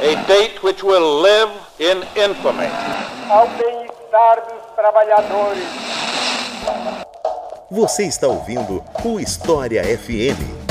[0.00, 2.68] A date which will live in infamy.
[3.28, 5.64] Ao bem-estar dos trabalhadores.
[7.68, 10.61] Você está ouvindo o História FM.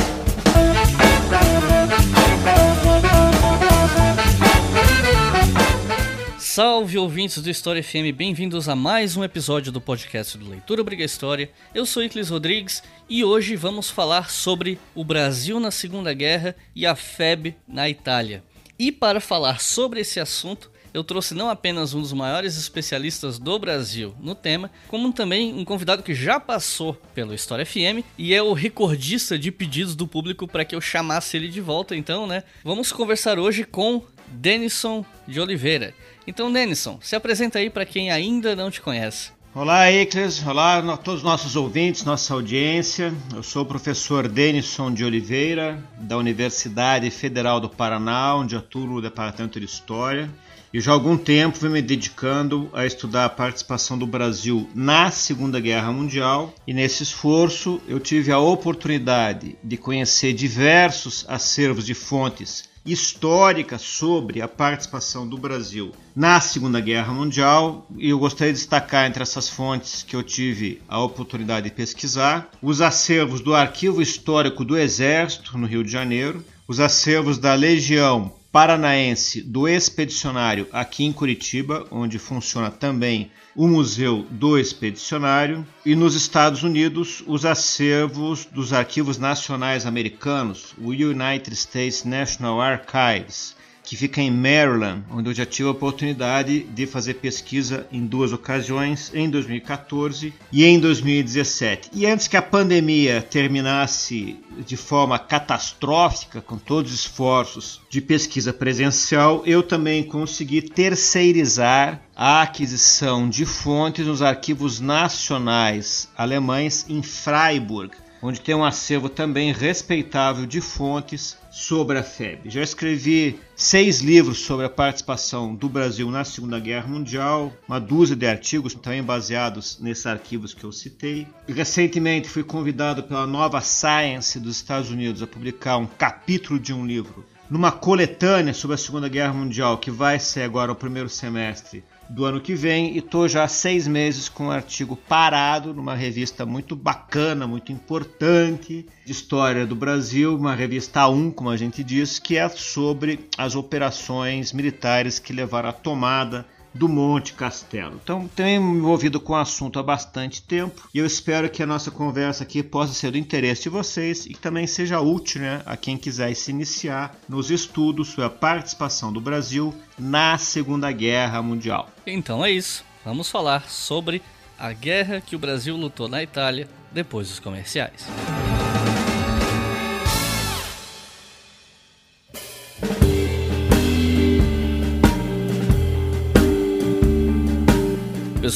[6.61, 11.03] Salve ouvintes do História FM, bem-vindos a mais um episódio do podcast do Leitura Briga
[11.03, 11.49] História.
[11.73, 16.85] Eu sou Iclis Rodrigues e hoje vamos falar sobre o Brasil na Segunda Guerra e
[16.85, 18.43] a FEB na Itália.
[18.77, 23.57] E para falar sobre esse assunto, eu trouxe não apenas um dos maiores especialistas do
[23.57, 28.43] Brasil no tema, como também um convidado que já passou pelo História FM e é
[28.43, 31.95] o recordista de pedidos do público para que eu chamasse ele de volta.
[31.95, 35.93] Então, né, vamos conversar hoje com Denison de Oliveira.
[36.25, 39.31] Então, Denison, se apresenta aí para quem ainda não te conhece.
[39.53, 40.45] Olá, Icles.
[40.47, 43.13] Olá a todos os nossos ouvintes, nossa audiência.
[43.35, 49.01] Eu sou o professor Denison de Oliveira, da Universidade Federal do Paraná, onde atuo no
[49.01, 50.29] Departamento de História.
[50.73, 55.11] E já há algum tempo venho me dedicando a estudar a participação do Brasil na
[55.11, 56.53] Segunda Guerra Mundial.
[56.65, 64.41] E nesse esforço eu tive a oportunidade de conhecer diversos acervos de fontes histórica sobre
[64.41, 67.87] a participação do Brasil na Segunda Guerra Mundial.
[67.97, 72.49] E eu gostaria de destacar entre essas fontes que eu tive a oportunidade de pesquisar
[72.61, 78.33] os acervos do Arquivo Histórico do Exército no Rio de Janeiro, os acervos da Legião
[78.51, 86.15] Paranaense do Expedicionário aqui em Curitiba, onde funciona também o Museu do Expedicionário, e nos
[86.15, 94.21] Estados Unidos, os acervos dos arquivos nacionais americanos, o United States National Archives, que fica
[94.21, 99.29] em Maryland, onde eu já tive a oportunidade de fazer pesquisa em duas ocasiões, em
[99.29, 101.89] 2014 e em 2017.
[101.93, 108.53] E antes que a pandemia terminasse de forma catastrófica, com todos os esforços de pesquisa
[108.53, 117.95] presencial, eu também consegui terceirizar a aquisição de fontes nos arquivos nacionais alemães em Freiburg,
[118.21, 122.49] onde tem um acervo também respeitável de fontes sobre a FEB.
[122.49, 128.15] Já escrevi seis livros sobre a participação do Brasil na Segunda Guerra Mundial, uma dúzia
[128.15, 131.27] de artigos também baseados nesses arquivos que eu citei.
[131.47, 136.85] Recentemente fui convidado pela Nova Science dos Estados Unidos a publicar um capítulo de um
[136.85, 141.83] livro numa coletânea sobre a Segunda Guerra Mundial que vai ser agora no primeiro semestre
[142.11, 145.95] do ano que vem e estou já há seis meses com um artigo parado numa
[145.95, 151.83] revista muito bacana, muito importante de história do Brasil, uma revista A1, como a gente
[151.83, 157.99] diz, que é sobre as operações militares que levaram à tomada do Monte Castelo.
[158.03, 161.67] Então, tenho me envolvido com o assunto há bastante tempo e eu espero que a
[161.67, 165.61] nossa conversa aqui possa ser do interesse de vocês e que também seja útil né,
[165.65, 171.41] a quem quiser se iniciar nos estudos sobre a participação do Brasil na Segunda Guerra
[171.41, 171.89] Mundial.
[172.05, 172.83] Então é isso.
[173.03, 174.21] Vamos falar sobre
[174.57, 178.05] a guerra que o Brasil lutou na Itália depois dos comerciais.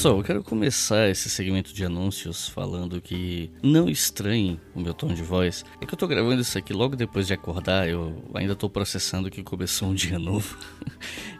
[0.05, 5.07] Pessoal, eu quero começar esse segmento de anúncios falando que não estranhe o meu tom
[5.07, 5.65] de voz.
[5.81, 9.31] É que eu tô gravando isso aqui logo depois de acordar, eu ainda tô processando
[9.31, 10.59] que começou um dia novo.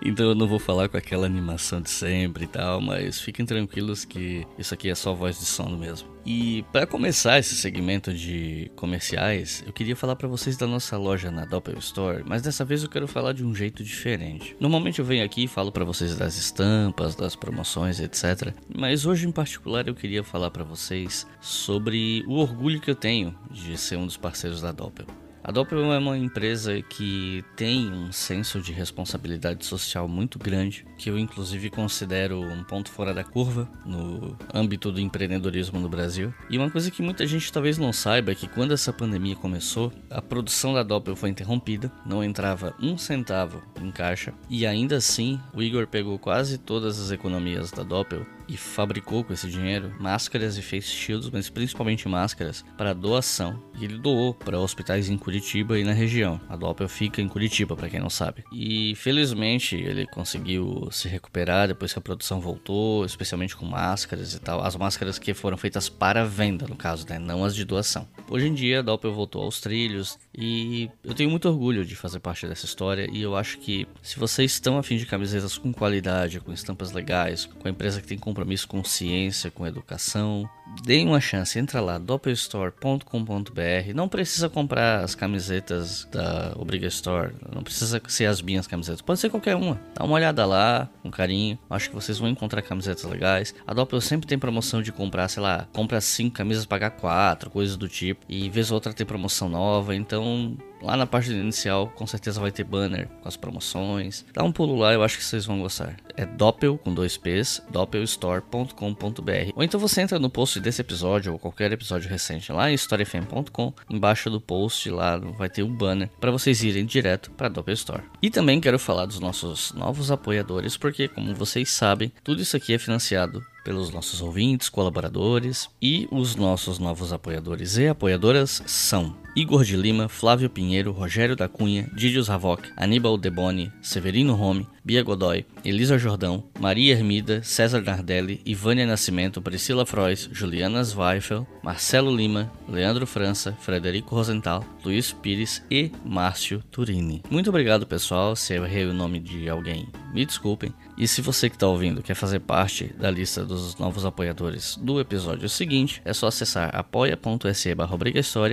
[0.03, 4.03] então eu não vou falar com aquela animação de sempre e tal, mas fiquem tranquilos
[4.03, 6.14] que isso aqui é só voz de sono mesmo.
[6.25, 11.29] E para começar esse segmento de comerciais, eu queria falar para vocês da nossa loja
[11.29, 14.57] na Doppel Store, mas dessa vez eu quero falar de um jeito diferente.
[14.59, 18.51] Normalmente eu venho aqui e falo para vocês das estampas, das promoções, etc.
[18.75, 23.37] Mas hoje em particular eu queria falar para vocês sobre o orgulho que eu tenho
[23.51, 25.05] de ser um dos parceiros da Doppel.
[25.47, 31.07] A Doppel é uma empresa que tem um senso de responsabilidade social muito grande, que
[31.07, 36.33] eu inclusive considero um ponto fora da curva no âmbito do empreendedorismo no Brasil.
[36.49, 39.93] E uma coisa que muita gente talvez não saiba é que quando essa pandemia começou,
[40.09, 45.39] a produção da Doppel foi interrompida, não entrava um centavo em caixa, e ainda assim
[45.53, 50.57] o Igor pegou quase todas as economias da Doppel e fabricou com esse dinheiro máscaras
[50.57, 53.63] e face shields, mas principalmente máscaras, para doação.
[53.79, 56.39] E ele doou para hospitais em Curitiba e na região.
[56.47, 58.43] A Doppel fica em Curitiba, para quem não sabe.
[58.51, 64.39] E felizmente ele conseguiu se recuperar depois que a produção voltou, especialmente com máscaras e
[64.39, 64.61] tal.
[64.63, 67.19] As máscaras que foram feitas para venda, no caso, né?
[67.19, 68.07] não as de doação.
[68.29, 72.19] Hoje em dia a Doppel voltou aos trilhos e eu tenho muito orgulho de fazer
[72.19, 73.07] parte dessa história.
[73.11, 77.45] E eu acho que se vocês estão afim de camisetas com qualidade, com estampas legais,
[77.45, 80.49] com a empresa que tem compromisso com ciência, com educação,
[80.83, 83.93] deem uma chance, entra lá, doppelstore.com.br.
[83.93, 89.19] Não precisa comprar as camisetas da Obriga Store, não precisa ser as minhas camisetas, pode
[89.19, 89.79] ser qualquer uma.
[89.93, 91.57] Dá uma olhada lá, com carinho.
[91.69, 93.53] Acho que vocês vão encontrar camisetas legais.
[93.65, 97.77] A Doppel sempre tem promoção de comprar, sei lá, compra 5 camisas, pagar 4, coisas
[97.77, 98.25] do tipo.
[98.27, 102.51] E vez ou outra tem promoção nova, então Lá na página inicial, com certeza vai
[102.51, 104.23] ter banner com as promoções.
[104.31, 105.95] Dá um pulo lá, eu acho que vocês vão gostar.
[106.15, 109.51] É doppel com dois P's, doppelstore.com.br.
[109.55, 113.73] Ou então você entra no post desse episódio ou qualquer episódio recente lá em storyfm.com.
[113.89, 118.03] Embaixo do post lá vai ter um banner para vocês irem direto para Doppel Store.
[118.21, 122.73] E também quero falar dos nossos novos apoiadores, porque como vocês sabem, tudo isso aqui
[122.73, 129.65] é financiado pelos nossos ouvintes, colaboradores e os nossos novos apoiadores e apoiadoras são Igor
[129.65, 135.45] de Lima, Flávio Pinheiro, Rogério da Cunha, Didios Havok, Aníbal Deboni, Severino Rome, Bia Godoy,
[135.65, 143.05] Elisa Jordão, Maria Hermida, César Nardelli, Ivânia Nascimento, Priscila Frois, Juliana Zweifel, Marcelo Lima, Leandro
[143.05, 147.21] França, Frederico Rosenthal, Luiz Pires e Márcio Turini.
[147.29, 150.71] Muito obrigado pessoal, se eu errei o nome de alguém, me desculpem.
[150.97, 154.99] E se você que está ouvindo quer fazer parte da lista dos novos apoiadores do
[154.99, 157.95] episódio seguinte, é só acessar apoia.se barra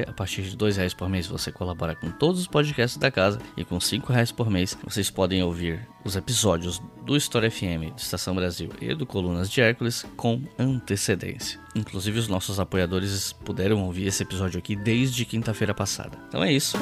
[0.06, 3.38] a partir de dois reais por mês você colabora com todos os podcasts da casa
[3.56, 7.98] e com cinco reais por mês vocês podem ouvir os episódios do História FM, do
[7.98, 11.60] Estação Brasil e do Colunas de Hércules com antecedência.
[11.74, 16.18] Inclusive os nossos apoiadores puderam ouvir esse episódio aqui desde quinta-feira passada.
[16.28, 16.76] Então é isso.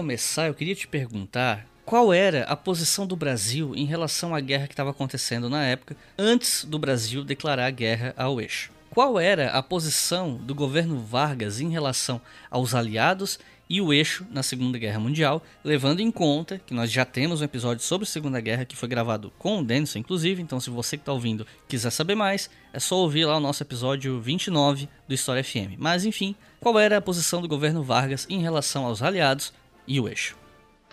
[0.00, 4.66] Começar, eu queria te perguntar qual era a posição do Brasil em relação à guerra
[4.66, 8.72] que estava acontecendo na época, antes do Brasil declarar guerra ao eixo.
[8.88, 12.18] Qual era a posição do governo Vargas em relação
[12.50, 13.38] aos aliados
[13.68, 17.44] e o eixo na Segunda Guerra Mundial, levando em conta que nós já temos um
[17.44, 20.40] episódio sobre a Segunda Guerra que foi gravado com o Denison, inclusive.
[20.40, 23.62] Então, se você que está ouvindo quiser saber mais, é só ouvir lá o nosso
[23.62, 25.76] episódio 29 do História FM.
[25.78, 29.52] Mas, enfim, qual era a posição do governo Vargas em relação aos aliados
[29.90, 30.36] e o eixo.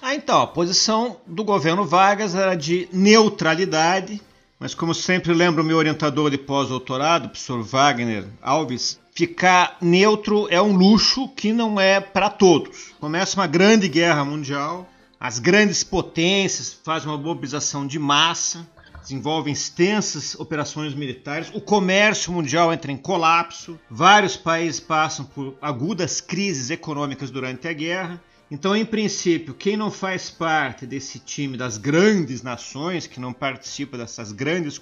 [0.02, 4.20] Ah, então, a posição do governo Vargas era de neutralidade,
[4.60, 10.48] mas como sempre lembro o meu orientador de pós-doutorado, o professor Wagner Alves, ficar neutro
[10.50, 12.96] é um luxo que não é para todos.
[13.00, 14.90] Começa uma grande guerra mundial,
[15.20, 18.68] as grandes potências fazem uma mobilização de massa,
[19.00, 26.20] desenvolvem extensas operações militares, o comércio mundial entra em colapso, vários países passam por agudas
[26.20, 31.78] crises econômicas durante a guerra, então, em princípio, quem não faz parte desse time das
[31.78, 34.80] grandes nações, que não participa dessas grandes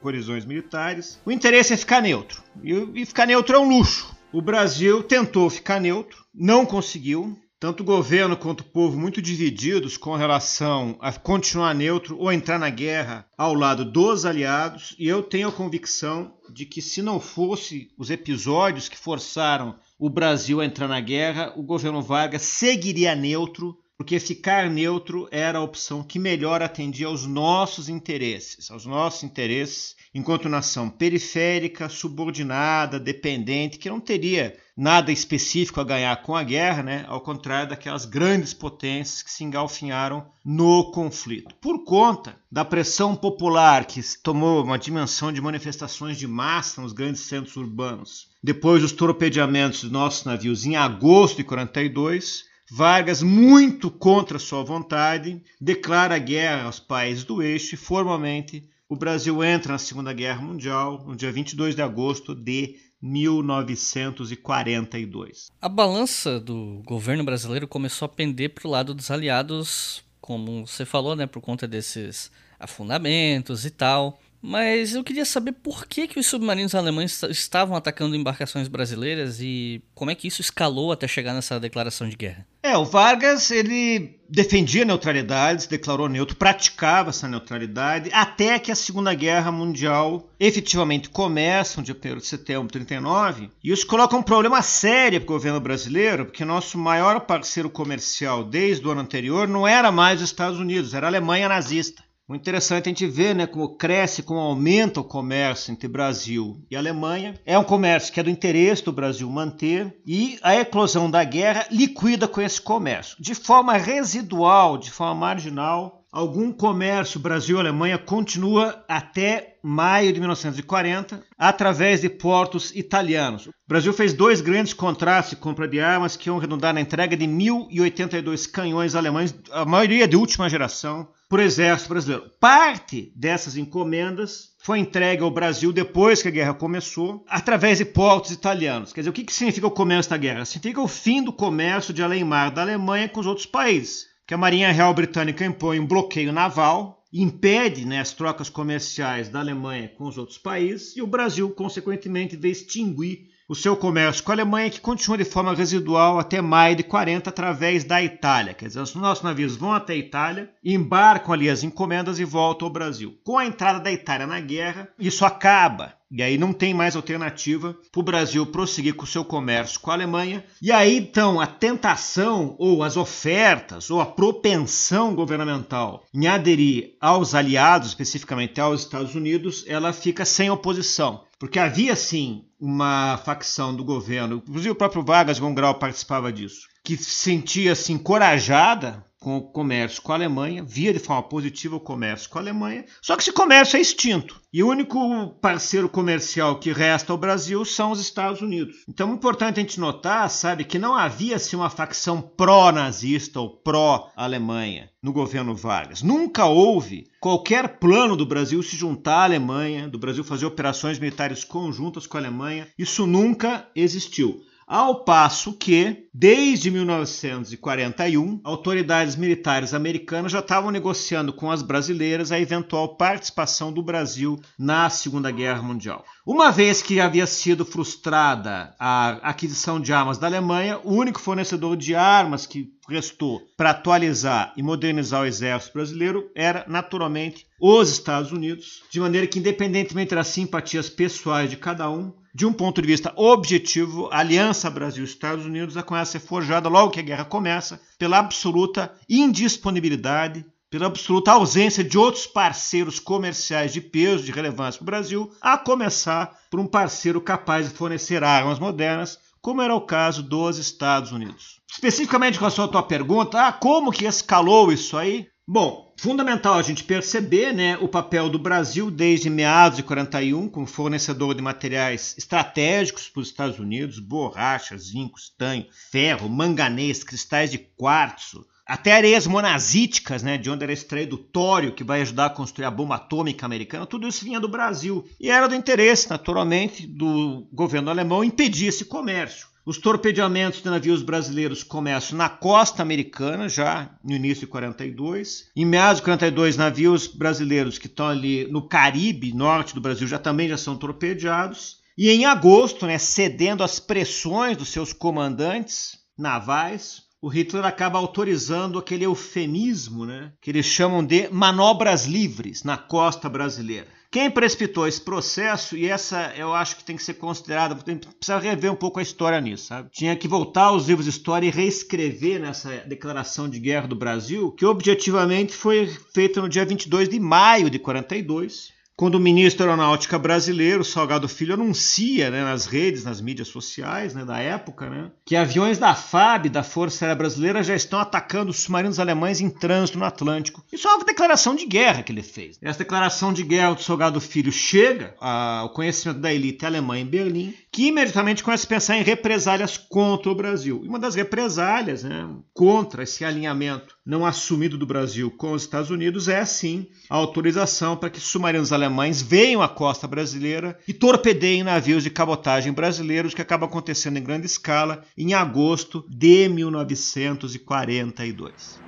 [0.00, 2.42] colisões militares, o interesse é ficar neutro.
[2.62, 4.14] E ficar neutro é um luxo.
[4.32, 7.38] O Brasil tentou ficar neutro, não conseguiu.
[7.58, 12.58] Tanto o governo quanto o povo muito divididos com relação a continuar neutro ou entrar
[12.58, 17.18] na guerra ao lado dos aliados, e eu tenho a convicção de que se não
[17.18, 23.78] fosse os episódios que forçaram o Brasil entrar na guerra, o governo Vargas seguiria neutro,
[23.96, 29.96] porque ficar neutro era a opção que melhor atendia aos nossos interesses, aos nossos interesses
[30.16, 36.82] enquanto nação periférica, subordinada, dependente, que não teria nada específico a ganhar com a guerra,
[36.82, 37.04] né?
[37.06, 41.54] ao contrário daquelas grandes potências que se engalfinharam no conflito.
[41.56, 47.22] Por conta da pressão popular que tomou uma dimensão de manifestações de massa nos grandes
[47.22, 54.38] centros urbanos, depois dos torpedeamentos dos nossos navios em agosto de 42, Vargas, muito contra
[54.38, 60.12] sua vontade, declara guerra aos países do eixo e formalmente o Brasil entra na Segunda
[60.12, 65.50] Guerra Mundial no dia 22 de agosto de 1942.
[65.60, 70.84] A balança do governo brasileiro começou a pender para o lado dos aliados, como você
[70.84, 74.20] falou, né, por conta desses afundamentos e tal.
[74.48, 79.82] Mas eu queria saber por que, que os submarinos alemães estavam atacando embarcações brasileiras e
[79.92, 82.46] como é que isso escalou até chegar nessa declaração de guerra.
[82.62, 88.70] É, o Vargas ele defendia a neutralidade, se declarou neutro, praticava essa neutralidade até que
[88.70, 93.86] a Segunda Guerra Mundial efetivamente começa, no dia 1 de setembro de 39, e isso
[93.86, 98.90] coloca um problema sério para o governo brasileiro, porque nosso maior parceiro comercial desde o
[98.92, 102.05] ano anterior não era mais os Estados Unidos, era a Alemanha nazista.
[102.28, 106.74] Muito interessante a gente ver né, como cresce, como aumenta o comércio entre Brasil e
[106.74, 107.38] Alemanha.
[107.46, 111.68] É um comércio que é do interesse do Brasil manter e a eclosão da guerra
[111.70, 113.16] liquida com esse comércio.
[113.20, 122.00] De forma residual, de forma marginal, algum comércio Brasil-Alemanha continua até maio de 1940 através
[122.00, 123.46] de portos italianos.
[123.46, 127.16] O Brasil fez dois grandes contratos de compra de armas que iam redundar na entrega
[127.16, 132.30] de 1.082 canhões alemães, a maioria de última geração, por exército brasileiro.
[132.40, 138.30] Parte dessas encomendas foi entregue ao Brasil depois que a guerra começou, através de portos
[138.30, 138.92] italianos.
[138.92, 140.44] Quer dizer, o que, que significa o começo da guerra?
[140.44, 144.06] Significa o fim do comércio de além-mar da Alemanha com os outros países.
[144.26, 149.38] Que a Marinha Real Britânica impõe um bloqueio naval, impede né, as trocas comerciais da
[149.38, 154.32] Alemanha com os outros países, e o Brasil, consequentemente, vê extinguir o seu comércio com
[154.32, 158.54] a Alemanha, que continua de forma residual até maio de 40 através da Itália.
[158.54, 162.66] Quer dizer, os nossos navios vão até a Itália, embarcam ali as encomendas e voltam
[162.66, 163.16] ao Brasil.
[163.24, 165.94] Com a entrada da Itália na guerra, isso acaba.
[166.10, 169.90] E aí não tem mais alternativa para o Brasil prosseguir com o seu comércio com
[169.90, 170.44] a Alemanha.
[170.62, 177.34] E aí então a tentação, ou as ofertas, ou a propensão governamental em aderir aos
[177.34, 181.24] aliados, especificamente aos Estados Unidos, ela fica sem oposição.
[181.38, 186.96] Porque havia sim uma facção do governo, inclusive o próprio Vargas Grau participava disso, que
[186.96, 191.80] se sentia assim encorajada com o comércio com a Alemanha, via de forma positiva o
[191.80, 194.40] comércio com a Alemanha, só que esse comércio é extinto.
[194.52, 198.84] E o único parceiro comercial que resta ao Brasil são os Estados Unidos.
[198.88, 203.50] Então é importante a gente notar, sabe, que não havia assim, uma facção pró-nazista ou
[203.50, 206.02] pró-Alemanha no governo Vargas.
[206.02, 211.42] Nunca houve qualquer plano do Brasil se juntar à Alemanha, do Brasil fazer operações militares
[211.42, 212.68] conjuntas com a Alemanha.
[212.78, 214.40] Isso nunca existiu.
[214.68, 222.40] Ao passo que, desde 1941, autoridades militares americanas já estavam negociando com as brasileiras a
[222.40, 226.04] eventual participação do Brasil na Segunda Guerra Mundial.
[226.26, 231.76] Uma vez que havia sido frustrada a aquisição de armas da Alemanha, o único fornecedor
[231.76, 238.32] de armas que restou para atualizar e modernizar o exército brasileiro era, naturalmente, os Estados
[238.32, 242.86] Unidos, de maneira que, independentemente das simpatias pessoais de cada um, de um ponto de
[242.86, 247.80] vista objetivo, a aliança Brasil-Estados Unidos começa a ser forjada logo que a guerra começa,
[247.98, 254.82] pela absoluta indisponibilidade, pela absoluta ausência de outros parceiros comerciais de peso, de relevância para
[254.82, 259.80] o Brasil, a começar por um parceiro capaz de fornecer armas modernas, como era o
[259.80, 261.62] caso dos Estados Unidos.
[261.72, 265.26] Especificamente com a sua tua pergunta, ah, como que escalou isso aí?
[265.48, 270.66] Bom, fundamental a gente perceber né, o papel do Brasil desde meados de 41 como
[270.66, 277.58] fornecedor de materiais estratégicos para os Estados Unidos, borracha, zinco, estanho, ferro, manganês, cristais de
[277.58, 282.30] quartzo, até areias monazíticas, né, de onde era extraído o tório que vai ajudar a
[282.30, 285.06] construir a bomba atômica americana, tudo isso vinha do Brasil.
[285.20, 289.46] E era do interesse, naturalmente, do governo alemão impedir esse comércio.
[289.66, 295.50] Os torpedeamentos de navios brasileiros começam na costa americana, já no início de 42.
[295.56, 300.20] Em meados de 42, navios brasileiros que estão ali no Caribe, norte do Brasil, já
[300.20, 301.78] também já são torpedeados.
[301.98, 308.78] E em agosto, né, cedendo às pressões dos seus comandantes navais, o Hitler acaba autorizando
[308.78, 313.95] aquele eufemismo né, que eles chamam de manobras livres na costa brasileira.
[314.16, 318.72] Quem precipitou esse processo, e essa eu acho que tem que ser considerada, precisa rever
[318.72, 319.90] um pouco a história nisso, sabe?
[319.92, 324.50] Tinha que voltar aos livros de história e reescrever nessa declaração de guerra do Brasil,
[324.52, 329.72] que objetivamente foi feita no dia 22 de maio de 42, quando o ministro da
[329.72, 335.10] Aeronáutica brasileiro, Salgado Filho, anuncia né, nas redes, nas mídias sociais né, da época, né,
[335.24, 339.50] que aviões da FAB, da Força Aérea Brasileira, já estão atacando os submarinos alemães em
[339.50, 340.64] trânsito no Atlântico.
[340.72, 342.58] Isso é uma declaração de guerra que ele fez.
[342.62, 347.54] Essa declaração de guerra do Salgado Filho chega ao conhecimento da elite alemã em Berlim,
[347.76, 350.80] que imediatamente começa a pensar em represálias contra o Brasil.
[350.82, 355.90] E uma das represálias né, contra esse alinhamento não assumido do Brasil com os Estados
[355.90, 361.62] Unidos é, sim, a autorização para que submarinos alemães venham à costa brasileira e torpedeiem
[361.62, 368.85] navios de cabotagem brasileiros, que acaba acontecendo em grande escala em agosto de 1942.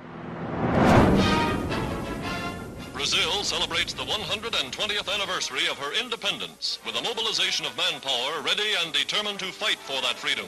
[2.99, 8.91] Brazil celebrates the 120th anniversary of her independence with a mobilization of manpower ready and
[8.91, 10.45] determined to fight for that freedom.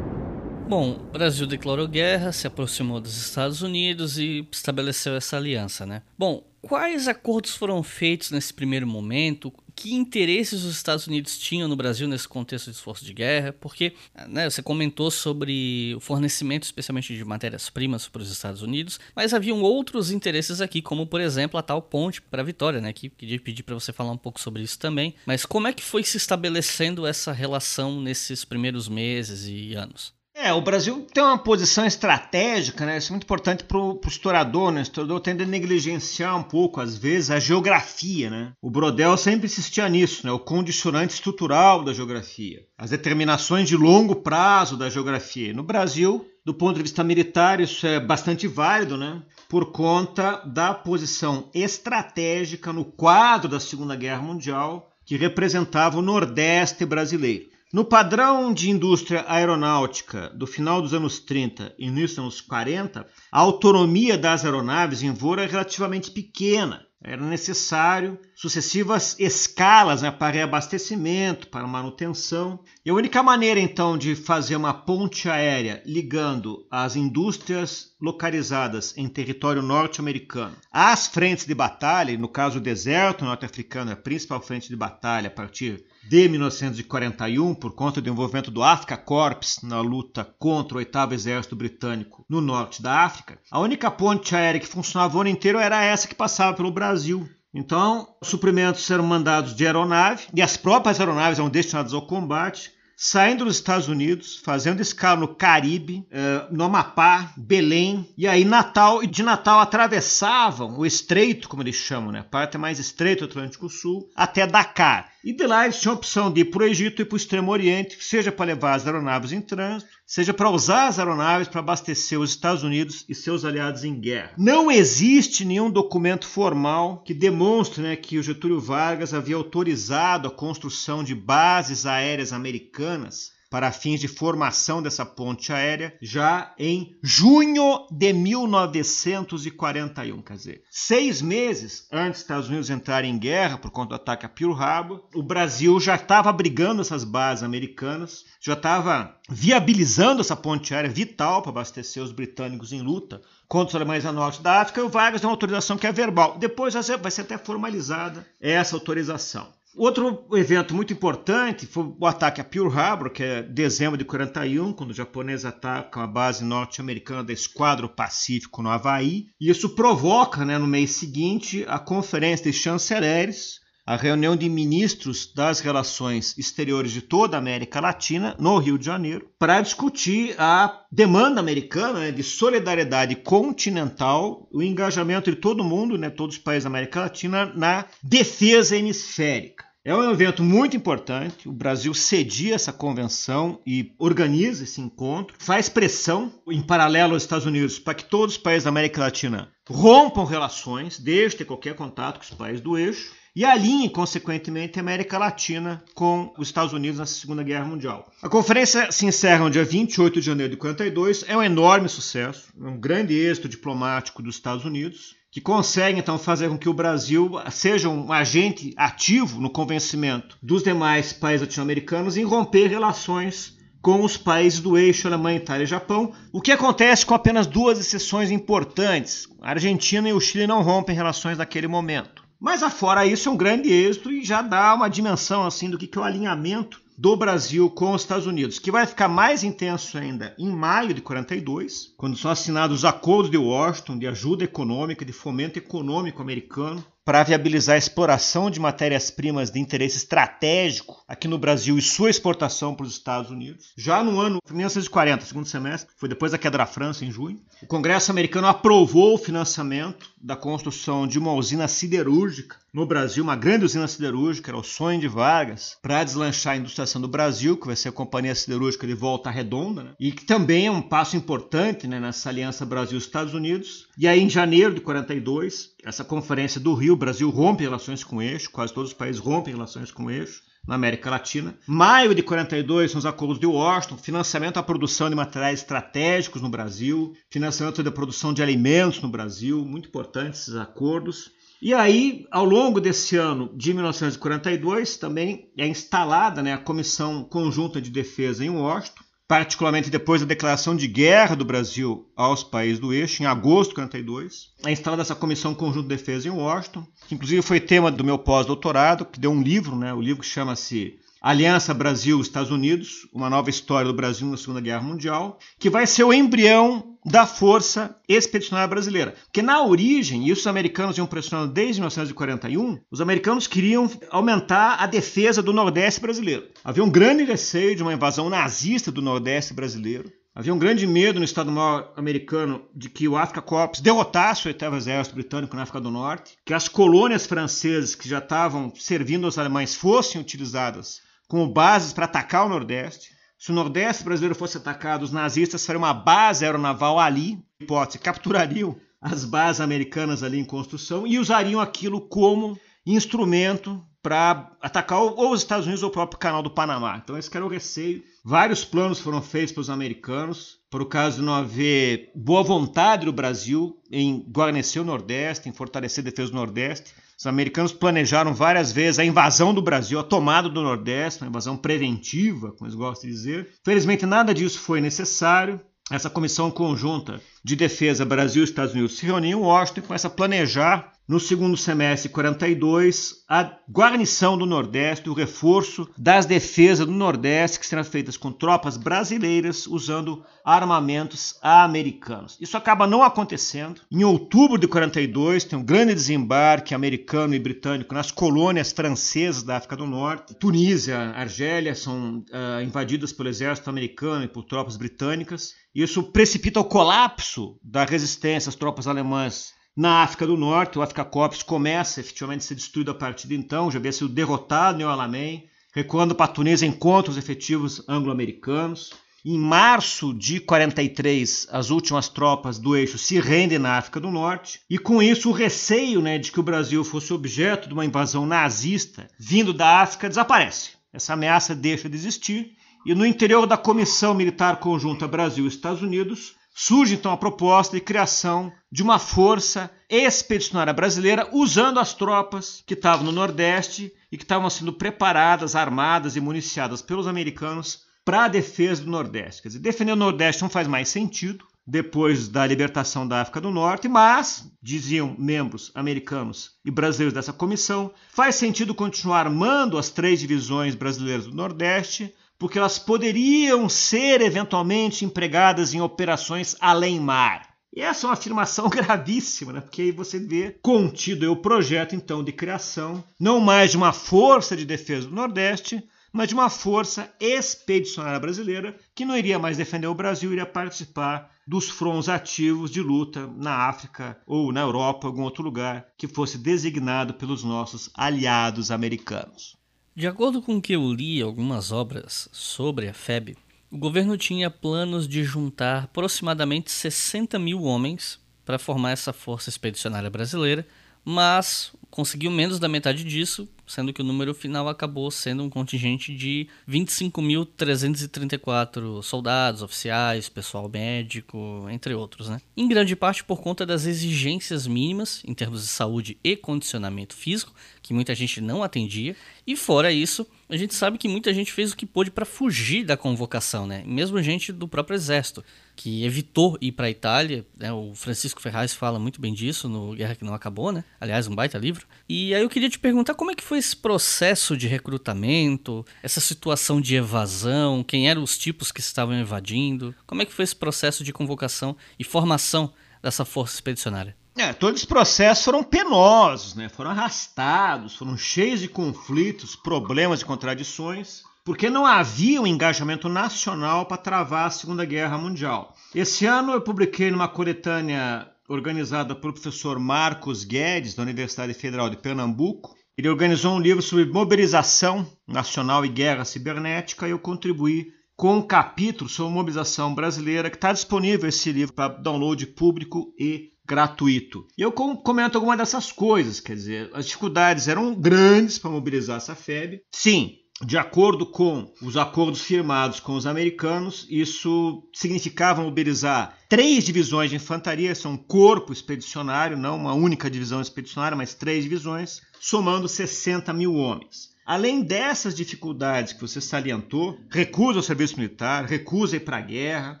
[0.68, 6.02] Bom, o Brasil declarou guerra, se aproximou dos Estados Unidos e estabeleceu essa aliança, né?
[6.18, 9.52] Bom, quais acordos foram feitos nesse primeiro momento?
[9.74, 13.94] Que interesses os Estados Unidos tinham no Brasil nesse contexto de esforço de guerra, porque
[14.28, 19.60] né, você comentou sobre o fornecimento, especialmente de matérias-primas para os Estados Unidos, mas haviam
[19.60, 22.92] outros interesses aqui, como por exemplo a tal ponte para a Vitória, né?
[22.92, 25.14] Que queria pedir para você falar um pouco sobre isso também.
[25.26, 30.14] Mas como é que foi se estabelecendo essa relação nesses primeiros meses e anos?
[30.36, 32.98] É, o Brasil tem uma posição estratégica, né?
[32.98, 34.80] Isso é muito importante para o historiador, né?
[34.80, 38.52] O historiador tende a negligenciar um pouco, às vezes, a geografia, né?
[38.60, 40.32] O Brodel sempre insistia nisso, né?
[40.32, 45.54] O condicionante estrutural da geografia, as determinações de longo prazo da geografia.
[45.54, 49.22] No Brasil, do ponto de vista militar, isso é bastante válido, né?
[49.48, 56.84] Por conta da posição estratégica no quadro da Segunda Guerra Mundial que representava o Nordeste
[56.84, 57.53] brasileiro.
[57.74, 63.04] No padrão de indústria aeronáutica do final dos anos 30 e início dos anos 40,
[63.32, 66.86] a autonomia das aeronaves em voo era relativamente pequena.
[67.02, 72.60] Era necessário sucessivas escalas né, para reabastecimento, para manutenção.
[72.86, 79.08] E a única maneira, então, de fazer uma ponte aérea ligando as indústrias localizadas em
[79.08, 84.68] território norte-americano às frentes de batalha, no caso o deserto norte-africano é a principal frente
[84.68, 90.24] de batalha a partir de 1941, por conta do envolvimento do Africa Corps na luta
[90.38, 95.16] contra o 8 Exército Britânico no norte da África, a única ponte aérea que funcionava
[95.16, 97.28] o ano inteiro era essa que passava pelo Brasil.
[97.54, 102.73] Então, os suprimentos eram mandados de aeronave e as próprias aeronaves eram destinadas ao combate
[102.96, 109.02] saindo dos Estados Unidos, fazendo escala no Caribe, eh, no Amapá, Belém, e aí Natal,
[109.02, 112.20] e de Natal atravessavam o estreito, como eles chamam, né?
[112.20, 115.12] a parte mais estreita do Atlântico Sul, até Dakar.
[115.24, 117.16] E de lá eles tinham a opção de ir para o Egito e para o
[117.16, 121.58] Extremo Oriente, seja para levar as aeronaves em trânsito, seja para usar as aeronaves para
[121.58, 124.30] abastecer os Estados Unidos e seus aliados em guerra.
[124.38, 130.30] Não existe nenhum documento formal que demonstre né, que o Getúlio Vargas havia autorizado a
[130.30, 137.86] construção de bases aéreas americanas para fins de formação dessa ponte aérea já em junho
[137.88, 140.22] de 1941.
[140.22, 144.26] Quer dizer, seis meses antes dos Estados Unidos entrarem em guerra por conta do ataque
[144.26, 150.34] a Pearl Harbor, o Brasil já estava abrigando essas bases americanas, já estava viabilizando essa
[150.34, 154.62] ponte aérea vital para abastecer os britânicos em luta contra os alemães a norte da
[154.62, 156.38] África, e o Vargas deu uma autorização que é verbal.
[156.38, 159.46] Depois vai ser até formalizada essa autorização.
[159.76, 164.72] Outro evento muito importante foi o ataque a Pearl Harbor, que é dezembro de 41,
[164.72, 169.26] quando os japoneses atacam a base norte-americana da Esquadra Pacífico no Havaí.
[169.40, 175.30] E isso provoca, né, no mês seguinte, a Conferência de Chanceleres, a reunião de ministros
[175.34, 180.84] das relações exteriores de toda a América Latina, no Rio de Janeiro, para discutir a
[180.90, 186.64] demanda americana né, de solidariedade continental, o engajamento de todo mundo, né, todos os países
[186.64, 189.63] da América Latina, na defesa hemisférica.
[189.86, 191.46] É um evento muito importante.
[191.46, 197.44] O Brasil cedia essa convenção e organiza esse encontro, faz pressão em paralelo aos Estados
[197.44, 202.16] Unidos para que todos os países da América Latina rompam relações, deixem ter qualquer contato
[202.16, 206.98] com os países do eixo e alinhe, consequentemente, a América Latina com os Estados Unidos
[206.98, 208.10] na Segunda Guerra Mundial.
[208.22, 212.48] A conferência se encerra no dia 28 de janeiro de 42, é um enorme sucesso,
[212.56, 217.32] um grande êxito diplomático dos Estados Unidos que consegue então fazer com que o Brasil
[217.50, 224.16] seja um agente ativo no convencimento dos demais países latino-americanos em romper relações com os
[224.16, 229.28] países do eixo Alemanha, Itália e Japão, o que acontece com apenas duas exceções importantes.
[229.42, 232.22] A Argentina e o Chile não rompem relações naquele momento.
[232.38, 235.98] Mas afora isso é um grande êxito e já dá uma dimensão assim do que
[235.98, 240.34] é o alinhamento do Brasil com os Estados Unidos, que vai ficar mais intenso ainda
[240.38, 245.12] em maio de 42, quando são assinados os acordos de Washington de ajuda econômica, de
[245.12, 251.76] fomento econômico americano, para viabilizar a exploração de matérias-primas de interesse estratégico aqui no Brasil
[251.76, 253.72] e sua exportação para os Estados Unidos.
[253.76, 257.66] Já no ano 1940, segundo semestre, foi depois da queda da França, em junho, o
[257.66, 263.64] Congresso americano aprovou o financiamento da construção de uma usina siderúrgica no Brasil, uma grande
[263.64, 267.76] usina siderúrgica, era o sonho de Vargas, para deslanchar a industriação do Brasil, que vai
[267.76, 269.90] ser a Companhia Siderúrgica de Volta Redonda, né?
[270.00, 273.86] e que também é um passo importante né, nessa aliança Brasil-Estados Unidos.
[273.96, 278.16] E aí, em janeiro de 42, essa conferência do Rio, o Brasil rompe relações com
[278.16, 281.58] o eixo, quase todos os países rompem relações com o eixo na América Latina.
[281.66, 286.48] Maio de 42 são os acordos de Washington, financiamento à produção de materiais estratégicos no
[286.48, 291.30] Brasil, financiamento da produção de alimentos no Brasil, muito importantes esses acordos.
[291.60, 297.80] E aí, ao longo desse ano de 1942, também é instalada né, a Comissão Conjunta
[297.80, 302.92] de Defesa em Washington, particularmente depois da declaração de guerra do Brasil aos países do
[302.92, 304.52] eixo, em agosto de 1942.
[304.64, 308.18] É instalada essa Comissão Conjunta de Defesa em Washington, que inclusive foi tema do meu
[308.18, 313.48] pós-doutorado, que deu um livro, né, o livro que chama-se Aliança Brasil-Estados Unidos, uma nova
[313.48, 318.68] história do Brasil na Segunda Guerra Mundial, que vai ser o embrião da Força Expedicionária
[318.68, 319.14] Brasileira.
[319.24, 324.86] Porque na origem, e os americanos iam pressionando desde 1941, os americanos queriam aumentar a
[324.86, 326.46] defesa do Nordeste brasileiro.
[326.62, 331.20] Havia um grande receio de uma invasão nazista do Nordeste brasileiro Havia um grande medo
[331.20, 335.80] no Estado-Maior americano de que o Africa Corps derrotasse o oitavo exército britânico na África
[335.80, 341.52] do Norte, que as colônias francesas que já estavam servindo aos alemães fossem utilizadas como
[341.52, 343.14] bases para atacar o Nordeste.
[343.38, 348.76] Se o Nordeste brasileiro fosse atacado, os nazistas fariam uma base aeronaval ali, hipótese, capturariam
[349.00, 355.40] as bases americanas ali em construção e usariam aquilo como instrumento para atacar ou os
[355.40, 357.00] Estados Unidos ou o próprio canal do Panamá.
[357.02, 358.02] Então esse era o receio.
[358.22, 363.12] Vários planos foram feitos pelos americanos, por o caso de não haver boa vontade do
[363.12, 366.94] Brasil em guarnecer o Nordeste, em fortalecer a defesa do Nordeste.
[367.24, 371.56] Os americanos planejaram várias vezes a invasão do Brasil, a tomada do Nordeste, uma invasão
[371.56, 373.48] preventiva, como eles gostam de dizer.
[373.64, 375.58] Felizmente nada disso foi necessário.
[375.90, 380.08] Essa comissão conjunta de defesa Brasil e Estados Unidos se reuniu em Washington e começa
[380.08, 386.92] a planejar no segundo semestre 42, a guarnição do Nordeste, o reforço das defesas do
[386.92, 392.38] Nordeste, que serão feitas com tropas brasileiras usando armamentos americanos.
[392.40, 393.82] Isso acaba não acontecendo.
[393.92, 399.58] Em outubro de 42, tem um grande desembarque americano e britânico nas colônias francesas da
[399.58, 400.34] África do Norte.
[400.34, 405.52] Tunísia, Argélia são uh, invadidas pelo exército americano e por tropas britânicas.
[405.74, 411.04] Isso precipita o colapso da resistência às tropas alemãs na África do Norte, o África
[411.04, 414.84] Corps começa efetivamente a ser destruído a partir de então, já havia sido derrotado em
[414.84, 418.92] Alamein, recuando para Tunísia encontra os efetivos anglo-americanos.
[419.24, 424.60] Em março de 43, as últimas tropas do eixo se rendem na África do Norte,
[424.70, 428.24] e com isso o receio né, de que o Brasil fosse objeto de uma invasão
[428.26, 430.72] nazista vindo da África desaparece.
[430.92, 432.52] Essa ameaça deixa de existir,
[432.86, 438.52] e no interior da Comissão Militar Conjunta Brasil-Estados Unidos, surge então a proposta de criação
[438.70, 444.48] de uma força expedicionária brasileira usando as tropas que estavam no Nordeste e que estavam
[444.48, 449.42] sendo preparadas, armadas e municiadas pelos americanos para a defesa do Nordeste.
[449.42, 453.50] Quer dizer, defender o Nordeste não faz mais sentido depois da libertação da África do
[453.50, 460.20] Norte, mas, diziam membros americanos e brasileiros dessa comissão, faz sentido continuar armando as três
[460.20, 462.14] divisões brasileiras do Nordeste
[462.44, 467.54] porque elas poderiam ser eventualmente empregadas em operações além mar.
[467.74, 469.60] E essa é uma afirmação gravíssima, né?
[469.62, 474.54] porque aí você vê contido o projeto então de criação não mais de uma força
[474.54, 479.86] de defesa do Nordeste, mas de uma força expedicionária brasileira que não iria mais defender
[479.86, 485.22] o Brasil, iria participar dos fronts ativos de luta na África ou na Europa, algum
[485.22, 489.63] outro lugar que fosse designado pelos nossos aliados americanos.
[489.96, 493.36] De acordo com o que eu li algumas obras sobre a FEB,
[493.70, 500.10] o governo tinha planos de juntar aproximadamente 60 mil homens para formar essa força expedicionária
[500.10, 500.66] brasileira,
[501.04, 506.14] mas conseguiu menos da metade disso sendo que o número final acabou sendo um contingente
[506.14, 512.40] de 25.334 soldados, oficiais, pessoal médico, entre outros, né?
[512.56, 517.54] Em grande parte por conta das exigências mínimas em termos de saúde e condicionamento físico,
[517.82, 521.72] que muita gente não atendia, e fora isso, a gente sabe que muita gente fez
[521.72, 523.82] o que pôde para fugir da convocação, né?
[523.86, 525.44] Mesmo gente do próprio exército,
[525.76, 527.72] que evitou ir para a Itália, né?
[527.72, 530.82] O Francisco Ferraz fala muito bem disso no Guerra que não acabou, né?
[531.00, 531.83] Aliás, um baita livro.
[532.08, 536.20] E aí eu queria te perguntar como é que foi esse processo de recrutamento, essa
[536.20, 540.56] situação de evasão, quem eram os tipos que estavam evadindo, como é que foi esse
[540.56, 544.14] processo de convocação e formação dessa força expedicionária?
[544.36, 546.68] É, todos os processos foram penosos, né?
[546.68, 553.86] foram arrastados, foram cheios de conflitos, problemas e contradições, porque não havia um engajamento nacional
[553.86, 555.76] para travar a Segunda Guerra Mundial.
[555.94, 561.96] Esse ano eu publiquei numa coletânea organizada pelo professor Marcos Guedes, da Universidade Federal de
[561.96, 562.74] Pernambuco.
[562.96, 568.42] Ele organizou um livro sobre mobilização nacional e guerra cibernética e eu contribuí com um
[568.42, 574.46] capítulo sobre mobilização brasileira que está disponível esse livro para download público e gratuito.
[574.56, 579.34] E eu comento algumas dessas coisas, quer dizer, as dificuldades eram grandes para mobilizar essa
[579.34, 579.80] FEB.
[579.92, 587.30] Sim, de acordo com os acordos firmados com os americanos, isso significava mobilizar três divisões
[587.30, 592.22] de infantaria, isso é um corpo expedicionário, não uma única divisão expedicionária, mas três divisões,
[592.40, 594.32] somando 60 mil homens.
[594.46, 600.00] Além dessas dificuldades que você salientou, recusa ao serviço militar, recusa ir para a guerra,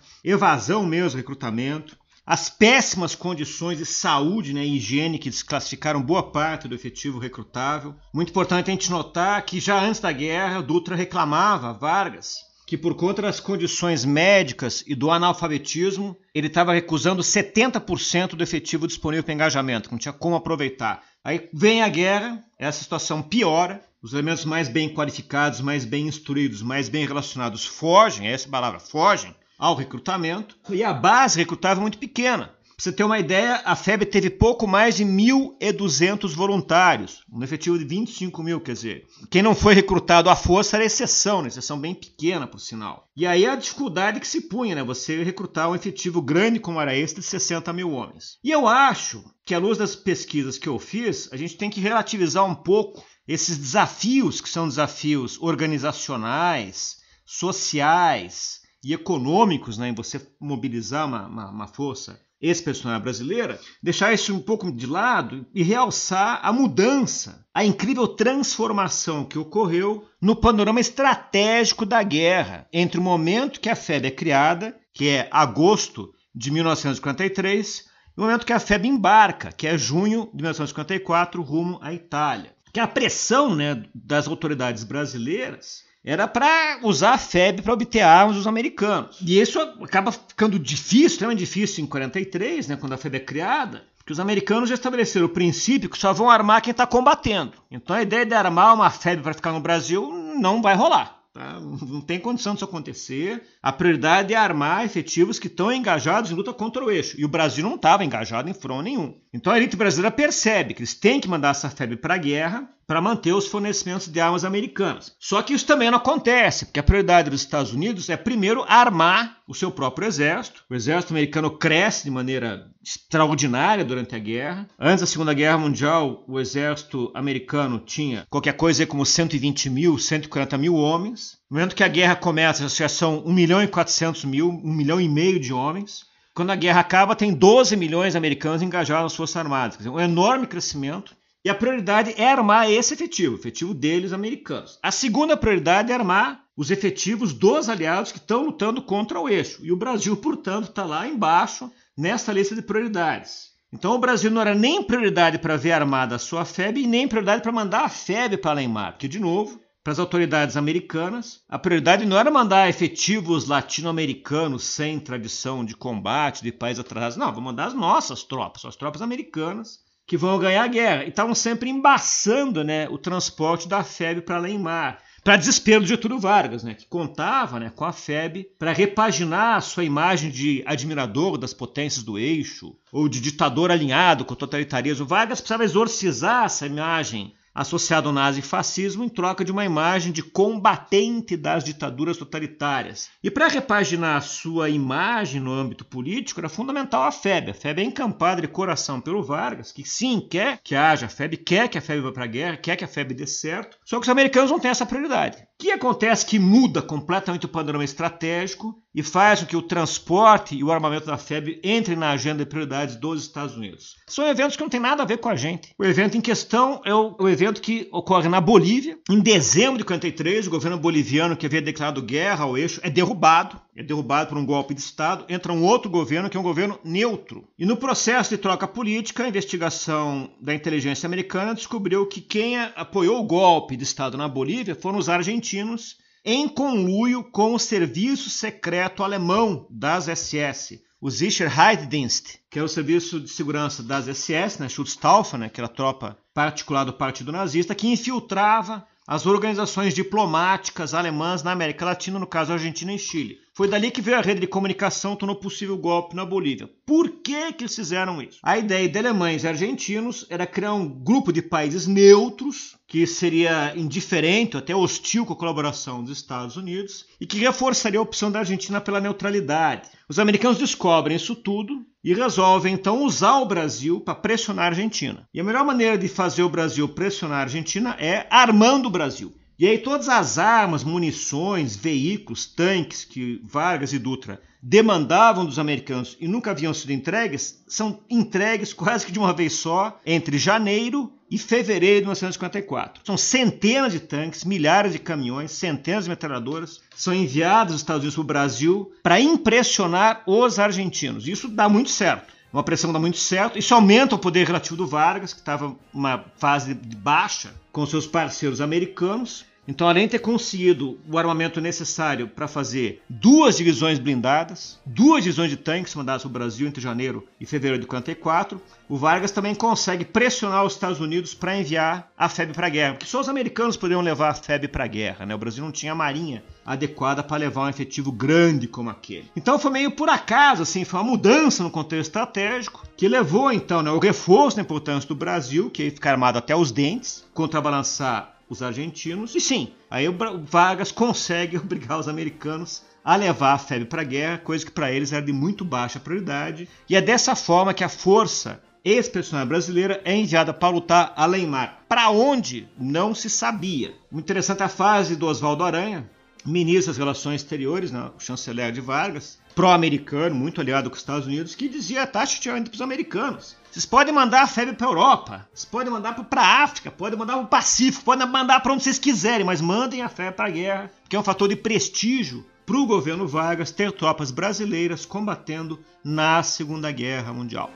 [0.22, 6.66] evasão mesmo, recrutamento, as péssimas condições de saúde né, e higiene que desclassificaram boa parte
[6.66, 7.94] do efetivo recrutável.
[8.12, 12.78] Muito importante a gente notar que já antes da guerra, Dutra reclamava a Vargas que
[12.78, 19.22] por conta das condições médicas e do analfabetismo, ele estava recusando 70% do efetivo disponível
[19.22, 21.02] para engajamento, não tinha como aproveitar.
[21.22, 26.62] Aí vem a guerra, essa situação piora, os elementos mais bem qualificados, mais bem instruídos,
[26.62, 29.34] mais bem relacionados fogem, essa é palavra, fogem,
[29.64, 32.48] ao recrutamento e a base recrutava muito pequena.
[32.48, 37.78] Pra você ter uma ideia, a FEB teve pouco mais de 1.200 voluntários, um efetivo
[37.78, 39.06] de 25 mil, quer dizer.
[39.30, 43.08] Quem não foi recrutado à força era exceção, uma exceção bem pequena, por sinal.
[43.16, 44.82] E aí a dificuldade que se punha, né?
[44.82, 48.38] Você recrutar um efetivo grande como era esse de 60 mil homens.
[48.44, 51.80] E eu acho que, à luz das pesquisas que eu fiz, a gente tem que
[51.80, 59.88] relativizar um pouco esses desafios, que são desafios organizacionais, sociais e econômicos, né?
[59.88, 64.86] Em você mobilizar uma, uma, uma força esse personagem brasileira, deixar isso um pouco de
[64.86, 72.68] lado e realçar a mudança, a incrível transformação que ocorreu no panorama estratégico da guerra
[72.70, 78.24] entre o momento que a FEB é criada, que é agosto de 1953, e o
[78.24, 82.54] momento que a FEB embarca, que é junho de 1954, rumo à Itália.
[82.72, 88.36] Que a pressão né, das autoridades brasileiras era para usar a FEB para obter armas
[88.36, 89.18] dos americanos.
[89.22, 93.84] E isso acaba ficando difícil, extremamente difícil em 43, né, quando a FEB é criada,
[93.96, 97.54] porque os americanos já estabeleceram o princípio que só vão armar quem está combatendo.
[97.70, 101.24] Então a ideia de armar uma FEB para ficar no Brasil não vai rolar.
[101.32, 101.58] Tá?
[101.58, 103.42] Não tem condição disso acontecer.
[103.62, 107.18] A prioridade é armar efetivos que estão engajados em luta contra o eixo.
[107.18, 109.16] E o Brasil não estava engajado em front nenhum.
[109.32, 112.68] Então a elite brasileira percebe que eles têm que mandar essa FEB para a guerra
[112.86, 115.14] para manter os fornecimentos de armas americanas.
[115.18, 119.38] Só que isso também não acontece, porque a prioridade dos Estados Unidos é primeiro armar
[119.46, 120.64] o seu próprio exército.
[120.70, 124.68] O exército americano cresce de maneira extraordinária durante a guerra.
[124.78, 130.58] Antes da Segunda Guerra Mundial, o exército americano tinha qualquer coisa como 120 mil, 140
[130.58, 131.38] mil homens.
[131.50, 135.00] No momento que a guerra começa, já são 1 milhão e 400 mil, 1 milhão
[135.00, 136.04] e meio de homens.
[136.34, 139.76] Quando a guerra acaba, tem 12 milhões de americanos engajados nas Forças Armadas.
[139.76, 141.14] Quer dizer, um enorme crescimento
[141.44, 144.78] e a prioridade é armar esse efetivo, efetivo deles americanos.
[144.82, 149.64] A segunda prioridade é armar os efetivos dos aliados que estão lutando contra o eixo.
[149.64, 153.52] E o Brasil, portanto, está lá embaixo nessa lista de prioridades.
[153.70, 157.08] Então o Brasil não era nem prioridade para ver armada a sua FEB e nem
[157.08, 161.42] prioridade para mandar a FEB para em mar, porque, de novo, para as autoridades americanas,
[161.46, 167.18] a prioridade não era mandar efetivos latino-americanos sem tradição de combate, de países atrasados.
[167.18, 171.04] Não, vou mandar as nossas tropas, as tropas americanas, que vão ganhar a guerra.
[171.04, 175.02] E estavam sempre embaçando né, o transporte da FEB para além mar.
[175.22, 179.82] Para desespero de Getúlio Vargas, né, que contava né, com a FEB para repaginar sua
[179.82, 185.06] imagem de admirador das potências do eixo, ou de ditador alinhado com o totalitarismo.
[185.06, 191.36] Vargas precisava exorcizar essa imagem associado ao nazifascismo em troca de uma imagem de combatente
[191.36, 193.08] das ditaduras totalitárias.
[193.22, 197.50] E para repaginar sua imagem no âmbito político, era fundamental a FEB.
[197.50, 201.36] A FEB é encampada de coração pelo Vargas, que sim, quer que haja a FEB,
[201.36, 203.98] quer que a FEB vá para a guerra, quer que a FEB dê certo, só
[203.98, 205.46] que os americanos não têm essa prioridade.
[205.64, 210.62] Que acontece que muda completamente o panorama estratégico e faz com que o transporte e
[210.62, 213.96] o armamento da FEB entrem na agenda de prioridades dos Estados Unidos.
[214.06, 215.70] São eventos que não têm nada a ver com a gente.
[215.78, 218.98] O evento em questão é o, o evento que ocorre na Bolívia.
[219.08, 223.58] Em dezembro de 53, o governo boliviano que havia declarado guerra ao eixo é derrubado.
[223.76, 225.24] É derrubado por um golpe de Estado.
[225.28, 227.48] Entra um outro governo que é um governo neutro.
[227.58, 233.20] E no processo de troca política, a investigação da inteligência americana descobriu que quem apoiou
[233.20, 239.02] o golpe de Estado na Bolívia foram os argentinos em conluio com o serviço secreto
[239.02, 245.36] alemão das SS, o Sicherheitsdienst, que é o serviço de segurança das SS, né, Schutzstaufe,
[245.36, 251.84] né, aquela tropa particular do Partido Nazista, que infiltrava as organizações diplomáticas alemãs na América
[251.84, 253.43] Latina, no caso Argentina e Chile.
[253.56, 256.68] Foi dali que veio a rede de comunicação tornou possível o golpe na Bolívia.
[256.84, 258.40] Por que, que eles fizeram isso?
[258.42, 263.72] A ideia de alemães e argentinos era criar um grupo de países neutros, que seria
[263.76, 268.40] indiferente, até hostil com a colaboração dos Estados Unidos, e que reforçaria a opção da
[268.40, 269.88] Argentina pela neutralidade.
[270.08, 275.28] Os americanos descobrem isso tudo e resolvem então usar o Brasil para pressionar a Argentina.
[275.32, 279.32] E a melhor maneira de fazer o Brasil pressionar a Argentina é armando o Brasil.
[279.56, 286.16] E aí todas as armas, munições, veículos, tanques que Vargas e Dutra demandavam dos americanos
[286.20, 291.12] e nunca haviam sido entregues, são entregues quase que de uma vez só entre janeiro
[291.30, 293.02] e fevereiro de 1954.
[293.04, 298.14] São centenas de tanques, milhares de caminhões, centenas de metralhadoras são enviados dos Estados Unidos
[298.14, 301.28] para o Brasil para impressionar os argentinos.
[301.28, 303.58] Isso dá muito certo uma pressão dá muito certo.
[303.58, 308.06] Isso aumenta o poder relativo do Vargas, que estava uma fase de baixa com seus
[308.06, 309.44] parceiros americanos.
[309.66, 315.50] Então, além de ter conseguido o armamento necessário para fazer duas divisões blindadas, duas divisões
[315.50, 319.54] de tanques mandadas para o Brasil entre janeiro e fevereiro de 44, o Vargas também
[319.54, 323.28] consegue pressionar os Estados Unidos para enviar a FEB para a guerra, porque só os
[323.28, 325.34] americanos poderiam levar a FEB para a guerra, né?
[325.34, 329.30] O Brasil não tinha marinha adequada para levar um efetivo grande como aquele.
[329.34, 333.82] Então foi meio por acaso, assim, foi uma mudança no contexto estratégico que levou então
[333.82, 338.62] né, o reforço da importância do Brasil, que fica armado até os dentes, contrabalançar os
[338.62, 339.34] argentinos.
[339.34, 344.04] E sim, aí o Vargas consegue obrigar os americanos a levar a febre para a
[344.04, 346.68] guerra, coisa que para eles era de muito baixa prioridade.
[346.88, 351.84] E é dessa forma que a força expedicionária brasileira é enviada para lutar além mar.
[351.88, 352.68] Para onde?
[352.78, 353.94] Não se sabia.
[354.10, 356.08] Muito interessante a fase do Oswaldo Aranha,
[356.44, 361.26] ministro das Relações Exteriores, né, o chanceler de Vargas, pró-americano, muito aliado com os Estados
[361.26, 363.56] Unidos, que dizia taxa de para os americanos.
[363.70, 367.34] Vocês podem mandar a febre para Europa, vocês podem mandar para a África, podem mandar
[367.34, 370.50] para o Pacífico, podem mandar para onde vocês quiserem, mas mandem a febre para a
[370.50, 375.78] guerra, que é um fator de prestígio para o governo Vargas ter tropas brasileiras combatendo
[376.02, 377.70] na Segunda Guerra Mundial.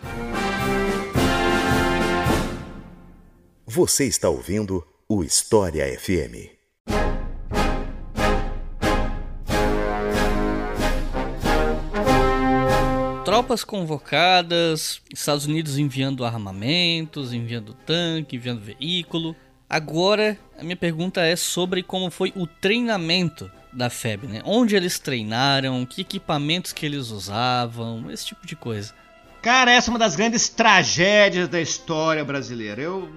[3.66, 6.58] Você está ouvindo o História FM.
[13.38, 19.37] Tropas convocadas, Estados Unidos enviando armamentos, enviando tanque, enviando veículo.
[19.70, 24.42] Agora, a minha pergunta é sobre como foi o treinamento da FEB, né?
[24.44, 28.92] Onde eles treinaram, que equipamentos que eles usavam, esse tipo de coisa.
[29.40, 32.83] Cara, essa é uma das grandes tragédias da história brasileira.
[32.83, 33.09] Eu,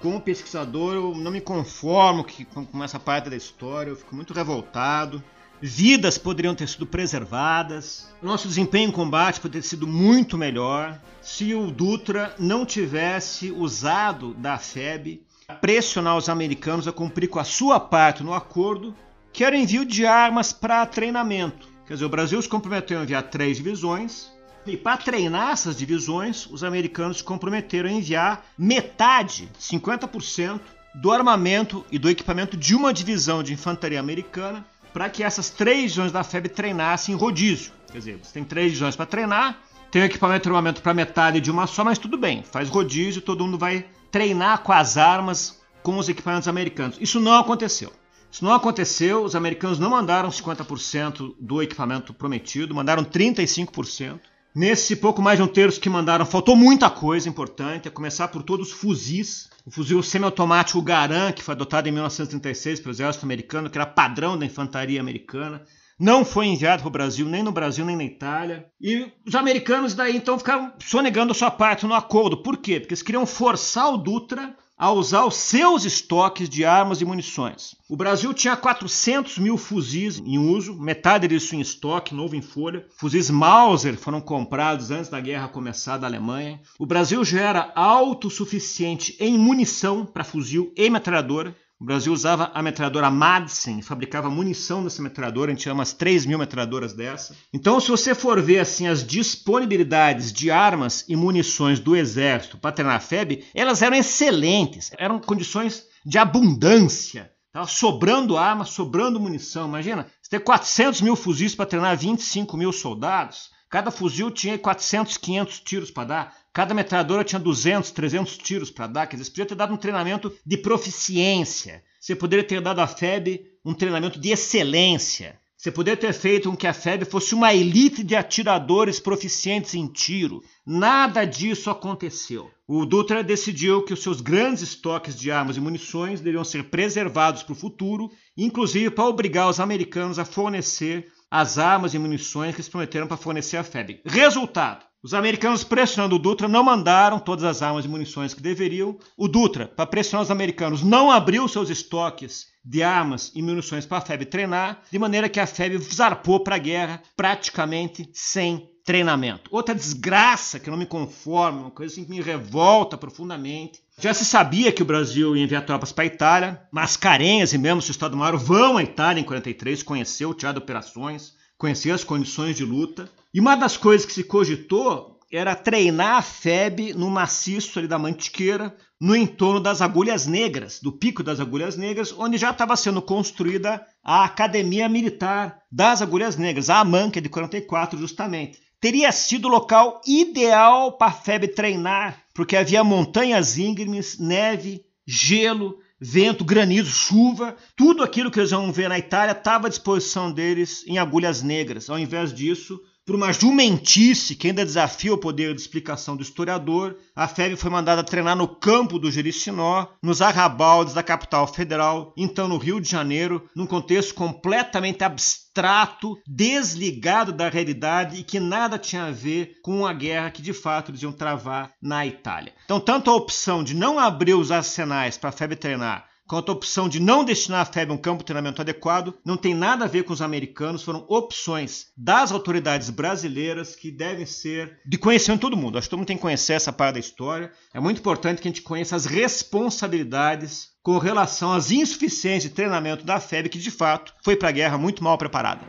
[0.00, 2.26] como pesquisador, eu não me conformo
[2.72, 5.22] com essa parte da história, eu fico muito revoltado
[5.60, 11.54] vidas poderiam ter sido preservadas, nosso desempenho em combate poderia ter sido muito melhor se
[11.54, 15.20] o Dutra não tivesse usado da FEB
[15.60, 18.94] pressionar os americanos a cumprir com a sua parte no acordo,
[19.32, 21.68] que era o envio de armas para treinamento.
[21.86, 24.30] Quer dizer, o Brasil se comprometeu a enviar três divisões,
[24.66, 30.60] e para treinar essas divisões, os americanos se comprometeram a enviar metade, 50%,
[30.94, 34.64] do armamento e do equipamento de uma divisão de infantaria americana
[34.98, 37.70] para que essas três divisões da FEB treinassem em rodízio.
[37.92, 39.56] Quer dizer, você tem três divisões para treinar,
[39.92, 43.22] tem o equipamento de treinamento para metade de uma só, mas tudo bem, faz rodízio,
[43.22, 46.98] todo mundo vai treinar com as armas, com os equipamentos americanos.
[47.00, 47.92] Isso não aconteceu.
[48.28, 54.18] Isso não aconteceu, os americanos não mandaram 50% do equipamento prometido, mandaram 35%.
[54.54, 58.42] Nesse pouco mais de um terço que mandaram, faltou muita coisa importante, a começar por
[58.42, 59.48] todos os fuzis.
[59.64, 64.38] O fuzil semiautomático Garand, que foi adotado em 1936 pelo exército americano, que era padrão
[64.38, 65.62] da infantaria americana,
[65.98, 68.66] não foi enviado para o Brasil, nem no Brasil, nem na Itália.
[68.80, 72.42] E os americanos daí então ficaram sonegando a sua parte no acordo.
[72.42, 72.78] Por quê?
[72.78, 77.74] Porque eles queriam forçar o Dutra a usar os seus estoques de armas e munições.
[77.88, 82.86] O Brasil tinha 400 mil fuzis em uso, metade disso em estoque, novo em folha.
[82.96, 86.60] Fuzis Mauser foram comprados antes da guerra começar da Alemanha.
[86.78, 91.56] O Brasil já era autossuficiente em munição para fuzil e metralhadora.
[91.80, 96.26] O Brasil usava a metralhadora Madsen, fabricava munição dessa metralhadora, a gente tinha umas 3
[96.26, 97.36] mil metralhadoras dessa.
[97.54, 102.72] Então, se você for ver assim as disponibilidades de armas e munições do exército para
[102.72, 107.30] treinar a FEB, elas eram excelentes, eram condições de abundância.
[107.52, 109.68] Tava sobrando arma, sobrando munição.
[109.68, 113.50] Imagina, você ter 400 mil fuzis para treinar 25 mil soldados.
[113.70, 116.36] Cada fuzil tinha 400, 500 tiros para dar.
[116.58, 119.06] Cada metralhadora tinha 200, 300 tiros para dar.
[119.06, 121.84] Quer dizer, você podia ter dado um treinamento de proficiência.
[122.00, 125.38] Você poderia ter dado à FEB um treinamento de excelência.
[125.56, 129.86] Você poderia ter feito com que a FEB fosse uma elite de atiradores proficientes em
[129.86, 130.42] tiro.
[130.66, 132.50] Nada disso aconteceu.
[132.66, 137.44] O Dutra decidiu que os seus grandes estoques de armas e munições deveriam ser preservados
[137.44, 142.60] para o futuro, inclusive para obrigar os americanos a fornecer as armas e munições que
[142.60, 144.00] eles prometeram para fornecer à FEB.
[144.04, 148.98] Resultado: os americanos pressionando o Dutra não mandaram todas as armas e munições que deveriam.
[149.16, 153.98] O Dutra, para pressionar os americanos, não abriu seus estoques de armas e munições para
[153.98, 159.48] a FEB treinar, de maneira que a FEB zarpou para a guerra praticamente sem treinamento.
[159.52, 163.80] Outra desgraça que não me conformo, uma coisa assim que me revolta profundamente.
[164.00, 167.80] Já se sabia que o Brasil ia enviar tropas para a Itália, Mascarenhas e mesmo
[167.80, 172.56] o Estado-Maior vão à Itália em 43, conhecer o teatro de operações, conhecer as condições
[172.56, 173.10] de luta.
[173.34, 177.98] E uma das coisas que se cogitou era treinar a FEB no maciço ali da
[177.98, 183.02] Mantiqueira, no entorno das Agulhas Negras, do Pico das Agulhas Negras, onde já estava sendo
[183.02, 188.58] construída a Academia Militar das Agulhas Negras, a AMAN, que é de 44 justamente.
[188.80, 195.78] Teria sido o local ideal para a FEB treinar, porque havia montanhas íngremes, neve, gelo,
[196.00, 200.84] vento, granizo, chuva, tudo aquilo que eles vão ver na Itália estava à disposição deles
[200.86, 201.90] em agulhas negras.
[201.90, 206.94] Ao invés disso, por uma jumentice que ainda desafia o poder de explicação do historiador,
[207.16, 212.46] a FEB foi mandada treinar no campo do Jericinó, nos arrabaldes da capital federal, então
[212.46, 219.04] no Rio de Janeiro, num contexto completamente abstrato, desligado da realidade e que nada tinha
[219.04, 222.52] a ver com a guerra que de fato eles iam travar na Itália.
[222.66, 226.54] Então, tanto a opção de não abrir os arsenais para a FEB treinar quanto à
[226.54, 229.88] opção de não destinar a FEB um campo de treinamento adequado, não tem nada a
[229.88, 235.56] ver com os americanos, foram opções das autoridades brasileiras que devem ser de conhecimento todo
[235.56, 235.78] mundo.
[235.78, 237.50] Acho que todo mundo tem que conhecer essa parte da história.
[237.72, 243.04] É muito importante que a gente conheça as responsabilidades com relação às insuficiências de treinamento
[243.04, 245.62] da FEB, que de fato foi para a guerra muito mal preparada.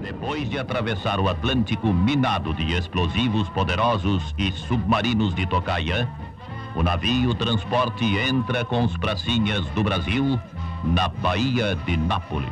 [0.00, 6.06] Depois de atravessar o Atlântico minado de explosivos poderosos e submarinos de Tocaia,
[6.76, 10.40] o navio transporte entra com os pracinhas do Brasil
[10.82, 12.50] na Baía de Nápoles.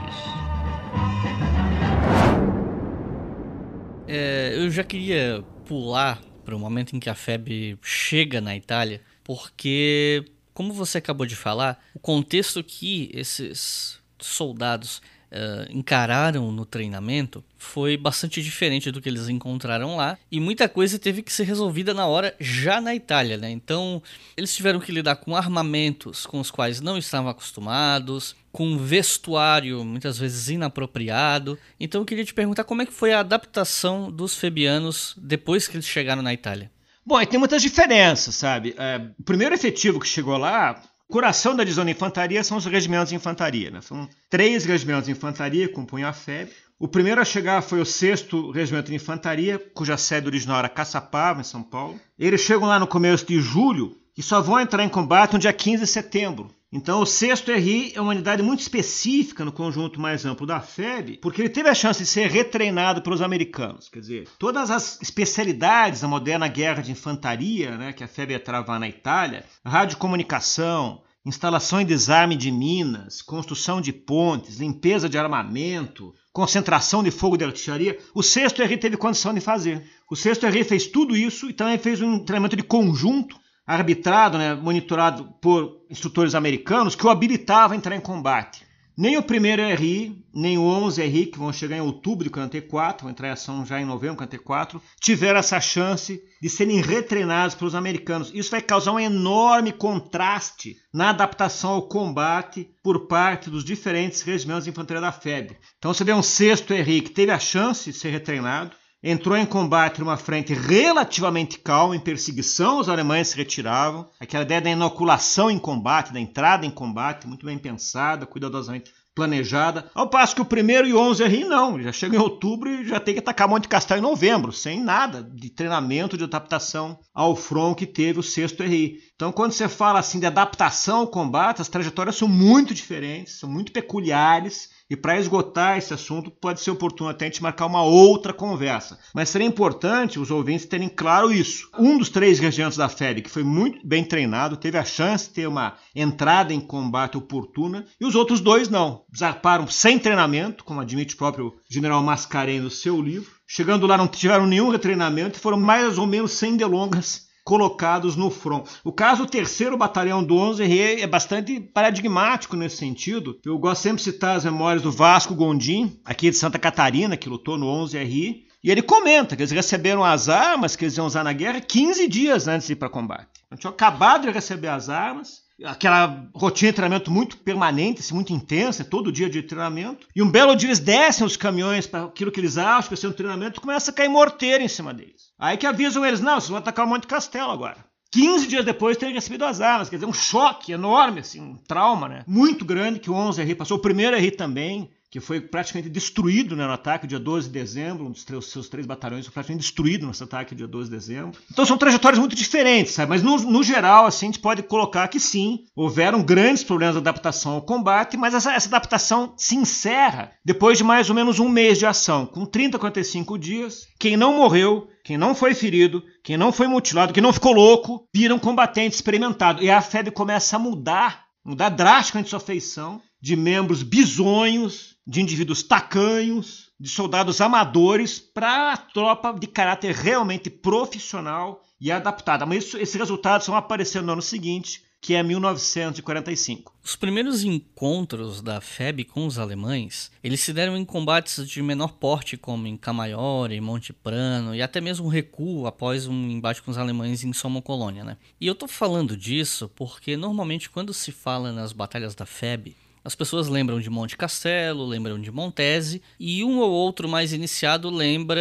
[4.07, 9.01] É, eu já queria pular para o momento em que a FEB chega na Itália,
[9.25, 15.03] porque, como você acabou de falar, o contexto que esses soldados
[15.33, 20.99] uh, encararam no treinamento foi bastante diferente do que eles encontraram lá e muita coisa
[20.99, 23.51] teve que ser resolvida na hora já na Itália, né?
[23.51, 24.03] Então
[24.37, 30.19] eles tiveram que lidar com armamentos com os quais não estavam acostumados, com vestuário muitas
[30.19, 31.59] vezes inapropriado.
[31.81, 35.77] Então eu queria te perguntar como é que foi a adaptação dos febianos depois que
[35.77, 36.71] eles chegaram na Itália.
[37.05, 38.77] Bom, e tem muitas diferenças, sabe?
[38.79, 40.81] É, o primeiro efetivo que chegou lá
[41.13, 43.71] coração da divisão de infantaria são os regimentos de infantaria.
[43.71, 43.83] Né?
[43.83, 46.51] São três regimentos de infantaria que compõem a FEB.
[46.79, 51.41] O primeiro a chegar foi o 6 Regimento de Infantaria, cuja sede original era Caçapava,
[51.41, 52.01] em São Paulo.
[52.19, 55.53] Eles chegam lá no começo de julho e só vão entrar em combate no dia
[55.53, 56.51] 15 de setembro.
[56.73, 61.19] Então, o 6 RI é uma unidade muito específica no conjunto mais amplo da FEB,
[61.19, 63.91] porque ele teve a chance de ser retreinado pelos americanos.
[63.91, 68.41] Quer dizer, todas as especialidades da moderna guerra de infantaria, né, que a FEB ia
[68.41, 76.15] travar na Itália, radiocomunicação, instalação e desarme de minas, construção de pontes, limpeza de armamento,
[76.33, 79.85] concentração de fogo de artilharia, o 6 RI teve condição de fazer.
[80.11, 84.55] O 6 RI fez tudo isso e também fez um treinamento de conjunto arbitrado, né,
[84.55, 88.67] monitorado por instrutores americanos, que o habilitava a entrar em combate.
[88.97, 93.05] Nem o primeiro RI, nem o 11 RI, que vão chegar em outubro de 44,
[93.05, 97.55] vão entrar em ação já em novembro de 44, tiveram essa chance de serem retreinados
[97.55, 98.31] pelos americanos.
[98.35, 104.65] Isso vai causar um enorme contraste na adaptação ao combate por parte dos diferentes regimentos
[104.65, 105.57] de infantaria da FEB.
[105.79, 108.73] Então você vê um sexto RI que teve a chance de ser retreinado,
[109.03, 114.09] entrou em combate numa frente relativamente calma, em perseguição, os alemães se retiravam.
[114.21, 119.91] Aquela ideia da inoculação em combate, da entrada em combate, muito bem pensada, cuidadosamente planejada.
[119.95, 122.87] Ao passo que o primeiro e o 11 RI não, já chega em outubro e
[122.87, 127.37] já tem que atacar Monte Castelo em novembro, sem nada de treinamento, de adaptação ao
[127.37, 128.99] front que teve o sexto RI.
[129.15, 133.49] Então, quando você fala assim de adaptação ao combate, as trajetórias são muito diferentes, são
[133.49, 137.83] muito peculiares e para esgotar esse assunto, pode ser oportuno até a gente marcar uma
[137.83, 138.99] outra conversa.
[139.15, 141.71] Mas seria importante os ouvintes terem claro isso.
[141.79, 145.35] Um dos três regimentos da FEB, que foi muito bem treinado, teve a chance de
[145.35, 149.05] ter uma entrada em combate oportuna, e os outros dois não.
[149.17, 153.31] Zarparam sem treinamento, como admite o próprio general Mascarenhas no seu livro.
[153.47, 158.31] Chegando lá, não tiveram nenhum retreinamento e foram mais ou menos sem delongas colocados no
[158.31, 158.67] front.
[158.85, 160.63] O caso do terceiro batalhão do 11
[161.01, 163.39] é bastante paradigmático nesse sentido.
[163.45, 167.29] Eu gosto sempre de citar as memórias do Vasco Gondim, aqui de Santa Catarina, que
[167.29, 171.25] lutou no 11RI, e ele comenta que eles receberam as armas que eles iam usar
[171.25, 173.29] na guerra 15 dias antes de ir para combate.
[173.47, 178.33] Então, tinham acabado de receber as armas, aquela rotina de treinamento muito permanente, assim, muito
[178.33, 180.07] intensa, todo dia de treinamento.
[180.15, 183.09] E um belo dia eles descem os caminhões para aquilo que eles acham que ser
[183.09, 185.33] um treinamento e começa a cair morteiro em cima deles.
[185.39, 187.85] Aí que avisam eles, não, vocês vão atacar o Monte Castelo agora.
[188.13, 192.09] 15 dias depois terem recebido as armas, quer dizer, um choque enorme, assim, um trauma,
[192.09, 192.25] né?
[192.27, 196.67] Muito grande que o 11RI passou, o primeiro RI também, que foi praticamente destruído né,
[196.67, 200.07] no ataque dia 12 de dezembro, um dos seus, seus três batalhões foi praticamente destruído
[200.07, 201.39] nesse ataque dia 12 de dezembro.
[201.51, 203.11] Então são trajetórias muito diferentes, sabe?
[203.11, 207.01] mas no, no geral assim, a gente pode colocar que sim, houveram grandes problemas de
[207.01, 211.49] adaptação ao combate, mas essa, essa adaptação se encerra depois de mais ou menos um
[211.49, 213.87] mês de ação, com 30 a 45 dias.
[214.01, 218.07] Quem não morreu quem não foi ferido, quem não foi mutilado, quem não ficou louco,
[218.15, 219.61] vira um combatente experimentado.
[219.61, 225.63] E a FEB começa a mudar, mudar drasticamente sua feição de membros bizonhos, de indivíduos
[225.63, 232.45] tacanhos, de soldados amadores, para a tropa de caráter realmente profissional e adaptada.
[232.45, 236.73] Mas isso, esses resultados vão aparecendo no ano seguinte, que é 1945.
[236.83, 241.95] Os primeiros encontros da FEB com os alemães, eles se deram em combates de menor
[241.95, 246.79] porte, como em Camaiore, Monte Prano e até mesmo recuo após um embate com os
[246.79, 248.17] alemães em Somo Colônia, né?
[248.41, 253.15] E eu tô falando disso porque normalmente quando se fala nas batalhas da FEB, as
[253.15, 258.41] pessoas lembram de Monte Castelo, lembram de Montese, e um ou outro mais iniciado lembra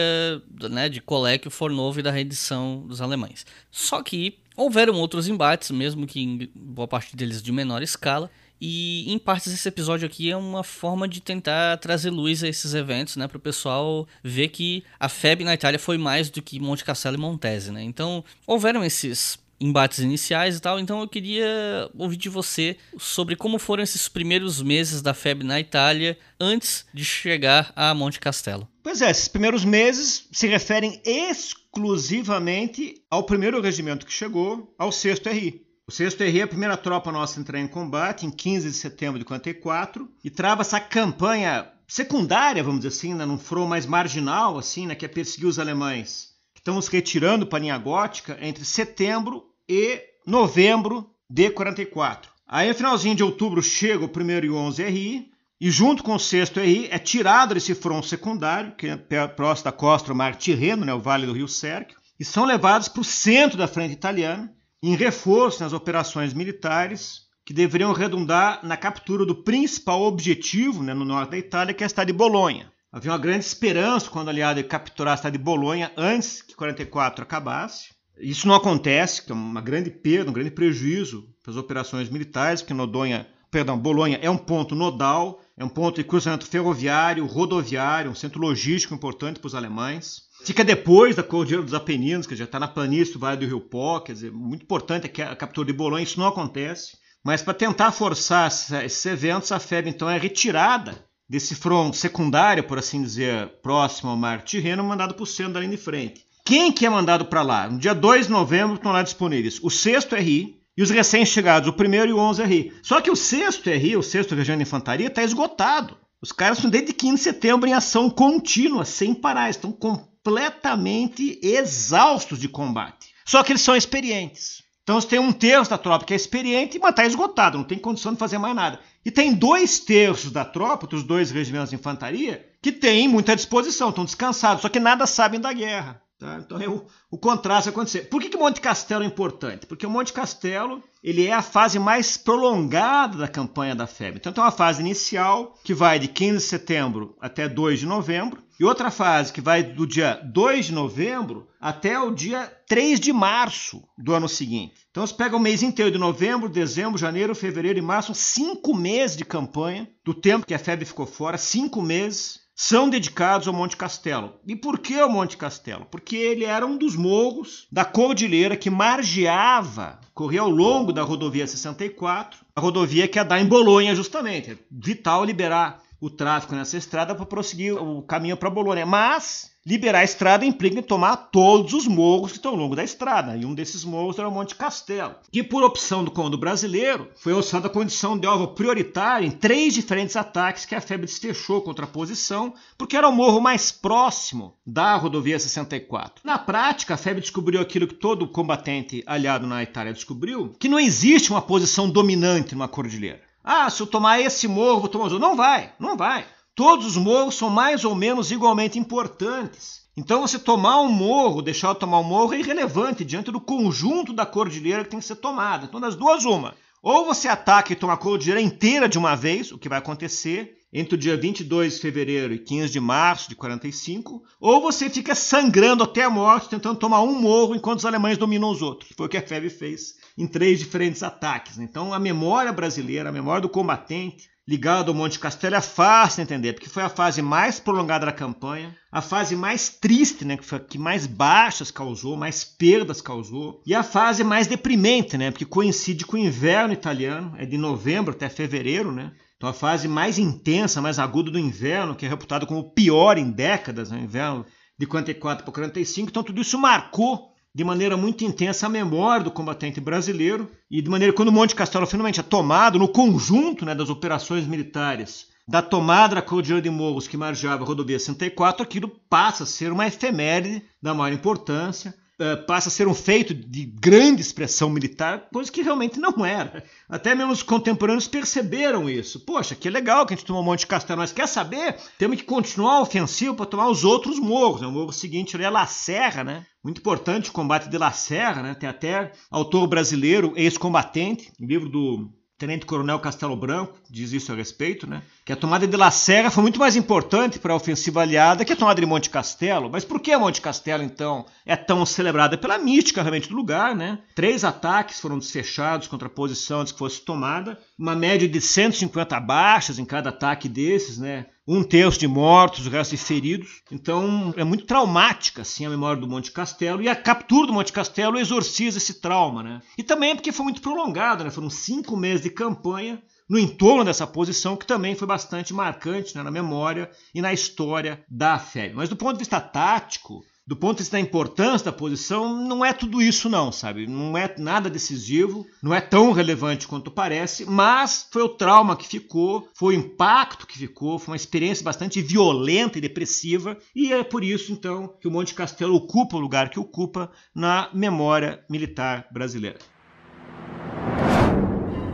[0.69, 3.45] né, de Colecchio, Fornovo e da rendição dos alemães.
[3.71, 8.29] Só que houveram outros embates, mesmo que em boa parte deles de menor escala,
[8.63, 12.75] e em partes esse episódio aqui é uma forma de tentar trazer luz a esses
[12.75, 16.59] eventos, né, para o pessoal ver que a FEB na Itália foi mais do que
[16.59, 17.81] Monte Castelo e Montese, né?
[17.81, 20.79] Então houveram esses embates iniciais e tal.
[20.79, 25.59] Então eu queria ouvir de você sobre como foram esses primeiros meses da FEB na
[25.59, 28.67] Itália antes de chegar a Monte Castelo.
[28.83, 35.19] Pois é, esses primeiros meses se referem exclusivamente ao primeiro regimento que chegou, ao 6
[35.19, 35.61] RI.
[35.87, 38.75] O 6 RI é a primeira tropa nossa a entrar em combate em 15 de
[38.75, 43.85] setembro de 44 e trava essa campanha secundária, vamos dizer assim, né, num front mais
[43.85, 46.31] marginal, assim, né, que é perseguir os alemães.
[46.55, 52.29] Estamos retirando para a linha gótica entre setembro e novembro de 44.
[52.45, 56.13] Aí no finalzinho de outubro chega o primeiro e o 11 RI, e junto com
[56.13, 60.35] o sexto RI é tirado desse front secundário, que é próximo da costa do Mar
[60.35, 63.93] Tirreno, né, o Vale do Rio Sérquio, e são levados para o centro da frente
[63.93, 64.53] italiana,
[64.83, 71.05] em reforço nas operações militares que deveriam redundar na captura do principal objetivo né, no
[71.05, 72.69] norte da Itália, que é a cidade de Bolonha.
[72.91, 77.23] Havia uma grande esperança quando a aliada capturar a cidade de Bolonha antes que 44
[77.23, 78.00] acabasse.
[78.17, 82.61] Isso não acontece, que é uma grande perda, um grande prejuízo para as operações militares,
[82.61, 88.11] porque Nodonha, perdão, Bolonha é um ponto nodal, é um ponto de cruzamento ferroviário, rodoviário,
[88.11, 90.23] um centro logístico importante para os alemães.
[90.43, 93.61] Fica depois da Cordilheira dos Apeninos, que já está na planície do Vale do Rio
[93.61, 96.97] Pó, quer dizer, muito importante a captura de Bolonha, isso não acontece.
[97.23, 102.77] Mas para tentar forçar esses eventos, a FEB então é retirada desse front secundário, por
[102.79, 106.25] assim dizer, próximo ao Mar Tirreno, mandado para o centro da linha de frente.
[106.51, 107.69] Quem que é mandado para lá?
[107.69, 111.71] No dia 2 de novembro estão lá disponíveis o 6 RI e os recém-chegados, o
[111.71, 112.73] primeiro e o 11 RI.
[112.83, 115.95] Só que o 6 RI, o 6 Região de Infantaria, está esgotado.
[116.21, 119.49] Os caras estão desde 15 de setembro em ação contínua, sem parar.
[119.49, 123.13] Estão completamente exaustos de combate.
[123.25, 124.61] Só que eles são experientes.
[124.83, 127.77] Então você tem um terço da tropa que é experiente, mas está esgotado, não tem
[127.77, 128.77] condição de fazer mais nada.
[129.05, 133.87] E tem dois terços da tropa, dos dois regimentos de infantaria, que têm muita disposição,
[133.87, 136.01] estão descansados, só que nada sabem da guerra.
[136.21, 136.39] Tá?
[136.39, 138.01] Então é o, o contraste acontecer.
[138.01, 139.65] Por que, que Monte Castelo é importante?
[139.65, 144.19] Porque o Monte Castelo ele é a fase mais prolongada da campanha da febre.
[144.19, 148.39] Então tem uma fase inicial que vai de 15 de setembro até 2 de novembro,
[148.59, 153.11] e outra fase que vai do dia 2 de novembro até o dia 3 de
[153.11, 154.85] março do ano seguinte.
[154.91, 159.17] Então você pega o mês inteiro de novembro, dezembro, janeiro, fevereiro e março, cinco meses
[159.17, 163.75] de campanha, do tempo que a febre ficou fora, cinco meses são dedicados ao Monte
[163.75, 164.35] Castelo.
[164.45, 165.87] E por que o Monte Castelo?
[165.89, 171.47] Porque ele era um dos morros da cordilheira que margeava, corria ao longo da rodovia
[171.47, 174.51] 64, a rodovia que ia dar em Bolonha justamente.
[174.51, 178.85] É vital liberar o tráfego nessa estrada para prosseguir o caminho para Bolonha.
[178.85, 183.37] Mas Liberar a estrada implica tomar todos os morros que estão ao longo da estrada,
[183.37, 187.31] e um desses morros era o Monte Castelo, que por opção do comando brasileiro foi
[187.31, 191.85] alçada a condição de alvo prioritário em três diferentes ataques que a febre fechou contra
[191.85, 196.23] a posição, porque era o morro mais próximo da rodovia 64.
[196.23, 200.79] Na prática, a febre descobriu aquilo que todo combatente aliado na Itália descobriu, que não
[200.79, 203.21] existe uma posição dominante numa cordilheira.
[203.43, 205.19] Ah, se eu tomar esse morro, vou tomar outro.
[205.19, 206.25] Não vai, não vai.
[206.61, 209.81] Todos os morros são mais ou menos igualmente importantes.
[209.97, 214.13] Então, você tomar um morro, deixar de tomar um morro é irrelevante diante do conjunto
[214.13, 215.65] da cordilheira que tem que ser tomada.
[215.65, 216.53] Então, das duas, uma.
[216.79, 220.55] Ou você ataca e toma a cordilheira inteira de uma vez, o que vai acontecer
[220.71, 225.15] entre o dia 22 de fevereiro e 15 de março de 45, ou você fica
[225.15, 228.91] sangrando até a morte tentando tomar um morro enquanto os alemães dominam os outros.
[228.95, 231.57] Foi o que a FEB fez em três diferentes ataques.
[231.57, 236.23] Então, a memória brasileira, a memória do combatente, ligado ao Monte Castelo é fácil de
[236.23, 240.43] entender, porque foi a fase mais prolongada da campanha, a fase mais triste, né, que
[240.43, 245.45] foi que mais baixas causou, mais perdas causou, e a fase mais deprimente, né, porque
[245.45, 249.13] coincide com o inverno italiano, é de novembro até fevereiro, né?
[249.37, 253.17] Então a fase mais intensa, mais aguda do inverno, que é reputado como o pior
[253.17, 254.45] em décadas, né, inverno
[254.77, 259.31] de 44 para 45, então tudo isso marcou de maneira muito intensa a memória do
[259.31, 263.75] combatente brasileiro e de maneira quando o Monte Castelo finalmente é tomado no conjunto né,
[263.75, 268.87] das operações militares da tomada da Cordilheira de Morros que margeava a rodovia 64, aquilo
[269.09, 271.93] passa a ser uma efeméride da maior importância.
[272.21, 276.63] Uh, passa a ser um feito de grande expressão militar, coisa que realmente não era.
[276.87, 279.19] Até mesmo os contemporâneos perceberam isso.
[279.21, 281.77] Poxa, que legal que a gente tomou um monte de castelo, mas quer saber?
[281.97, 284.61] Temos que continuar a ofensiva para tomar os outros morros.
[284.61, 284.67] Né?
[284.67, 286.45] O morro seguinte ali é La Serra, né?
[286.63, 288.53] Muito importante o combate de La Serra, né?
[288.53, 294.89] Tem até autor brasileiro, ex-combatente, livro do Tenente Coronel Castelo Branco diz isso a respeito,
[294.89, 295.03] né?
[295.23, 298.51] Que a tomada de La Serra foi muito mais importante para a ofensiva aliada que
[298.51, 299.69] a tomada de Monte Castelo.
[299.69, 302.39] Mas por que Monte Castelo, então, é tão celebrada?
[302.39, 303.99] Pela mística realmente do lugar, né?
[304.15, 307.59] Três ataques foram desfechados contra a posição antes que fosse tomada.
[307.77, 311.27] Uma média de 150 baixas em cada ataque desses, né?
[311.47, 313.61] Um terço de mortos, o resto de feridos.
[313.71, 317.73] Então é muito traumática assim a memória do Monte Castelo e a captura do Monte
[317.73, 319.61] Castelo exorciza esse trauma, né?
[319.77, 321.29] E também porque foi muito prolongado, né?
[321.29, 326.21] Foram cinco meses de campanha no entorno dessa posição que também foi bastante marcante né?
[326.21, 328.75] na memória e na história da FEB.
[328.75, 330.21] Mas do ponto de vista tático,
[330.51, 333.87] do ponto de vista da importância da posição, não é tudo isso não, sabe?
[333.87, 338.85] Não é nada decisivo, não é tão relevante quanto parece, mas foi o trauma que
[338.85, 344.03] ficou, foi o impacto que ficou, foi uma experiência bastante violenta e depressiva, e é
[344.03, 349.07] por isso então que o Monte Castelo ocupa o lugar que ocupa na memória militar
[349.09, 349.59] brasileira.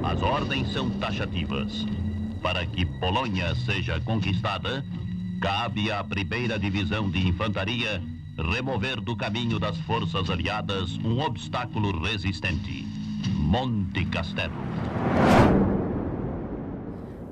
[0.01, 1.86] As ordens são taxativas.
[2.41, 4.84] Para que Polônia seja conquistada,
[5.39, 8.01] cabe à primeira divisão de infantaria
[8.38, 12.86] remover do caminho das forças aliadas um obstáculo resistente:
[13.34, 14.54] Monte Castelo.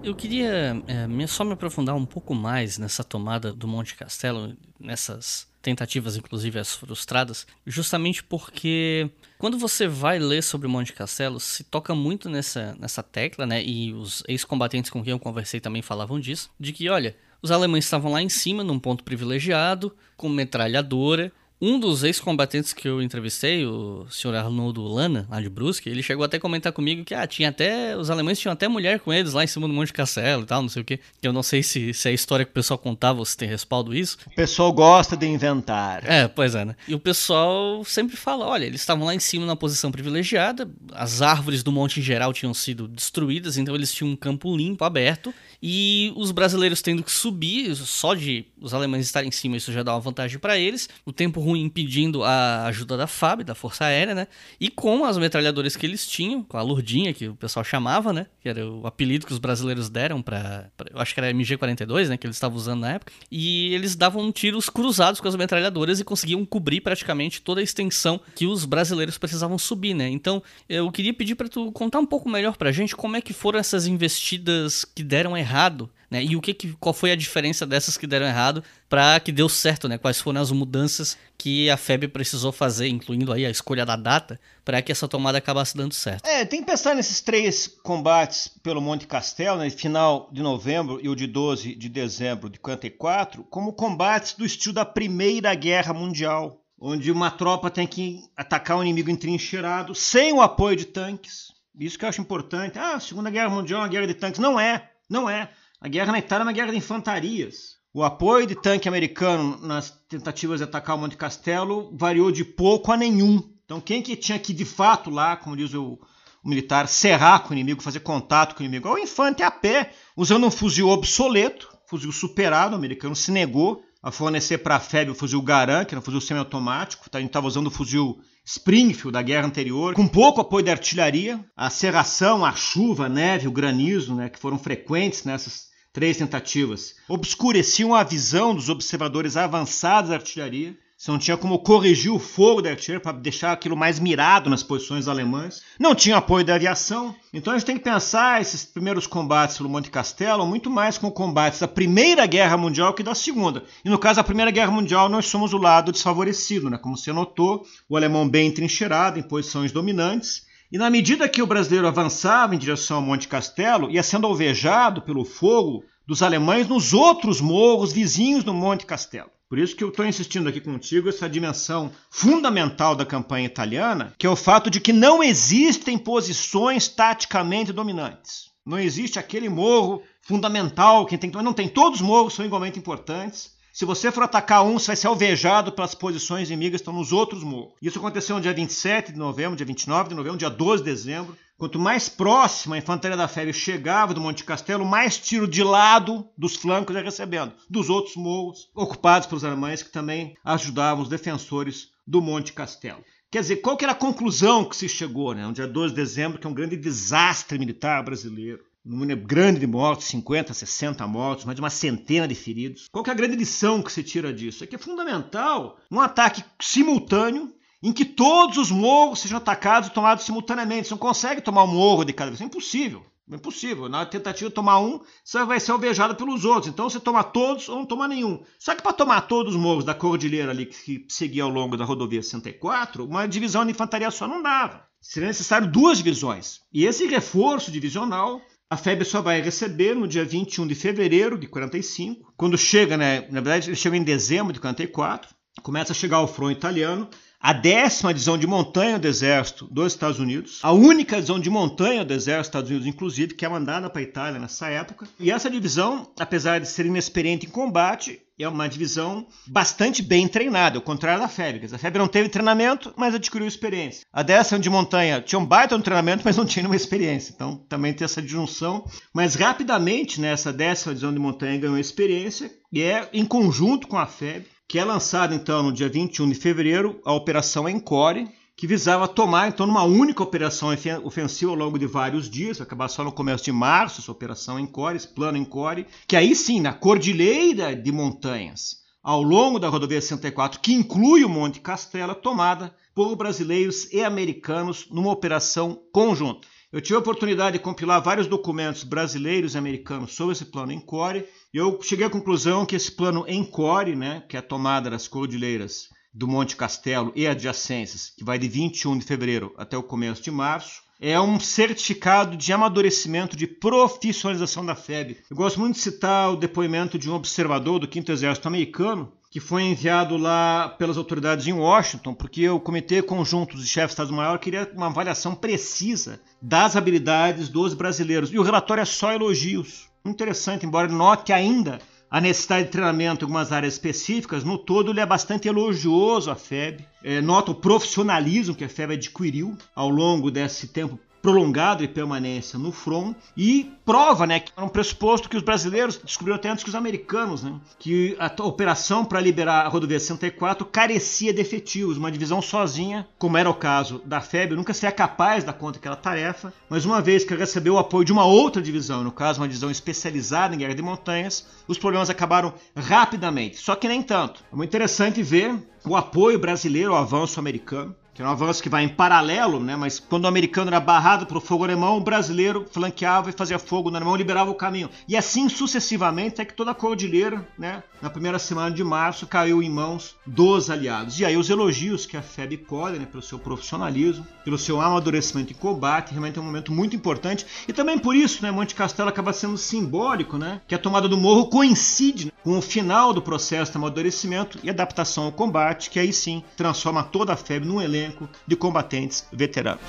[0.03, 5.47] Eu queria é, só me aprofundar um pouco mais nessa tomada do Monte Castelo, nessas
[5.63, 11.95] tentativas, inclusive as frustradas, justamente porque quando você vai ler sobre Monte Castelo, se toca
[11.95, 13.63] muito nessa, nessa tecla, né?
[13.63, 17.85] E os ex-combatentes com quem eu conversei também falavam disso, de que, olha, os alemães
[17.85, 21.31] estavam lá em cima, num ponto privilegiado, com metralhadora,
[21.61, 26.25] um dos ex-combatentes que eu entrevistei, o senhor Arnoldo Lana, lá de Brusque, ele chegou
[26.25, 27.95] até a comentar comigo que ah, tinha até.
[27.95, 30.61] Os alemães tinham até mulher com eles lá em cima do Monte Castelo e tal,
[30.61, 30.99] não sei o que.
[31.23, 33.47] Eu não sei se, se é a história que o pessoal contava ou se tem
[33.47, 34.17] respaldo isso.
[34.27, 36.03] O pessoal gosta de inventar.
[36.05, 36.75] É, pois é, né?
[36.87, 41.21] E o pessoal sempre fala: olha, eles estavam lá em cima na posição privilegiada, as
[41.21, 45.33] árvores do monte em geral tinham sido destruídas, então eles tinham um campo limpo, aberto,
[45.63, 49.83] e os brasileiros tendo que subir, só de os alemães estarem em cima, isso já
[49.83, 50.89] dá uma vantagem para eles.
[51.05, 54.27] O tempo ruim impedindo a ajuda da FAB, da Força Aérea, né?
[54.59, 58.25] E com as metralhadoras que eles tinham, com a Lourdinha, que o pessoal chamava, né?
[58.41, 62.17] Que era o apelido que os brasileiros deram para, eu acho que era MG-42, né?
[62.17, 63.13] Que eles estavam usando na época.
[63.31, 68.19] E eles davam tiros cruzados com as metralhadoras e conseguiam cobrir praticamente toda a extensão
[68.35, 70.09] que os brasileiros precisavam subir, né?
[70.09, 73.33] Então, eu queria pedir para tu contar um pouco melhor pra gente como é que
[73.33, 76.23] foram essas investidas que deram errado né?
[76.23, 79.49] E o que, que qual foi a diferença dessas que deram errado para que deu
[79.49, 79.97] certo, né?
[79.97, 84.39] Quais foram as mudanças que a FEB precisou fazer, incluindo aí a escolha da data,
[84.63, 86.25] para que essa tomada acabasse dando certo.
[86.25, 91.09] É, tem que pensar nesses três combates pelo Monte Castelo, né, final de novembro e
[91.09, 96.61] o de 12 de dezembro de 54, como combates do estilo da Primeira Guerra Mundial,
[96.79, 101.53] onde uma tropa tem que atacar o um inimigo entrincheirado sem o apoio de tanques.
[101.79, 102.79] Isso que eu acho importante.
[102.79, 104.39] Ah, Segunda Guerra Mundial é uma guerra de tanques.
[104.39, 105.49] Não é, não é.
[105.85, 107.75] A guerra na Itália é uma guerra de infantarias.
[107.93, 112.91] O apoio de tanque americano nas tentativas de atacar o Monte Castelo variou de pouco
[112.91, 113.39] a nenhum.
[113.63, 115.99] Então quem que tinha que de fato lá, como diz o,
[116.43, 118.87] o militar, serrar com o inimigo, fazer contato com o inimigo?
[118.87, 123.83] É o infante a pé, usando um fuzil obsoleto, fuzil superado, o americano se negou
[124.01, 127.19] a fornecer para a FEB o fuzil Garand, que era um fuzil semiautomático, tá?
[127.19, 131.45] a gente estava usando o fuzil Springfield da guerra anterior, com pouco apoio da artilharia,
[131.55, 136.95] a serração, a chuva, a neve, o granizo, né, que foram frequentes nessas três tentativas,
[137.07, 142.61] obscureciam a visão dos observadores avançados da artilharia você não tinha como corrigir o fogo
[142.61, 145.61] da artilharia para deixar aquilo mais mirado nas posições alemãs.
[145.77, 147.13] Não tinha apoio da aviação.
[147.33, 151.11] Então a gente tem que pensar esses primeiros combates pelo Monte Castelo muito mais com
[151.11, 153.65] combates da Primeira Guerra Mundial que da Segunda.
[153.83, 156.77] E no caso da Primeira Guerra Mundial nós somos o lado desfavorecido, né?
[156.77, 160.45] Como você notou, o alemão bem entrincheirado em posições dominantes.
[160.71, 165.01] E na medida que o brasileiro avançava em direção ao Monte Castelo, ia sendo alvejado
[165.01, 169.29] pelo fogo dos alemães nos outros morros vizinhos do Monte Castelo.
[169.47, 174.25] Por isso que eu estou insistindo aqui contigo essa dimensão fundamental da campanha italiana, que
[174.25, 178.49] é o fato de que não existem posições taticamente dominantes.
[178.65, 183.54] Não existe aquele morro fundamental que tem não tem todos os morros são igualmente importantes.
[183.75, 187.11] Se você for atacar um, você vai ser alvejado pelas posições inimigas que estão nos
[187.11, 187.73] outros morros.
[187.81, 191.37] Isso aconteceu no dia 27 de novembro, dia 29 de novembro, dia 12 de dezembro.
[191.57, 196.25] Quanto mais próxima a infantaria da Febre chegava do Monte Castelo, mais tiro de lado
[196.37, 201.89] dos flancos ia recebendo, dos outros morros ocupados pelos alemães que também ajudavam os defensores
[202.07, 203.03] do Monte Castelo.
[203.29, 205.45] Quer dizer, qual que era a conclusão que se chegou, né?
[205.45, 208.63] No dia 12 de dezembro, que é um grande desastre militar brasileiro.
[208.85, 212.87] Um número grande de mortos, 50, 60 mortos, mais de uma centena de feridos.
[212.91, 214.63] Qual é a grande lição que se tira disso?
[214.63, 219.91] É que é fundamental um ataque simultâneo em que todos os morros sejam atacados e
[219.91, 220.87] tomados simultaneamente.
[220.87, 222.39] Você não consegue tomar um morro de cada vez.
[222.41, 223.03] É impossível.
[223.31, 223.89] É impossível.
[223.89, 226.67] Na tentativa de tomar um, você vai ser alvejado pelos outros.
[226.67, 228.43] Então você toma todos ou não toma nenhum.
[228.59, 231.85] Só que para tomar todos os morros da cordilheira ali que seguia ao longo da
[231.85, 234.85] rodovia 64, uma divisão de infantaria só não dava.
[235.01, 236.61] Seria necessário duas divisões.
[236.71, 241.47] E esse reforço divisional a FEB só vai receber no dia 21 de fevereiro de
[241.47, 246.17] 45, quando chega, né, na verdade ele chega em dezembro de 44, começa a chegar
[246.17, 247.07] ao front italiano
[247.45, 252.03] a décima divisão de montanha do Exército dos Estados Unidos, a única divisão de montanha
[252.03, 255.07] do Exército dos Estados Unidos, inclusive, que é mandada para a Itália nessa época.
[255.19, 260.79] E essa divisão, apesar de ser inexperiente em combate, é uma divisão bastante bem treinada,
[260.79, 261.69] ao contrário da FEB.
[261.71, 264.07] A FEB não teve treinamento, mas adquiriu experiência.
[264.11, 267.31] A décima de montanha tinha um baita no treinamento, mas não tinha nenhuma experiência.
[267.31, 268.89] Então também tem essa disjunção.
[269.13, 273.99] Mas rapidamente, nessa né, décima divisão de montanha ganhou experiência e é em conjunto com
[273.99, 278.65] a FEB que é lançada então no dia 21 de fevereiro a Operação Encore, que
[278.65, 280.69] visava tomar então numa única operação
[281.03, 284.59] ofensiva ao longo de vários dias, vai acabar só no começo de março essa operação
[284.59, 290.01] Encore, esse plano Encore, que aí sim, na cordilheira de montanhas, ao longo da rodovia
[290.01, 296.47] 64, que inclui o Monte Castelo, tomada por brasileiros e americanos numa operação conjunta.
[296.71, 301.25] Eu tive a oportunidade de compilar vários documentos brasileiros e americanos sobre esse plano Encore
[301.53, 305.87] eu cheguei à conclusão que esse plano Encore, né, que é a tomada das cordilheiras
[306.13, 310.31] do Monte Castelo e adjacências, que vai de 21 de fevereiro até o começo de
[310.31, 315.17] março, é um certificado de amadurecimento de profissionalização da FEB.
[315.29, 319.41] Eu gosto muito de citar o depoimento de um observador do 5 Exército Americano, que
[319.41, 324.39] foi enviado lá pelas autoridades em Washington, porque o Comitê Conjunto de Chefes de Estado-Maior
[324.39, 328.31] queria uma avaliação precisa das habilidades dos brasileiros.
[328.31, 331.79] E o relatório é só elogios interessante, embora note ainda
[332.09, 336.35] a necessidade de treinamento em algumas áreas específicas, no todo ele é bastante elogioso a
[336.37, 341.87] FEB, é, nota o profissionalismo que a FEB adquiriu ao longo desse tempo prolongado de
[341.87, 346.49] permanência no front e prova, né, que era um pressuposto que os brasileiros descobriram até
[346.49, 351.41] antes que os americanos, né, que a operação para liberar a rodovia 64 carecia de
[351.41, 355.79] efetivos, uma divisão sozinha, como era o caso da FEB, nunca seria capaz da conta
[355.79, 359.41] daquela tarefa, mas uma vez que recebeu o apoio de uma outra divisão, no caso
[359.41, 363.57] uma divisão especializada em guerra de montanhas, os problemas acabaram rapidamente.
[363.57, 364.43] Só que nem tanto.
[364.53, 368.69] É muito interessante ver o apoio brasileiro ao avanço americano que é um avanço que
[368.69, 369.75] vai em paralelo, né?
[369.75, 373.91] mas quando o americano era barrado pelo fogo alemão, o brasileiro flanqueava e fazia fogo
[373.91, 374.89] no alemão, liberava o caminho.
[375.05, 379.61] E assim sucessivamente é que toda a cordilheira, né, na primeira semana de março, caiu
[379.61, 381.19] em mãos dos aliados.
[381.19, 385.51] E aí os elogios que a FEB colhe né, pelo seu profissionalismo, pelo seu amadurecimento
[385.51, 387.45] em combate, realmente é um momento muito importante.
[387.67, 391.17] E também por isso, né, Monte Castelo acaba sendo simbólico, né, que a tomada do
[391.17, 395.99] morro coincide né, com o final do processo de amadurecimento e adaptação ao combate, que
[395.99, 399.81] aí sim transforma toda a FEB num elenco elenco de combatentes veteranos.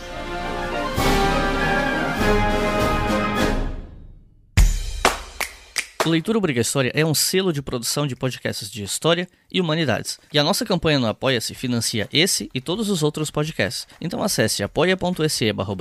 [6.07, 10.21] Leitura Obrigatória é um selo de produção de podcasts de história e humanidades.
[10.33, 13.89] E a nossa campanha no Apoia-se financia esse e todos os outros podcasts.
[14.01, 15.75] Então acesse apoia.se barra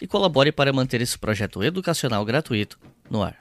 [0.00, 2.76] e colabore para manter esse projeto educacional gratuito
[3.08, 3.38] no ar.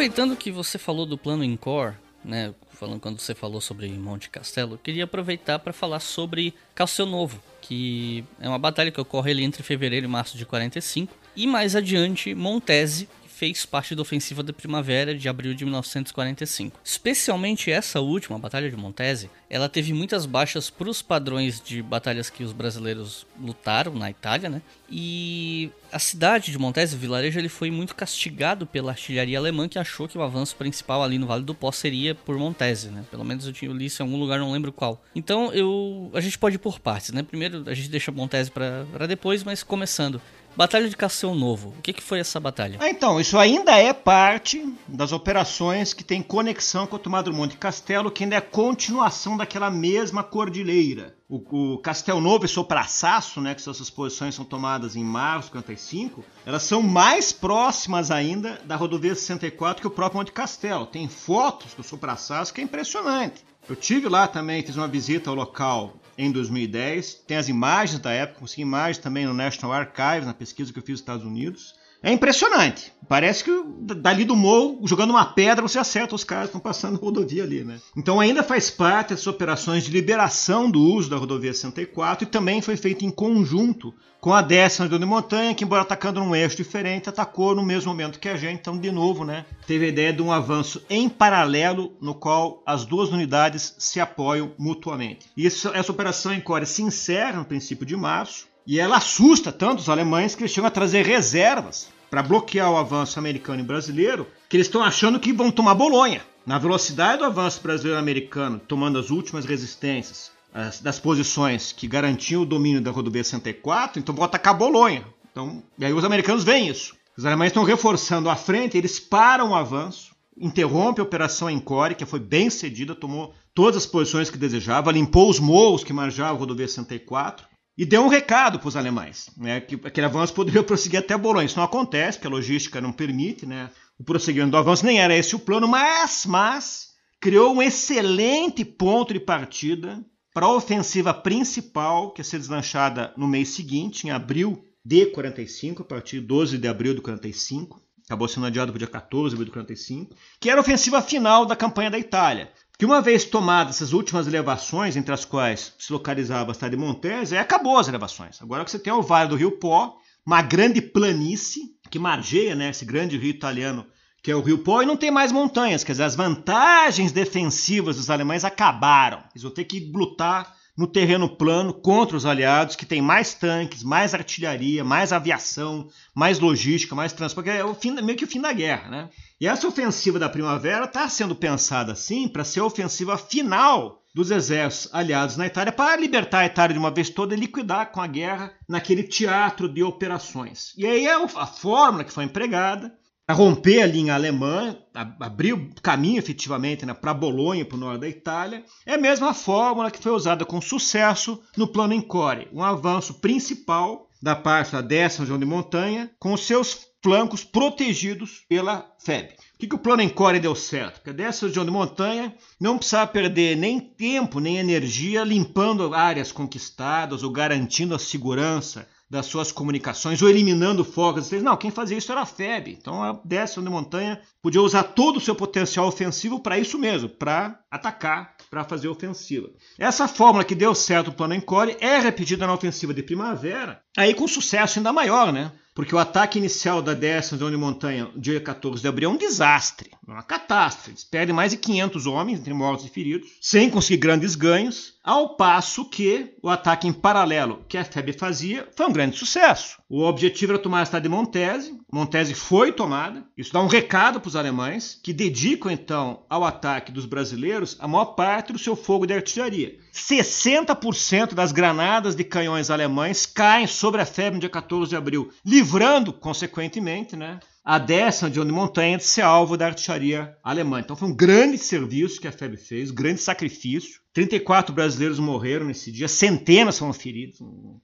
[0.00, 1.92] Aproveitando que você falou do plano Incor,
[2.24, 8.24] né, falando quando você falou sobre Monte Castelo, queria aproveitar para falar sobre Calcionovo, que
[8.40, 12.34] é uma batalha que ocorre ali entre fevereiro e março de 45, e mais adiante
[12.34, 16.78] Montese, fez parte da ofensiva da primavera de abril de 1945.
[16.84, 21.80] Especialmente essa última, a Batalha de Montese, ela teve muitas baixas para os padrões de
[21.80, 24.60] batalhas que os brasileiros lutaram na Itália, né?
[24.90, 29.78] E a cidade de Montese, o vilarejo, ele foi muito castigado pela artilharia alemã que
[29.78, 33.06] achou que o avanço principal ali no Vale do Pó seria por Montese, né?
[33.10, 35.02] Pelo menos eu tinha li em algum lugar, não lembro qual.
[35.14, 37.22] Então eu, a gente pode ir por partes, né?
[37.22, 40.20] Primeiro a gente deixa Montese para depois, mas começando.
[40.56, 41.74] Batalha de Castelo Novo.
[41.78, 42.78] O que, que foi essa batalha?
[42.80, 47.36] Ah, então, isso ainda é parte das operações que tem conexão com o Tomado do
[47.36, 51.14] Monte Castelo, que ainda é continuação daquela mesma cordilheira.
[51.28, 55.58] O, o Castel Novo e Sopraçaço, né, que essas posições são tomadas em março de
[55.58, 60.86] 55, elas são mais próximas ainda da rodovia 64 que o próprio Monte Castelo.
[60.86, 63.44] Tem fotos do Sopraçaço que é impressionante.
[63.68, 67.14] Eu tive lá também, fiz uma visita ao local em 2010.
[67.26, 70.82] Tem as imagens da época, consegui imagens também no National Archives, na pesquisa que eu
[70.82, 71.74] fiz nos Estados Unidos.
[72.02, 72.92] É impressionante.
[73.06, 73.64] Parece que
[73.96, 77.64] dali do morro, jogando uma pedra, você acerta os caras que estão passando rodovia ali,
[77.64, 77.80] né?
[77.96, 82.62] Então ainda faz parte dessas operações de liberação do uso da rodovia 64 e também
[82.62, 87.08] foi feito em conjunto com a décima de montanha, que embora atacando num eixo diferente,
[87.08, 88.60] atacou no mesmo momento que a gente.
[88.60, 89.46] Então, de novo, né?
[89.66, 94.52] Teve a ideia de um avanço em paralelo no qual as duas unidades se apoiam
[94.58, 95.30] mutuamente.
[95.36, 99.80] E essa operação em Core se encerra no princípio de março e ela assusta tanto
[99.80, 104.26] os alemães que eles chegam a trazer reservas para bloquear o avanço americano e brasileiro,
[104.48, 106.22] que eles estão achando que vão tomar Bolonha.
[106.44, 112.46] Na velocidade do avanço brasileiro-americano, tomando as últimas resistências as, das posições que garantiam o
[112.46, 115.04] domínio da rodovia 64, então vão atacar Bolonha.
[115.30, 116.94] Então, e aí os americanos veem isso.
[117.16, 122.06] Os alemães estão reforçando a frente, eles param o avanço, interrompe a operação Encore, que
[122.06, 126.38] foi bem cedida, tomou todas as posições que desejava, limpou os morros que marjavam a
[126.38, 127.46] rodovia 64,
[127.80, 131.46] e deu um recado para os alemães, né, que aquele avanço poderia prosseguir até Bolonha.
[131.46, 135.16] Isso não acontece, porque a logística não permite, né, o prosseguimento do avanço, nem era
[135.16, 139.98] esse o plano, mas, mas criou um excelente ponto de partida
[140.34, 145.80] para a ofensiva principal, que ia ser deslanchada no mês seguinte, em abril de 45,
[145.80, 149.30] a partir de 12 de abril de 45, acabou sendo adiado para o dia 14
[149.30, 153.02] de abril de 45, que era a ofensiva final da campanha da Itália que uma
[153.02, 157.76] vez tomadas essas últimas elevações, entre as quais se localizava a cidade de Montese, acabou
[157.76, 158.40] as elevações.
[158.40, 162.70] Agora que você tem o Vale do Rio Pó, uma grande planície que margeia né,
[162.70, 163.86] esse grande rio italiano
[164.22, 165.84] que é o Rio Pó, e não tem mais montanhas.
[165.84, 169.24] Quer dizer, as vantagens defensivas dos alemães acabaram.
[169.34, 173.82] Eles vão ter que lutar no terreno plano contra os aliados, que tem mais tanques,
[173.82, 177.50] mais artilharia, mais aviação, mais logística, mais transporte.
[177.50, 179.10] É o fim, meio que o fim da guerra, né?
[179.38, 184.30] E essa ofensiva da primavera está sendo pensada assim para ser a ofensiva final dos
[184.30, 188.00] exércitos aliados na Itália para libertar a Itália de uma vez toda e liquidar com
[188.00, 190.72] a guerra naquele teatro de operações.
[190.78, 192.90] E aí é a fórmula que foi empregada
[193.30, 198.00] para romper a linha alemã, abrir o caminho efetivamente né, para Bolonha, para o norte
[198.00, 202.60] da Itália, é a mesma fórmula que foi usada com sucesso no plano Encore, um
[202.60, 209.28] avanço principal da parte da décima região de montanha, com seus flancos protegidos pela FEB.
[209.54, 210.94] O que, que o plano Encore deu certo?
[210.94, 217.22] Porque dessa região de montanha não precisava perder nem tempo nem energia limpando áreas conquistadas
[217.22, 221.32] ou garantindo a segurança das suas comunicações ou eliminando focos.
[221.32, 222.78] Não, quem fazia isso era a FEB.
[222.80, 227.08] Então a décima de montanha podia usar todo o seu potencial ofensivo para isso mesmo,
[227.08, 229.50] para atacar, para fazer ofensiva.
[229.76, 234.14] Essa fórmula que deu certo no plano Encore é repetida na ofensiva de primavera, aí
[234.14, 235.50] com sucesso ainda maior, né?
[235.74, 239.90] Porque o ataque inicial da décima de montanha, dia 14 de abril, é um desastre,
[240.06, 240.90] uma catástrofe.
[240.90, 245.36] Eles perdem mais de 500 homens, entre mortos e feridos, sem conseguir grandes ganhos, ao
[245.36, 249.78] passo que o ataque em paralelo que a FEB fazia foi um grande sucesso.
[249.88, 254.20] O objetivo era tomar a cidade de Montese, Montese foi tomada, isso dá um recado
[254.20, 258.76] para os alemães, que dedicam então ao ataque dos brasileiros a maior parte do seu
[258.76, 259.78] fogo de artilharia.
[259.92, 265.30] 60% das granadas de canhões alemães caem sobre a FEB no dia 14 de abril,
[265.44, 267.40] livrando, consequentemente, né,
[267.70, 270.80] a décima de onde montanha de ser alvo da artilharia alemã.
[270.80, 274.00] Então foi um grande serviço que a FEB fez, um grande sacrifício.
[274.12, 277.38] 34 brasileiros morreram nesse dia, centenas foram feridos.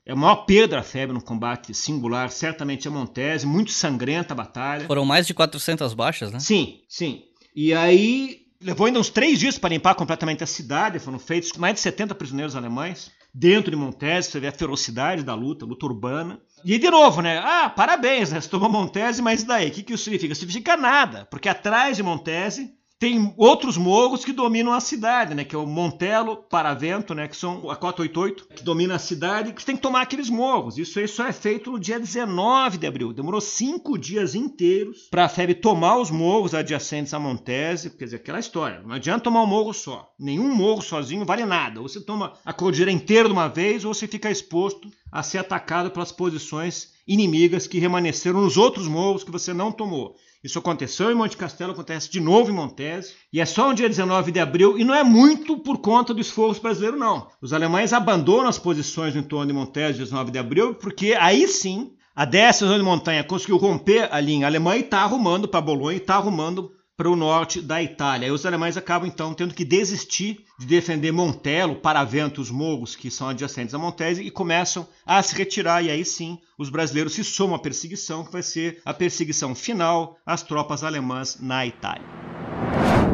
[0.04, 4.36] É a maior perda da FEB no combate singular, certamente a Montese, muito sangrenta a
[4.36, 4.88] batalha.
[4.88, 6.40] Foram mais de 400 baixas, né?
[6.40, 7.22] Sim, sim.
[7.54, 11.74] E aí levou ainda uns três dias para limpar completamente a cidade, foram feitos mais
[11.74, 16.40] de 70 prisioneiros alemães dentro de Montese, você vê a ferocidade da luta, luta urbana.
[16.64, 17.38] E de novo, né?
[17.38, 18.40] Ah, parabéns, né?
[18.40, 19.68] Você tomou Montese, mas daí?
[19.68, 20.34] O que, que isso significa?
[20.34, 25.44] Significa nada, porque atrás de Montese tem outros morros que dominam a cidade, né?
[25.44, 27.28] Que é o Montelo, Paravento, né?
[27.28, 30.78] Que são a 488, que domina a cidade, que tem que tomar aqueles morros.
[30.78, 33.12] Isso aí só é feito no dia 19 de abril.
[33.12, 37.90] Demorou cinco dias inteiros para a FEB tomar os morros adjacentes a Montese.
[37.90, 38.80] Quer dizer, aquela história.
[38.80, 40.10] Não adianta tomar um morro só.
[40.18, 41.82] Nenhum morro sozinho vale nada.
[41.82, 45.38] Ou você toma a cordilheira inteira de uma vez, ou você fica exposto a ser
[45.38, 50.16] atacado pelas posições inimigas que remanesceram nos outros morros que você não tomou.
[50.46, 53.14] Isso aconteceu em Monte Castelo, acontece de novo em Montese.
[53.32, 56.20] E é só no dia 19 de abril, e não é muito por conta do
[56.20, 57.26] esforço brasileiro, não.
[57.42, 61.90] Os alemães abandonam as posições no entorno de Montese, 19 de abril, porque aí sim
[62.14, 65.96] a décima zona de montanha conseguiu romper a linha alemã e está arrumando para Bolonha
[65.96, 68.28] e está arrumando para o norte da Itália.
[68.28, 73.10] E os alemães acabam então tendo que desistir de defender Montello, Paravento, os morros que
[73.10, 75.82] são adjacentes a Montese e começam a se retirar.
[75.82, 80.18] E aí sim os brasileiros se somam à perseguição, que vai ser a perseguição final
[80.24, 82.06] às tropas alemãs na Itália.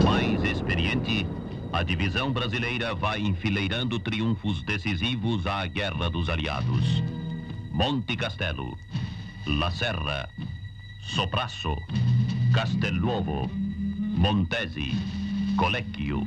[0.05, 1.26] Mais experiente,
[1.72, 7.03] a divisão brasileira vai enfileirando triunfos decisivos à Guerra dos Aliados.
[7.72, 8.76] Monte Castelo,
[9.47, 10.28] La Serra,
[11.01, 11.74] Soprasso,
[12.53, 13.51] Castelnuovo,
[14.16, 14.93] Montesi,
[15.57, 16.26] Colecchio.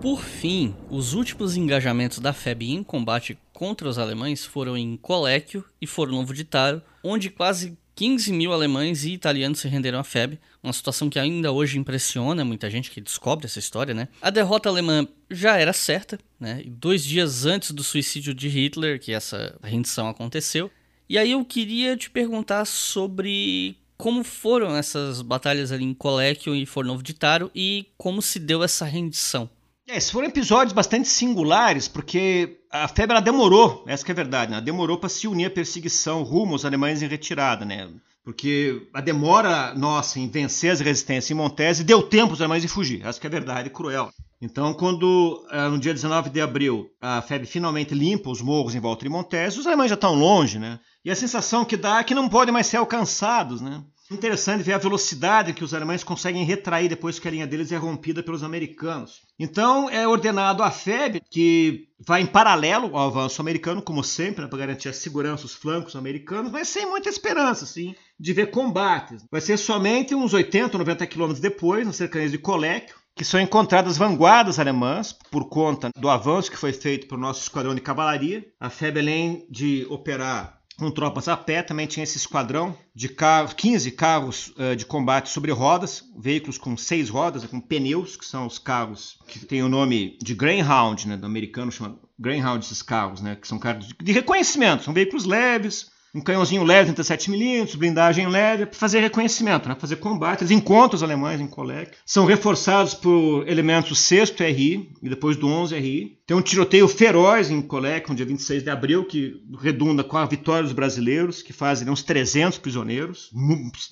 [0.00, 5.64] Por fim, os últimos engajamentos da FEB em combate contra os alemães foram em Colecchio
[5.80, 10.38] e Fornovo de Taro, onde quase 15 mil alemães e italianos se renderam à FEB,
[10.62, 14.08] uma situação que ainda hoje impressiona muita gente que descobre essa história, né?
[14.20, 16.62] A derrota alemã já era certa, né?
[16.66, 20.70] Dois dias antes do suicídio de Hitler, que essa rendição aconteceu.
[21.08, 26.66] E aí eu queria te perguntar sobre como foram essas batalhas ali em Colecchio e
[26.66, 29.48] Fornovo de Taro e como se deu essa rendição.
[29.86, 34.60] É, foram episódios bastante singulares, porque a febre demorou, essa é a verdade, né?
[34.60, 37.90] demorou para se unir à perseguição rumo aos alemães em retirada, né?
[38.24, 42.68] Porque a demora nossa em vencer as resistências em Montese deu tempo aos alemães de
[42.68, 44.10] fugir, essa é a verdade cruel.
[44.40, 48.80] Então, quando eh, no dia 19 de abril a febre finalmente limpa os morros em
[48.80, 50.80] volta de Montese, os alemães já estão longe, né?
[51.04, 53.84] E a sensação que dá é que não podem mais ser alcançados, né?
[54.10, 57.76] Interessante ver a velocidade que os alemães conseguem retrair depois que a linha deles é
[57.76, 59.22] rompida pelos americanos.
[59.38, 64.58] Então é ordenado a FEB, que vai em paralelo ao avanço americano, como sempre, para
[64.58, 69.24] garantir a segurança dos flancos americanos, mas sem muita esperança, sim, de ver combates.
[69.30, 73.40] Vai ser somente uns 80 ou 90 quilômetros depois, nas cercanias de Colecchio, que são
[73.40, 78.44] encontradas vanguardas alemãs por conta do avanço que foi feito pelo nosso esquadrão de cavalaria.
[78.60, 83.52] A FEB, além de operar com tropas a pé, também tinha esse esquadrão de carros,
[83.54, 88.46] 15 carros uh, de combate sobre rodas, veículos com seis rodas, com pneus, que são
[88.46, 93.20] os carros que têm o nome de Greyhound, né, do americano chama Greyhound esses carros,
[93.20, 98.66] né, que são carros de reconhecimento, são veículos leves, um canhãozinho leve, 37mm, blindagem leve,
[98.66, 100.42] para fazer reconhecimento, né, fazer combate.
[100.42, 101.96] Eles encontram os alemães em Colec.
[102.06, 106.18] São reforçados por elementos 6 RI e depois do 11 RI.
[106.26, 110.24] Tem um tiroteio feroz em Colec, no dia 26 de abril, que redunda com a
[110.24, 113.30] vitória dos brasileiros, que fazem uns 300 prisioneiros.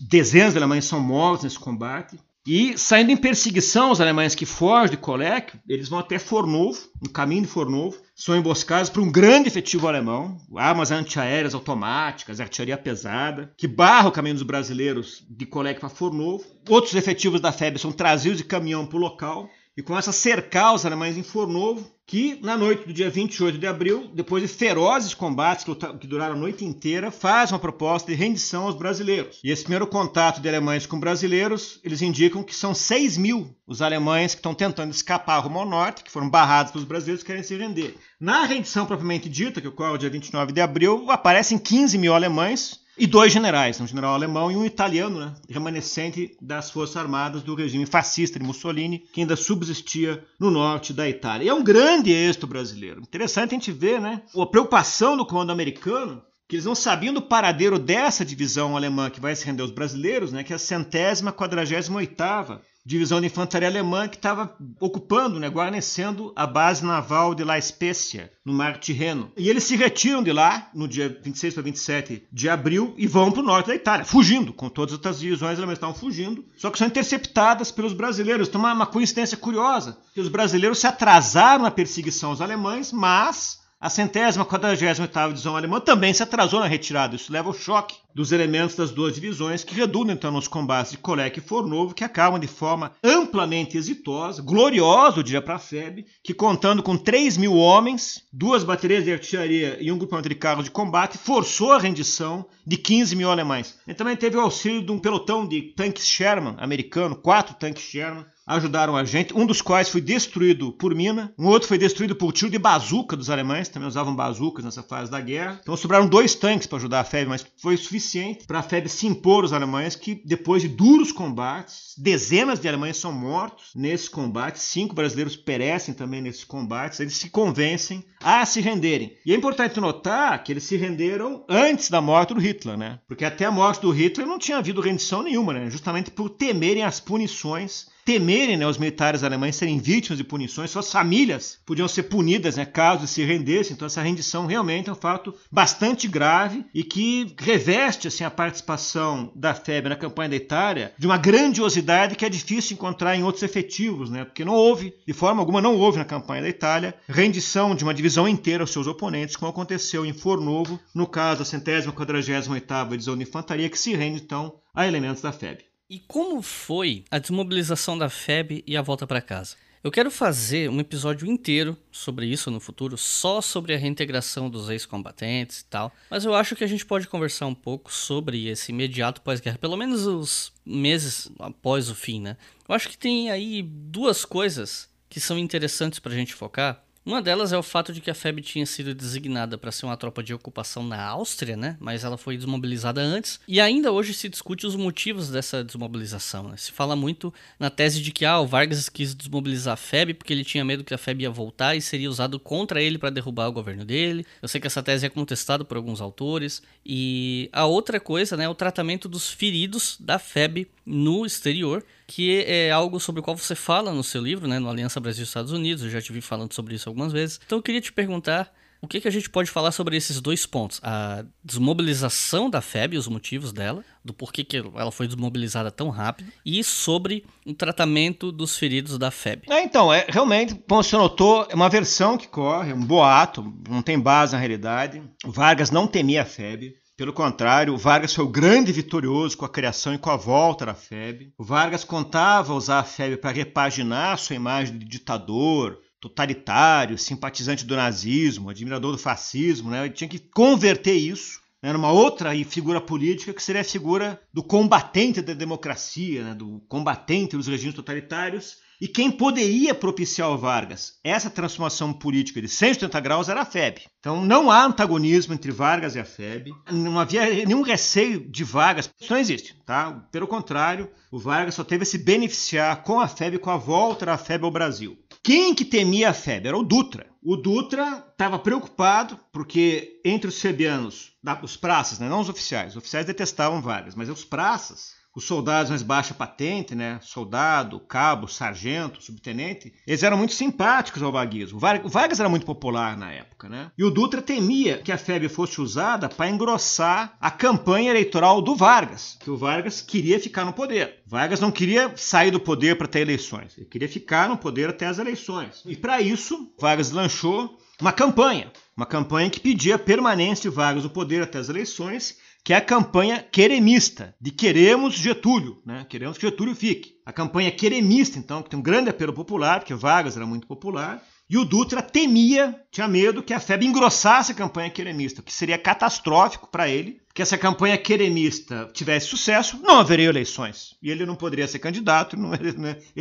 [0.09, 2.17] Dezenas de alemães são mortos nesse combate.
[2.45, 7.09] E saindo em perseguição aos alemães que fogem de Colec, eles vão até Fornovo, no
[7.09, 13.53] caminho de Fornovo, são emboscados por um grande efetivo alemão, armas antiaéreas automáticas, artilharia pesada,
[13.57, 16.45] que barra o caminho dos brasileiros de Colec para Fornovo.
[16.69, 20.75] Outros efetivos da FEB são trazidos de caminhão para o local e começa a cercar
[20.75, 25.15] os alemães em Fornovo, que na noite do dia 28 de abril, depois de ferozes
[25.15, 25.65] combates
[25.99, 29.41] que duraram a noite inteira, faz uma proposta de rendição aos brasileiros.
[29.43, 33.81] E esse primeiro contato de alemães com brasileiros, eles indicam que são 6 mil os
[33.81, 37.43] alemães que estão tentando escapar rumo ao norte, que foram barrados pelos brasileiros que querem
[37.43, 37.97] se render.
[38.21, 42.82] Na rendição propriamente dita, que ocorre no dia 29 de abril, aparecem 15 mil alemães,
[42.97, 47.55] e dois generais, um general alemão e um italiano, né, remanescente das forças armadas do
[47.55, 51.45] regime fascista de Mussolini, que ainda subsistia no norte da Itália.
[51.45, 53.01] E é um grande êxito brasileiro.
[53.01, 57.23] Interessante a gente ver né, a preocupação do comando americano que eles não sabiam do
[57.23, 61.33] paradeiro dessa divisão alemã que vai se render aos brasileiros, né, que é a centésima
[61.33, 67.45] quadragésima oitava divisão de infantaria alemã que estava ocupando, né, guarnecendo a base naval de
[67.45, 69.31] La Spezia, no Mar Tirreno.
[69.37, 73.31] E eles se retiram de lá no dia 26 para 27 de abril e vão
[73.31, 76.71] para o norte da Itália, fugindo, com todas as outras divisões alemãs estavam fugindo, só
[76.71, 78.49] que são interceptadas pelos brasileiros.
[78.49, 83.61] Então, uma, uma coincidência curiosa, que os brasileiros se atrasaram na perseguição aos alemães, mas
[83.81, 87.17] a centésima, quadragésima oitava divisão alemã também se atrasou na retirada.
[87.17, 90.99] Isso leva ao choque dos elementos das duas divisões, que redundam então nos combates de
[90.99, 96.07] Colec e Fornovo, que acabam de forma amplamente exitosa, gloriosa, eu diria para a FEB,
[96.23, 100.65] que contando com 3 mil homens, duas baterias de artilharia e um grupamento de carros
[100.65, 103.79] de combate, forçou a rendição de 15 mil alemães.
[103.87, 108.25] E também teve o auxílio de um pelotão de tanques Sherman americano, quatro tanques Sherman,
[108.47, 112.33] ajudaram a gente, um dos quais foi destruído por mina, um outro foi destruído por
[112.33, 115.61] tiro de bazuca dos alemães, também usavam bazucas nessa fase da guerra.
[115.63, 118.02] Então sobraram dois tanques para ajudar a FEB, mas foi suficiente
[118.47, 122.97] para a FEB se impor aos alemães, que depois de duros combates, dezenas de alemães
[122.97, 128.61] são mortos nesse combate, cinco brasileiros perecem também nesses combates, eles se convencem a se
[128.61, 129.17] renderem.
[129.27, 132.99] E é importante notar que eles se renderam antes da morte do Hitler, né?
[133.07, 135.71] Porque até a morte do Hitler não tinha havido rendição nenhuma, né?
[135.71, 140.91] Justamente por temerem as punições temerem né, os militares alemães serem vítimas de punições, suas
[140.91, 143.75] famílias podiam ser punidas né, caso se rendessem.
[143.75, 149.33] Então, essa rendição realmente é um fato bastante grave e que reveste assim, a participação
[149.35, 153.43] da FEB na campanha da Itália de uma grandiosidade que é difícil encontrar em outros
[153.43, 157.75] efetivos, né, porque não houve, de forma alguma, não houve na campanha da Itália rendição
[157.75, 161.93] de uma divisão inteira aos seus oponentes, como aconteceu em Fornovo, no caso da centésima
[161.93, 165.72] quadragésima oitava divisão de infantaria, que se rende então a elementos da FEB.
[165.93, 169.57] E como foi a desmobilização da FEB e a volta para casa?
[169.85, 174.71] Eu quero fazer um episódio inteiro sobre isso no futuro, só sobre a reintegração dos
[174.71, 175.93] ex-combatentes e tal.
[176.09, 179.77] Mas eu acho que a gente pode conversar um pouco sobre esse imediato pós-guerra, pelo
[179.77, 182.39] menos os meses após o fim, né?
[182.67, 186.83] Eu acho que tem aí duas coisas que são interessantes para a gente focar.
[187.05, 189.97] Uma delas é o fato de que a FEB tinha sido designada para ser uma
[189.97, 191.77] tropa de ocupação na Áustria, né?
[191.81, 193.41] Mas ela foi desmobilizada antes.
[193.49, 196.49] E ainda hoje se discute os motivos dessa desmobilização.
[196.49, 196.57] Né?
[196.57, 200.33] Se fala muito na tese de que ah, o Vargas quis desmobilizar a FEB porque
[200.33, 203.49] ele tinha medo que a FEB ia voltar e seria usado contra ele para derrubar
[203.49, 204.25] o governo dele.
[204.41, 206.63] Eu sei que essa tese é contestada por alguns autores.
[206.87, 212.45] E a outra coisa, né, é o tratamento dos feridos da FEB no exterior, que
[212.45, 215.85] é algo sobre o qual você fala no seu livro, né, no Aliança Brasil-Estados Unidos.
[215.85, 217.41] Eu já te falando sobre isso algumas vezes.
[217.45, 220.45] Então eu queria te perguntar o que, que a gente pode falar sobre esses dois
[220.45, 220.81] pontos?
[220.83, 226.33] A desmobilização da FEB, os motivos dela, do porquê que ela foi desmobilizada tão rápido,
[226.45, 229.45] e sobre o tratamento dos feridos da FEB.
[229.49, 233.83] É, então, é, realmente, como você notou, é uma versão que corre, um boato, não
[233.83, 235.01] tem base na realidade.
[235.25, 236.75] Vargas não temia a FEB.
[236.97, 240.67] Pelo contrário, o Vargas foi o grande vitorioso com a criação e com a volta
[240.67, 241.33] da FEB.
[241.39, 247.77] O Vargas contava usar a FEB para repaginar sua imagem de ditador, totalitário, simpatizante do
[247.77, 249.87] nazismo, admirador do fascismo, né?
[249.87, 254.43] Ele tinha que converter isso né, numa outra figura política que seria a figura do
[254.43, 258.57] combatente da democracia, né, do combatente dos regimes totalitários.
[258.83, 263.83] E quem poderia propiciar o Vargas essa transformação política de 180 graus era a FEB.
[264.01, 266.51] Então não há antagonismo entre Vargas e a FEB.
[266.69, 268.91] Não havia nenhum receio de Vargas.
[269.01, 270.05] Isso não existe, tá?
[270.11, 274.05] Pelo contrário, o Vargas só teve a se beneficiar com a FEB, com a volta
[274.05, 274.99] da FEB ao Brasil.
[275.23, 276.49] Quem que temia a febre?
[276.49, 277.07] Era o Dutra.
[277.23, 282.79] O Dutra estava preocupado porque entre os febianos, os praças, né, não os oficiais, os
[282.79, 286.99] oficiais detestavam Vargas, mas os praças os soldados mais baixa patente, né?
[287.03, 291.59] Soldado, cabo, sargento, subtenente, eles eram muito simpáticos ao vaguismo.
[291.85, 293.71] O Vargas era muito popular na época, né?
[293.77, 298.57] E o Dutra temia que a FEB fosse usada para engrossar a campanha eleitoral do
[298.57, 301.03] Vargas, que o Vargas queria ficar no poder.
[301.07, 304.87] Vargas não queria sair do poder para ter eleições, ele queria ficar no poder até
[304.87, 305.63] as eleições.
[305.67, 310.85] E para isso, Vargas lançou uma campanha, uma campanha que pedia a permanência de Vargas
[310.85, 315.87] no poder até as eleições que é a campanha queremista, de queremos Getúlio, né?
[315.89, 316.97] queremos que Getúlio fique.
[317.07, 321.03] A campanha queremista, então, que tem um grande apelo popular, porque Vargas era muito popular,
[321.31, 325.57] e o Dutra temia, tinha medo que a FEB engrossasse a campanha queremista, que seria
[325.57, 330.77] catastrófico para ele, que essa campanha queremista tivesse sucesso, não haveria eleições.
[330.83, 332.53] E ele não poderia ser candidato, não, ele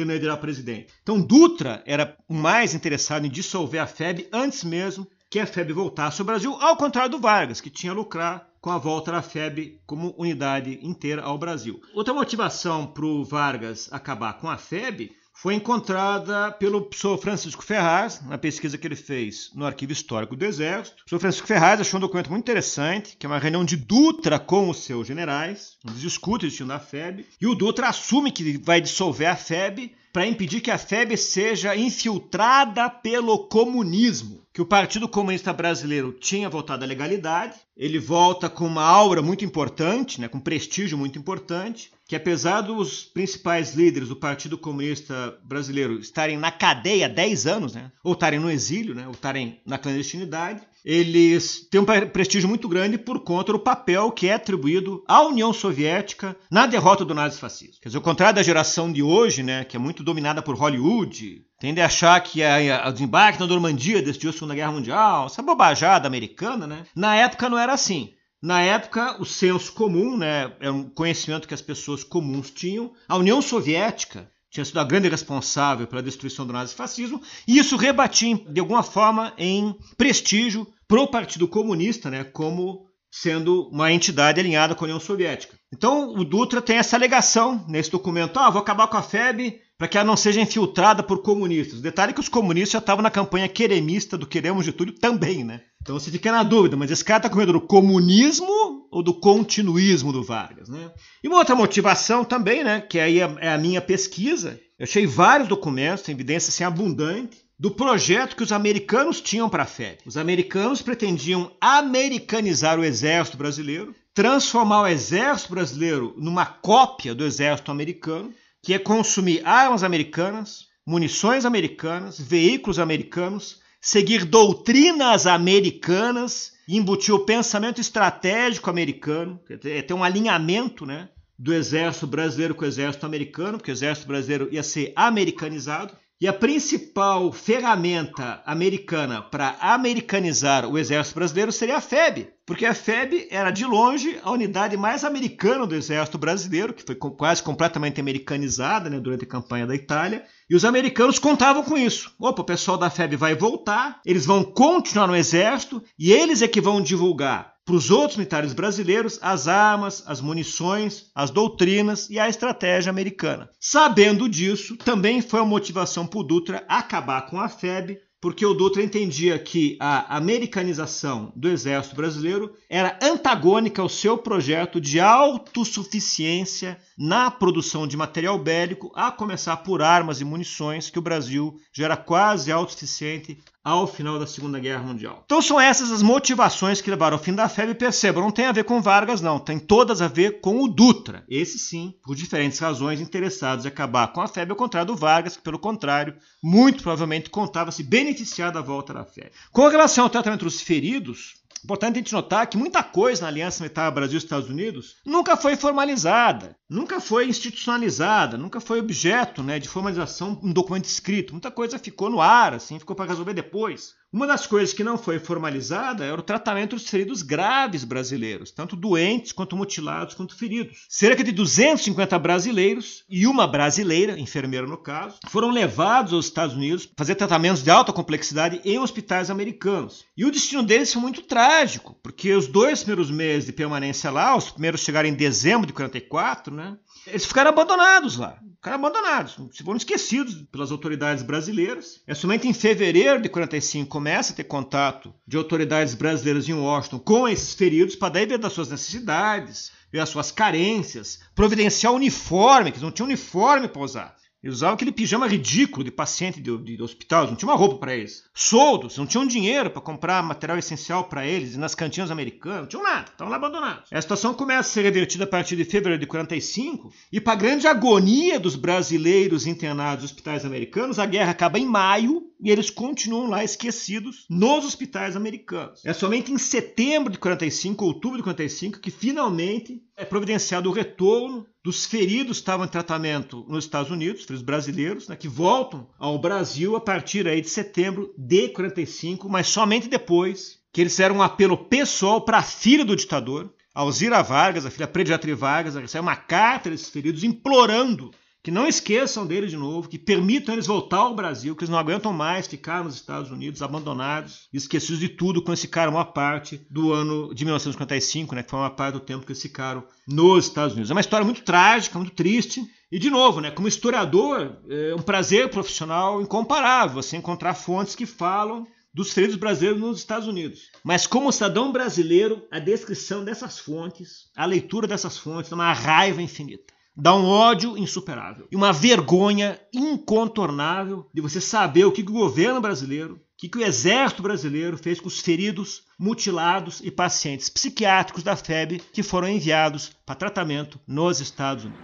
[0.06, 0.94] não ia virar presidente.
[1.02, 5.74] Então Dutra era o mais interessado em dissolver a FEB antes mesmo que a FEB
[5.74, 9.82] voltasse ao Brasil, ao contrário do Vargas, que tinha lucrar com a volta da FEB
[9.86, 11.82] como unidade inteira ao Brasil.
[11.96, 18.22] Outra motivação para o Vargas acabar com a FEB foi encontrada pelo professor Francisco Ferraz,
[18.28, 20.98] na pesquisa que ele fez no Arquivo Histórico do Exército.
[20.98, 24.38] O professor Francisco Ferraz achou um documento muito interessante, que é uma reunião de Dutra
[24.38, 28.60] com os seus generais, eles discutem o destino da FEB, e o Dutra assume que
[28.60, 34.66] vai dissolver a FEB para impedir que a FEB seja infiltrada pelo comunismo que o
[34.66, 37.56] Partido Comunista Brasileiro tinha voltado à legalidade.
[37.76, 43.04] Ele volta com uma aura muito importante, né, com prestígio muito importante, que apesar dos
[43.06, 48.40] principais líderes do Partido Comunista Brasileiro estarem na cadeia há 10 anos, né, ou estarem
[48.40, 53.52] no exílio, né, ou estarem na clandestinidade, eles têm um prestígio muito grande por conta
[53.52, 57.80] do papel que é atribuído à União Soviética na derrota do nazifascismo.
[57.82, 61.46] Quer dizer, ao contrário da geração de hoje, né, que é muito dominada por Hollywood,
[61.60, 65.42] tende a achar que a, a desembarque na Normandia decidiu a Segunda Guerra Mundial, essa
[65.42, 66.84] bobajada americana, né?
[66.96, 68.14] Na época não era assim.
[68.42, 72.92] Na época, o senso comum, né, é um conhecimento que as pessoas comuns tinham.
[73.08, 78.38] A União Soviética tinha sido a grande responsável pela destruição do nazifascismo, e isso rebatia
[78.50, 84.76] de alguma forma em prestígio para o Partido Comunista, né, como sendo uma entidade alinhada
[84.76, 85.58] com a União Soviética.
[85.74, 89.88] Então, o Dutra tem essa alegação nesse documento: ah, vou acabar com a FEB, para
[89.88, 91.82] que ela não seja infiltrada por comunistas.
[91.82, 95.62] Detalhe é que os comunistas já estavam na campanha queremista do Queremos Tudo também, né?
[95.82, 99.12] Então você fica na dúvida, mas esse cara está com medo do comunismo ou do
[99.12, 100.92] continuismo do Vargas, né?
[101.24, 105.08] E uma outra motivação também, né, que aí é, é a minha pesquisa, Eu achei
[105.08, 109.98] vários documentos, tem evidência assim, abundante, do projeto que os americanos tinham para a FEB.
[110.06, 117.72] Os americanos pretendiam americanizar o exército brasileiro, transformar o exército brasileiro numa cópia do exército
[117.72, 118.32] americano,
[118.64, 127.82] que é consumir armas americanas, munições americanas, veículos americanos, seguir doutrinas americanas, embutir o pensamento
[127.82, 133.72] estratégico americano, é ter um alinhamento né, do exército brasileiro com o exército americano, porque
[133.72, 135.94] o exército brasileiro ia ser americanizado.
[136.22, 142.76] E a principal ferramenta americana para americanizar o exército brasileiro seria a FEB, porque a
[142.76, 148.00] FEB era de longe a unidade mais americana do exército brasileiro, que foi quase completamente
[148.00, 152.14] americanizada né, durante a campanha da Itália, e os americanos contavam com isso.
[152.20, 156.48] Opa, o pessoal da FEB vai voltar, eles vão continuar no exército e eles é
[156.48, 162.20] que vão divulgar para os outros militares brasileiros as armas, as munições, as doutrinas e
[162.20, 163.50] a estratégia americana.
[163.60, 168.54] Sabendo disso, também foi a motivação para o Dutra acabar com a FEB, porque o
[168.54, 176.78] Dutra entendia que a americanização do exército brasileiro era antagônica ao seu projeto de autossuficiência
[177.02, 181.86] na produção de material bélico, a começar por armas e munições, que o Brasil já
[181.86, 185.24] era quase autossuficiente ao final da Segunda Guerra Mundial.
[185.26, 188.52] Então são essas as motivações que levaram ao fim da FEB percebam, não tem a
[188.52, 191.26] ver com Vargas não, tem todas a ver com o Dutra.
[191.28, 195.36] Esse sim, por diferentes razões, interessados em acabar com a FEB, ao contrário do Vargas,
[195.36, 199.32] que pelo contrário, muito provavelmente contava se beneficiar da volta da FEB.
[199.52, 203.62] Com relação ao tratamento dos feridos, Importante a gente notar que muita coisa na Aliança
[203.64, 210.40] Militar Brasil-Estados Unidos nunca foi formalizada, nunca foi institucionalizada, nunca foi objeto né, de formalização
[210.44, 211.34] em documento escrito.
[211.34, 213.94] Muita coisa ficou no ar, assim, ficou para resolver depois.
[214.14, 218.76] Uma das coisas que não foi formalizada era o tratamento dos feridos graves brasileiros, tanto
[218.76, 220.86] doentes quanto mutilados quanto feridos.
[220.90, 226.86] Cerca de 250 brasileiros e uma brasileira, enfermeira no caso, foram levados aos Estados Unidos
[226.86, 230.04] para fazer tratamentos de alta complexidade em hospitais americanos.
[230.18, 234.36] E o destino deles foi muito trágico, porque os dois primeiros meses de permanência lá,
[234.36, 236.78] os primeiros chegaram em dezembro de 44, né?
[237.08, 238.38] Eles ficaram abandonados lá.
[238.56, 242.00] Ficaram abandonados, foram esquecidos pelas autoridades brasileiras.
[242.06, 247.00] É somente em fevereiro de 45 começa a ter contato de autoridades brasileiras em Washington
[247.00, 252.72] com esses feridos para daí ver das suas necessidades, ver as suas carências, providenciar uniforme,
[252.72, 254.21] que eles não tinham uniforme para usar.
[254.44, 257.96] Eles usavam aquele pijama ridículo de paciente de, de, hospital, não tinha uma roupa para
[257.96, 258.24] eles.
[258.34, 262.84] Soldos, não tinham dinheiro para comprar material essencial para eles, nas cantinas americanas, não tinham
[262.84, 263.90] nada, estavam lá abandonados.
[263.92, 267.68] A situação começa a ser revertida a partir de fevereiro de 45, e para grande
[267.68, 273.30] agonia dos brasileiros internados nos hospitais americanos, a guerra acaba em maio e eles continuam
[273.30, 275.86] lá esquecidos nos hospitais americanos.
[275.86, 281.46] É somente em setembro de 45, outubro de 45, que finalmente é providenciado o retorno
[281.64, 286.18] dos feridos que estavam em tratamento nos Estados Unidos, feridos brasileiros, né, que voltam ao
[286.18, 291.22] Brasil a partir aí de setembro de 45, mas somente depois que eles fizeram um
[291.22, 296.16] apelo pessoal para a filha do ditador, Alzira Vargas, a filha prediatra Vargas, recebe uma
[296.16, 298.12] carta desses feridos implorando
[298.44, 301.78] que não esqueçam dele de novo, que permitam eles voltar ao Brasil, que eles não
[301.78, 306.92] aguentam mais ficar nos Estados Unidos abandonados, esquecidos de tudo quando ficaram uma parte do
[306.92, 310.74] ano de 1955, né, que foi uma parte do tempo que eles ficaram nos Estados
[310.74, 310.90] Unidos.
[310.90, 312.62] É uma história muito trágica, muito triste,
[312.92, 318.06] e de novo, né, como historiador, é um prazer profissional incomparável você encontrar fontes que
[318.06, 320.70] falam dos feridos brasileiros nos Estados Unidos.
[320.84, 326.22] Mas como cidadão brasileiro, a descrição dessas fontes, a leitura dessas fontes, é uma raiva
[326.22, 326.74] infinita.
[327.04, 332.62] Dá um ódio insuperável e uma vergonha incontornável de você saber o que o governo
[332.62, 333.20] brasileiro, o
[333.50, 339.02] que o exército brasileiro fez com os feridos, mutilados e pacientes psiquiátricos da FEB que
[339.02, 341.84] foram enviados para tratamento nos Estados Unidos.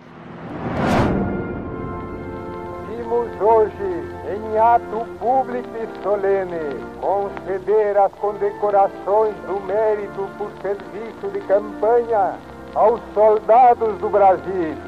[2.88, 3.74] Vimos hoje,
[4.36, 12.38] em ato público e solene, conceder as condecorações do mérito por serviço de campanha
[12.76, 14.87] aos soldados do Brasil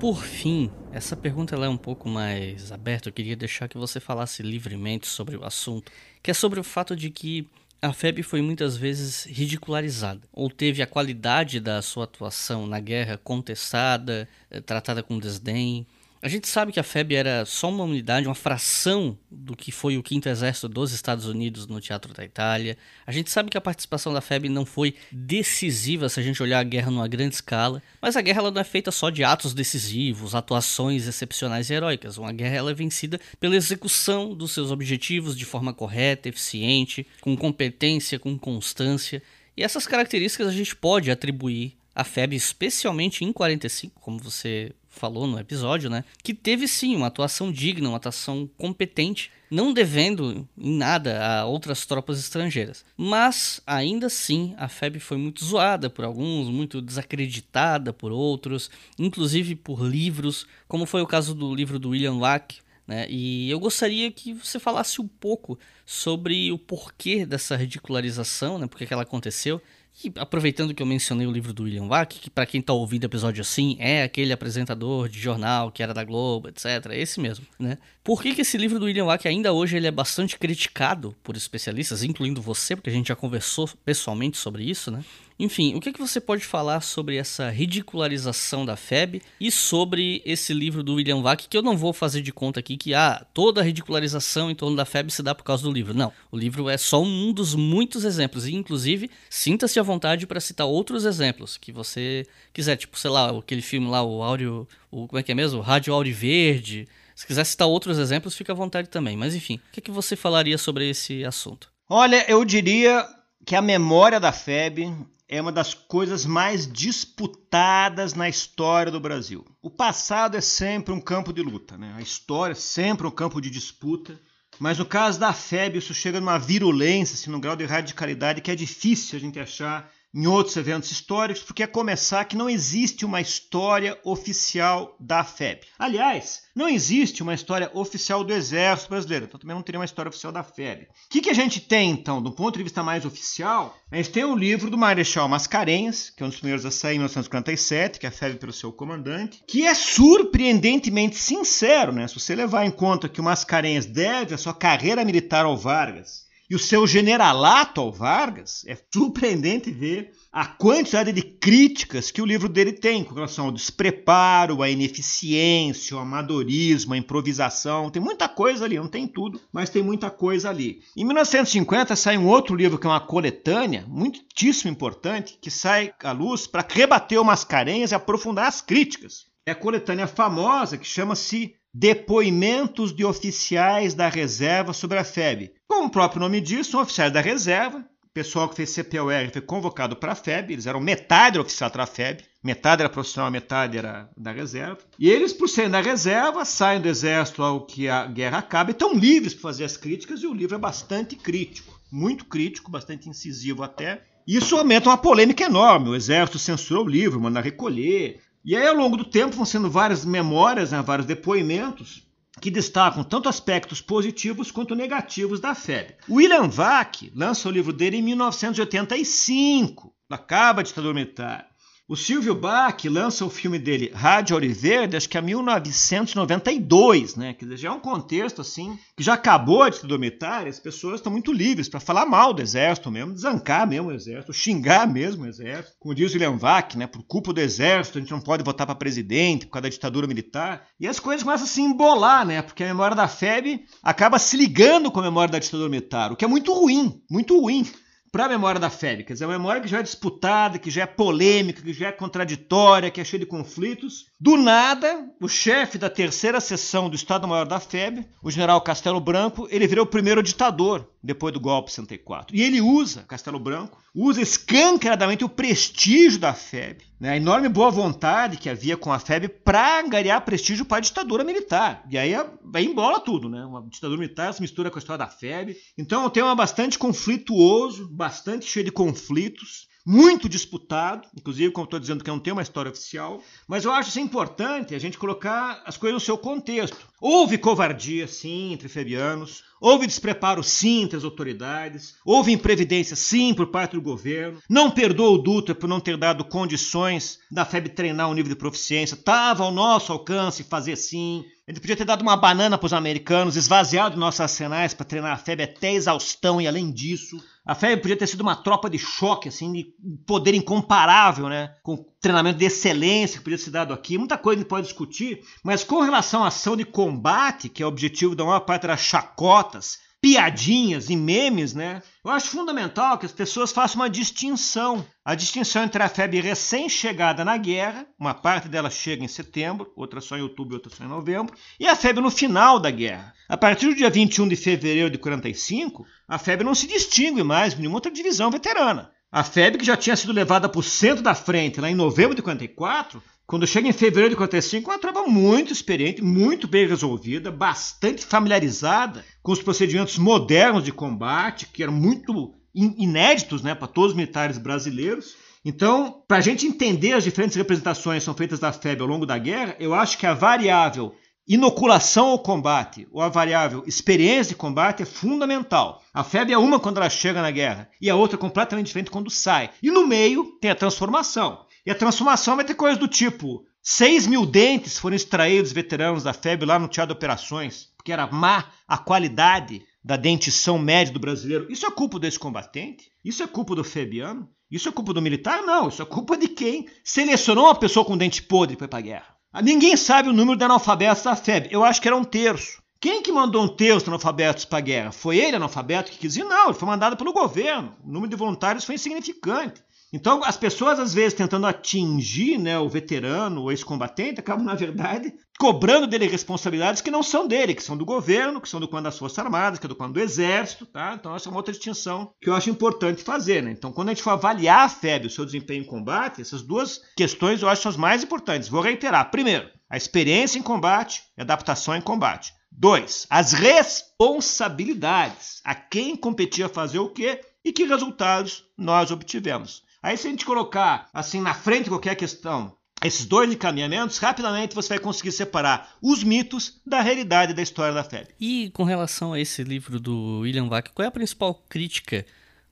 [0.00, 3.10] por fim, essa pergunta é um pouco mais aberta.
[3.10, 6.96] Eu queria deixar que você falasse livremente sobre o assunto, que é sobre o fato
[6.96, 7.46] de que
[7.82, 13.18] a FEB foi muitas vezes ridicularizada, ou teve a qualidade da sua atuação na guerra
[13.22, 15.86] contestada, eh, tratada com desdém.
[16.22, 19.96] A gente sabe que a FEB era só uma unidade, uma fração do que foi
[19.96, 22.76] o Quinto Exército dos Estados Unidos no Teatro da Itália.
[23.06, 26.58] A gente sabe que a participação da FEB não foi decisiva se a gente olhar
[26.58, 29.54] a guerra numa grande escala, mas a guerra ela não é feita só de atos
[29.54, 32.18] decisivos, atuações excepcionais e heróicas.
[32.18, 37.34] Uma guerra ela é vencida pela execução dos seus objetivos de forma correta, eficiente, com
[37.34, 39.22] competência, com constância.
[39.56, 45.26] E essas características a gente pode atribuir à FEB, especialmente em 45, como você falou
[45.26, 46.04] no episódio, né?
[46.22, 51.86] Que teve sim uma atuação digna, uma atuação competente, não devendo em nada a outras
[51.86, 52.84] tropas estrangeiras.
[52.96, 59.54] Mas ainda assim a FEB foi muito zoada por alguns, muito desacreditada por outros, inclusive
[59.54, 62.58] por livros, como foi o caso do livro do William Wack.
[62.86, 63.06] Né?
[63.08, 65.56] E eu gostaria que você falasse um pouco
[65.86, 68.66] sobre o porquê dessa ridicularização, né?
[68.66, 69.62] porque que ela aconteceu
[70.02, 73.02] e aproveitando que eu mencionei o livro do William Wack, que para quem está ouvindo
[73.02, 76.66] o episódio assim, é aquele apresentador de jornal que era da Globo, etc.
[76.92, 77.78] Esse mesmo, né?
[78.02, 81.36] Por que, que esse livro do William Wack ainda hoje ele é bastante criticado por
[81.36, 85.04] especialistas, incluindo você, porque a gente já conversou pessoalmente sobre isso, né?
[85.42, 90.52] Enfim, o que, que você pode falar sobre essa ridicularização da FEB e sobre esse
[90.52, 93.62] livro do William Vac, que eu não vou fazer de conta aqui que ah, toda
[93.62, 95.94] a ridicularização em torno da FEB se dá por causa do livro.
[95.94, 100.40] Não, o livro é só um dos muitos exemplos e, inclusive, sinta-se à vontade para
[100.40, 105.08] citar outros exemplos que você quiser, tipo, sei lá, aquele filme lá, o áudio, o,
[105.08, 105.62] como é que é mesmo?
[105.62, 106.86] Rádio Áudio Verde.
[107.14, 109.16] Se quiser citar outros exemplos, fica à vontade também.
[109.16, 111.72] Mas enfim, o que, que você falaria sobre esse assunto?
[111.88, 113.08] Olha, eu diria
[113.46, 114.94] que a memória da FEB
[115.32, 119.46] é uma das coisas mais disputadas na história do Brasil.
[119.62, 121.94] O passado é sempre um campo de luta, né?
[121.96, 124.20] a história é sempre um campo de disputa.
[124.58, 128.50] Mas no caso da FEB, isso chega numa virulência, assim, num grau de radicalidade que
[128.50, 133.04] é difícil a gente achar em outros eventos históricos, porque é começar que não existe
[133.04, 135.60] uma história oficial da FEB.
[135.78, 140.08] Aliás, não existe uma história oficial do Exército Brasileiro, então também não teria uma história
[140.08, 140.82] oficial da FEB.
[140.82, 143.76] O que, que a gente tem, então, do ponto de vista mais oficial?
[143.90, 146.96] A gente tem o livro do Marechal Mascarenhas, que é um dos primeiros a sair
[146.96, 152.08] em 1947, que é a FEB pelo seu comandante, que é surpreendentemente sincero, né?
[152.08, 156.29] Se você levar em conta que o Mascarenhas deve a sua carreira militar ao Vargas
[156.50, 162.26] e o seu generalato ao Vargas, é surpreendente ver a quantidade de críticas que o
[162.26, 167.88] livro dele tem com relação ao despreparo, à ineficiência, ao amadorismo, à improvisação.
[167.88, 170.80] Tem muita coisa ali, não tem tudo, mas tem muita coisa ali.
[170.96, 176.10] Em 1950 sai um outro livro que é uma coletânea, muitíssimo importante, que sai à
[176.10, 179.30] luz para rebater o Mascarenhas e aprofundar as críticas.
[179.46, 185.52] É a coletânea famosa que chama-se Depoimentos de oficiais da reserva sobre a FEB.
[185.68, 187.78] Como o próprio nome diz, são oficiais da reserva.
[188.04, 191.86] O pessoal que fez CPOR foi convocado para a FEB, eles eram metade oficial da
[191.86, 194.78] FEB, metade era profissional, metade era da reserva.
[194.98, 198.72] E eles, por serem da reserva, saem do exército ao que a guerra acaba e
[198.72, 203.08] estão livres para fazer as críticas, e o livro é bastante crítico, muito crítico, bastante
[203.08, 204.02] incisivo até.
[204.26, 205.90] Isso aumenta uma polêmica enorme.
[205.90, 208.20] O exército censurou o livro, manda recolher.
[208.44, 212.08] E aí, ao longo do tempo, vão sendo várias memórias, né, vários depoimentos
[212.40, 215.96] que destacam tanto aspectos positivos quanto negativos da FEB.
[216.08, 221.49] William Vac lança o livro dele em 1985, acaba a ditadura militar.
[221.90, 227.34] O Silvio Bach lança o filme dele Rádio Oliverde, acho que é 1992, né?
[227.36, 231.10] Dizer, já é um contexto assim que já acabou a ditadura militar, as pessoas estão
[231.10, 235.26] muito livres para falar mal do exército mesmo, zancar mesmo o exército, xingar mesmo o
[235.26, 235.74] exército.
[235.80, 236.86] Como diz o William Vac, né?
[236.86, 240.06] Por culpa do exército, a gente não pode votar para presidente por causa da ditadura
[240.06, 240.68] militar.
[240.78, 242.40] E as coisas começam a se embolar, né?
[242.40, 246.16] Porque a memória da FEB acaba se ligando com a memória da ditadura militar, o
[246.16, 247.66] que é muito ruim, muito ruim
[248.12, 249.04] para a memória da FEB.
[249.04, 251.92] Quer dizer, uma memória que já é disputada, que já é polêmica, que já é
[251.92, 254.06] contraditória, que é cheia de conflitos.
[254.18, 259.46] Do nada, o chefe da terceira seção do Estado-Maior da FEB, o general Castelo Branco,
[259.50, 262.34] ele virou o primeiro ditador depois do golpe 64.
[262.34, 267.70] E ele usa, Castelo Branco, usa escancaradamente o prestígio da FEB, né, a enorme boa
[267.70, 271.82] vontade que havia com a FEB para angariar prestígio para a ditadura militar.
[271.90, 273.42] E aí, aí embola tudo, né?
[273.44, 275.56] Uma ditadura militar se mistura com a história da FEB.
[275.78, 281.80] Então é um tema bastante conflituoso, bastante cheio de conflitos muito disputado, inclusive, como estou
[281.80, 285.62] dizendo, que não tem uma história oficial, mas eu acho isso importante a gente colocar
[285.64, 286.76] as coisas no seu contexto.
[287.00, 293.48] Houve covardia, sim, entre febianos, houve despreparo, sim, entre as autoridades, houve imprevidência, sim, por
[293.48, 298.08] parte do governo, não perdoa o Dutra por não ter dado condições da FEB treinar
[298.08, 302.16] o nível de proficiência, estava ao nosso alcance fazer sim, ele podia ter dado uma
[302.16, 305.42] banana para os americanos, esvaziado nossos arsenais para treinar a FEB.
[305.42, 309.52] Até exaustão e além disso, a FEB podia ter sido uma tropa de choque, assim,
[309.52, 309.66] de
[310.06, 311.52] poder incomparável, né?
[311.64, 313.98] Com treinamento de excelência que podia ser dado aqui.
[313.98, 317.66] Muita coisa a gente pode discutir, mas com relação à ação de combate, que é
[317.66, 321.82] o objetivo da maior parte das chacotas, piadinhas e memes, né?
[322.02, 324.86] Eu acho fundamental que as pessoas façam uma distinção.
[325.04, 330.00] A distinção entre a FEB recém-chegada na guerra, uma parte dela chega em setembro, outra
[330.00, 333.12] só em outubro, outra só em novembro, e a FEB no final da guerra.
[333.28, 337.52] A partir do dia 21 de fevereiro de 45, a FEB não se distingue mais
[337.52, 338.90] com nenhuma outra divisão veterana.
[339.12, 342.14] A FEB, que já tinha sido levada para o centro da frente lá em novembro
[342.14, 346.66] de 44, Quando chega em fevereiro de 45, é uma tropa muito experiente, muito bem
[346.66, 353.68] resolvida, bastante familiarizada com os procedimentos modernos de combate, que eram muito inéditos né, para
[353.68, 355.14] todos os militares brasileiros.
[355.44, 359.06] Então, para a gente entender as diferentes representações que são feitas da FEB ao longo
[359.06, 360.92] da guerra, eu acho que a variável
[361.32, 365.80] inoculação ao combate ou a variável experiência de combate é fundamental.
[365.94, 369.08] A FEB é uma quando ela chega na guerra e a outra completamente diferente quando
[369.08, 369.50] sai.
[369.62, 371.46] E no meio tem a transformação.
[371.64, 376.12] E a transformação vai ter coisas do tipo: 6 mil dentes foram extraídos veteranos da
[376.12, 380.98] FEB lá no Teatro de Operações, porque era má a qualidade da dentição média do
[380.98, 381.46] brasileiro.
[381.48, 382.90] Isso é culpa desse combatente?
[383.04, 384.28] Isso é culpa do febiano?
[384.50, 385.42] Isso é culpa do militar?
[385.42, 388.78] Não, isso é culpa de quem selecionou uma pessoa com dente podre para ir para
[388.80, 389.19] a guerra.
[389.32, 391.48] Ninguém sabe o número de analfabetos da FEB.
[391.52, 392.60] Eu acho que era um terço.
[392.80, 394.92] Quem que mandou um terço de analfabetos para a guerra?
[394.92, 396.24] Foi ele, analfabeto, que quis ir?
[396.24, 397.76] Não, ele foi mandado pelo governo.
[397.84, 399.62] O número de voluntários foi insignificante.
[399.92, 405.12] Então, as pessoas, às vezes, tentando atingir né, o veterano, o ex-combatente, acabam, na verdade,
[405.38, 408.84] cobrando dele responsabilidades que não são dele, que são do governo, que são do comando
[408.84, 410.64] das Forças Armadas, que é do comando do Exército.
[410.64, 410.94] Tá?
[410.94, 413.42] Então, essa é uma outra distinção que eu acho importante fazer.
[413.42, 413.50] Né?
[413.50, 416.80] Então, quando a gente for avaliar a FEB, o seu desempenho em combate, essas duas
[416.96, 418.48] questões eu acho são as mais importantes.
[418.48, 419.10] Vou reiterar.
[419.10, 422.32] Primeiro, a experiência em combate e adaptação em combate.
[422.52, 425.40] Dois, as responsabilidades.
[425.44, 429.62] A quem competia fazer o quê e que resultados nós obtivemos.
[429.82, 432.52] Aí se a gente colocar assim na frente qualquer questão,
[432.84, 437.82] esses dois encaminhamentos, rapidamente você vai conseguir separar os mitos da realidade da história da
[437.82, 438.14] febre.
[438.20, 442.04] E com relação a esse livro do William Vac, qual é a principal crítica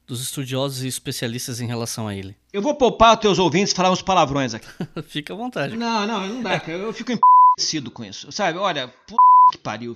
[0.07, 2.35] dos estudiosos e especialistas em relação a ele?
[2.51, 4.67] Eu vou poupar os teus ouvintes falar uns palavrões aqui.
[5.07, 5.77] Fica à vontade.
[5.77, 6.79] Não, não, não dá, cara.
[6.79, 8.33] Eu fico empecido com isso.
[8.33, 9.15] Sabe, olha, p...
[9.53, 9.95] que pariu.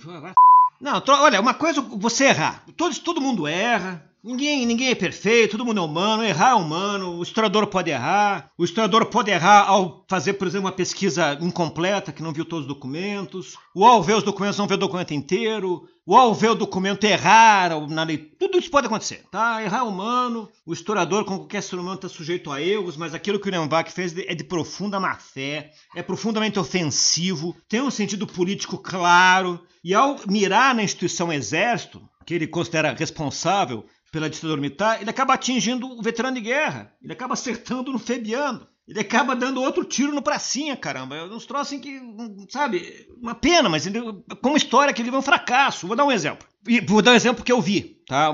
[0.79, 2.63] Não, olha, uma coisa você errar.
[2.77, 4.12] Todo, todo mundo erra.
[4.25, 8.53] Ninguém, ninguém é perfeito, todo mundo é humano, errar é humano, o historiador pode errar,
[8.57, 12.65] o historiador pode errar ao fazer, por exemplo, uma pesquisa incompleta, que não viu todos
[12.65, 16.51] os documentos, ou ao ver os documentos não ver o documento inteiro, ou ao ver
[16.51, 19.61] o documento errar na lei, tudo isso pode acontecer, tá?
[19.61, 23.41] Errar é humano, o historiador, como qualquer ser humano, está sujeito a erros, mas aquilo
[23.41, 28.29] que o Nembach fez é de profunda má fé, é profundamente ofensivo, tem um sentido
[28.29, 35.01] político claro, e ao mirar na instituição exército, que ele considera responsável pela ditadura militar,
[35.01, 36.95] ele acaba atingindo o veterano de guerra.
[37.03, 38.69] Ele acaba acertando no Febiano.
[38.87, 41.17] Ele acaba dando outro tiro no pracinha, caramba.
[41.17, 42.01] É uns troços que,
[42.49, 44.01] sabe, uma pena, mas ele,
[44.43, 45.87] como história, aquele livro é um fracasso.
[45.87, 46.47] Vou dar um exemplo.
[46.67, 48.29] E vou dar um exemplo que eu vi, tá?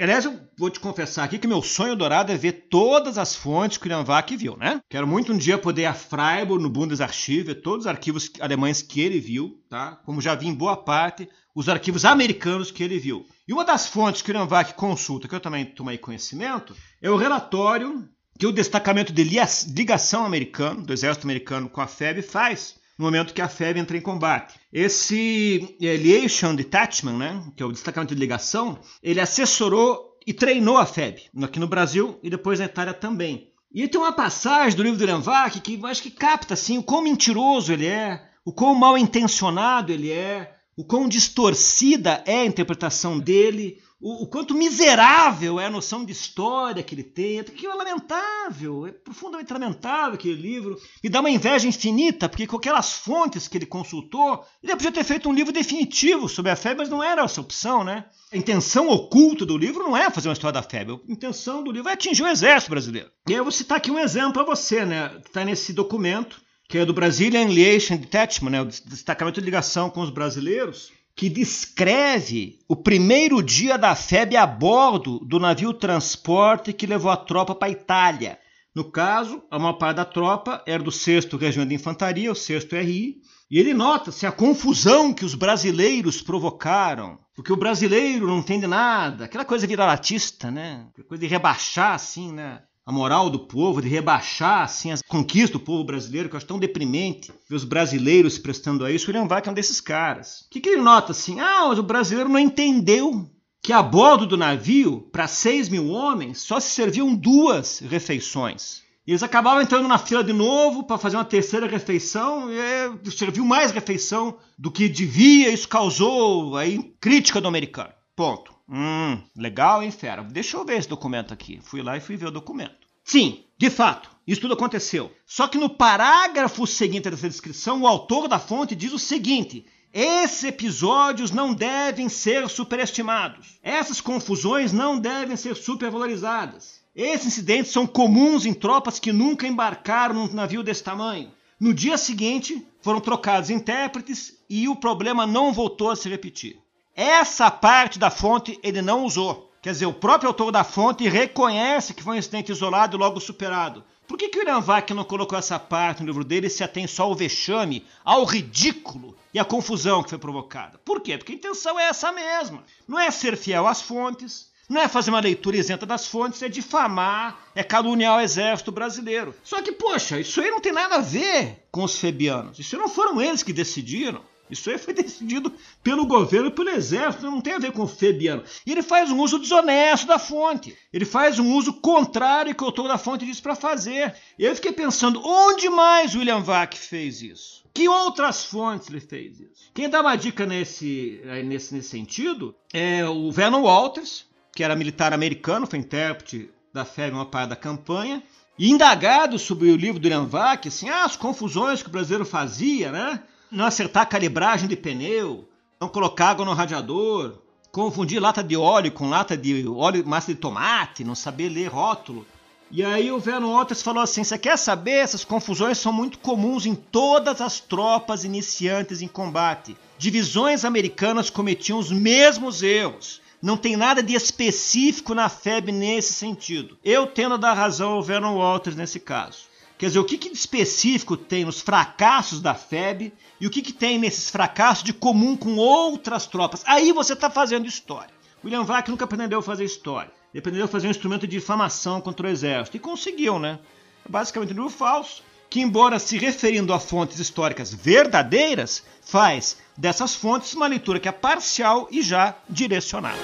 [0.00, 3.78] Aliás, eu vou te confessar aqui que meu sonho dourado é ver todas as fontes
[3.78, 4.80] que o Jan Vac viu, né?
[4.88, 8.82] Quero muito um dia poder ir a Freiburg, no Bundesarchiv, ver todos os arquivos alemães
[8.82, 9.96] que ele viu, tá?
[10.04, 13.26] Como já vi em boa parte, os arquivos americanos que ele viu.
[13.46, 17.16] E uma das fontes que o Iranvac consulta, que eu também tomei conhecimento, é o
[17.16, 18.08] relatório
[18.38, 23.34] que o destacamento de ligação americano, do exército americano com a FEB, faz no momento
[23.34, 24.54] que a FEB entra em combate.
[24.72, 30.78] Esse é, Liaison Detachment, né, que é o destacamento de ligação, ele assessorou e treinou
[30.78, 33.50] a FEB, aqui no Brasil e depois na Itália também.
[33.74, 37.02] E tem uma passagem do livro do Iranvac que acho que capta assim, o quão
[37.02, 43.18] mentiroso ele é, o quão mal intencionado ele é, o quão distorcida é a interpretação
[43.18, 47.38] dele, o, o, quanto miserável é a noção de história que ele tem.
[47.38, 50.76] Aquilo é lamentável, é profundamente lamentável aquele livro.
[51.04, 55.04] E dá uma inveja infinita, porque com aquelas fontes que ele consultou, ele podia ter
[55.04, 58.06] feito um livro definitivo sobre a febre, mas não era essa opção, né?
[58.32, 61.70] A intenção oculta do livro não é fazer uma história da febre, a intenção do
[61.70, 63.10] livro é atingir o exército brasileiro.
[63.28, 65.16] E eu vou citar aqui um exemplo para você, né?
[65.24, 70.00] Está nesse documento que é do Brazilian Liaison Detachment, né, o destacamento de ligação com
[70.00, 76.86] os brasileiros, que descreve o primeiro dia da FEB a bordo do navio transporte que
[76.86, 78.38] levou a tropa para a Itália.
[78.74, 82.64] No caso, a maior parte da tropa era do 6 Regimento de Infantaria, o 6
[82.64, 83.16] RI,
[83.50, 89.26] e ele nota-se a confusão que os brasileiros provocaram, porque o brasileiro não entende nada,
[89.26, 90.86] aquela coisa viralatista, né?
[90.90, 92.62] Aquela coisa de rebaixar assim, né?
[92.84, 96.46] A moral do povo, de rebaixar assim, as conquistas do povo brasileiro, que eu acho
[96.46, 99.06] tão deprimente ver os brasileiros se prestando a isso.
[99.06, 100.42] William Vac é um desses caras.
[100.42, 101.38] O que, que ele nota assim?
[101.40, 103.30] Ah, o brasileiro não entendeu
[103.62, 108.82] que a bordo do navio, para 6 mil homens, só se serviam duas refeições.
[109.06, 112.90] E eles acabavam entrando na fila de novo para fazer uma terceira refeição, e é,
[113.10, 117.92] serviu mais refeição do que devia, isso causou aí crítica do americano.
[118.16, 118.52] Ponto.
[118.72, 120.22] Hum, legal, hein, fera?
[120.22, 121.60] Deixa eu ver esse documento aqui.
[121.62, 122.88] Fui lá e fui ver o documento.
[123.04, 125.12] Sim, de fato, isso tudo aconteceu.
[125.26, 130.44] Só que no parágrafo seguinte dessa descrição, o autor da fonte diz o seguinte: esses
[130.44, 133.58] episódios não devem ser superestimados.
[133.62, 136.80] Essas confusões não devem ser supervalorizadas.
[136.96, 141.30] Esses incidentes são comuns em tropas que nunca embarcaram num navio desse tamanho.
[141.60, 146.61] No dia seguinte, foram trocados intérpretes e o problema não voltou a se repetir.
[146.94, 149.50] Essa parte da fonte ele não usou.
[149.62, 153.20] Quer dizer, o próprio autor da fonte reconhece que foi um incidente isolado e logo
[153.20, 153.84] superado.
[154.06, 156.62] Por que, que o William Vac não colocou essa parte no livro dele e se
[156.62, 160.78] atém só ao vexame, ao ridículo e à confusão que foi provocada?
[160.84, 161.16] Por quê?
[161.16, 162.62] Porque a intenção é essa mesma.
[162.86, 166.48] Não é ser fiel às fontes, não é fazer uma leitura isenta das fontes, é
[166.48, 169.34] difamar, é caluniar o exército brasileiro.
[169.44, 172.58] Só que, poxa, isso aí não tem nada a ver com os febianos.
[172.58, 174.22] Isso não foram eles que decidiram.
[174.52, 175.50] Isso aí foi decidido
[175.82, 178.44] pelo governo e pelo exército, não tem a ver com o Febiano.
[178.66, 180.76] E ele faz um uso desonesto da fonte.
[180.92, 184.14] Ele faz um uso contrário que o autor da fonte disse para fazer.
[184.38, 187.64] Eu fiquei pensando, onde mais William Vac fez isso?
[187.72, 189.70] Que outras fontes ele fez isso?
[189.72, 195.14] Quem dá uma dica nesse, nesse, nesse sentido é o Vernon Walters, que era militar
[195.14, 198.22] americano, foi intérprete da FEB uma parte da campanha,
[198.58, 202.26] e indagado sobre o livro do William Vac, assim, ah, as confusões que o brasileiro
[202.26, 203.22] fazia, né?
[203.52, 205.46] Não acertar a calibragem de pneu,
[205.78, 207.34] não colocar água no radiador,
[207.70, 212.26] confundir lata de óleo com lata de óleo massa de tomate, não saber ler rótulo.
[212.70, 214.92] E aí o Vernon Otters falou assim: você quer saber?
[214.92, 219.76] Essas confusões são muito comuns em todas as tropas iniciantes em combate.
[219.98, 223.20] Divisões americanas cometiam os mesmos erros.
[223.42, 226.78] Não tem nada de específico na FEB nesse sentido.
[226.82, 229.51] Eu tendo a dar razão ao Vernon Walters nesse caso.
[229.82, 233.60] Quer dizer, o que, que de específico tem nos fracassos da FEB e o que,
[233.60, 236.62] que tem nesses fracassos de comum com outras tropas?
[236.66, 238.14] Aí você está fazendo história.
[238.44, 240.12] William Vac nunca pretendeu fazer história.
[240.32, 242.76] Ele pretendeu fazer um instrumento de difamação contra o exército.
[242.76, 243.58] E conseguiu, né?
[244.06, 250.14] É basicamente um livro falso, que, embora se referindo a fontes históricas verdadeiras, faz dessas
[250.14, 253.18] fontes uma leitura que é parcial e já direcionada.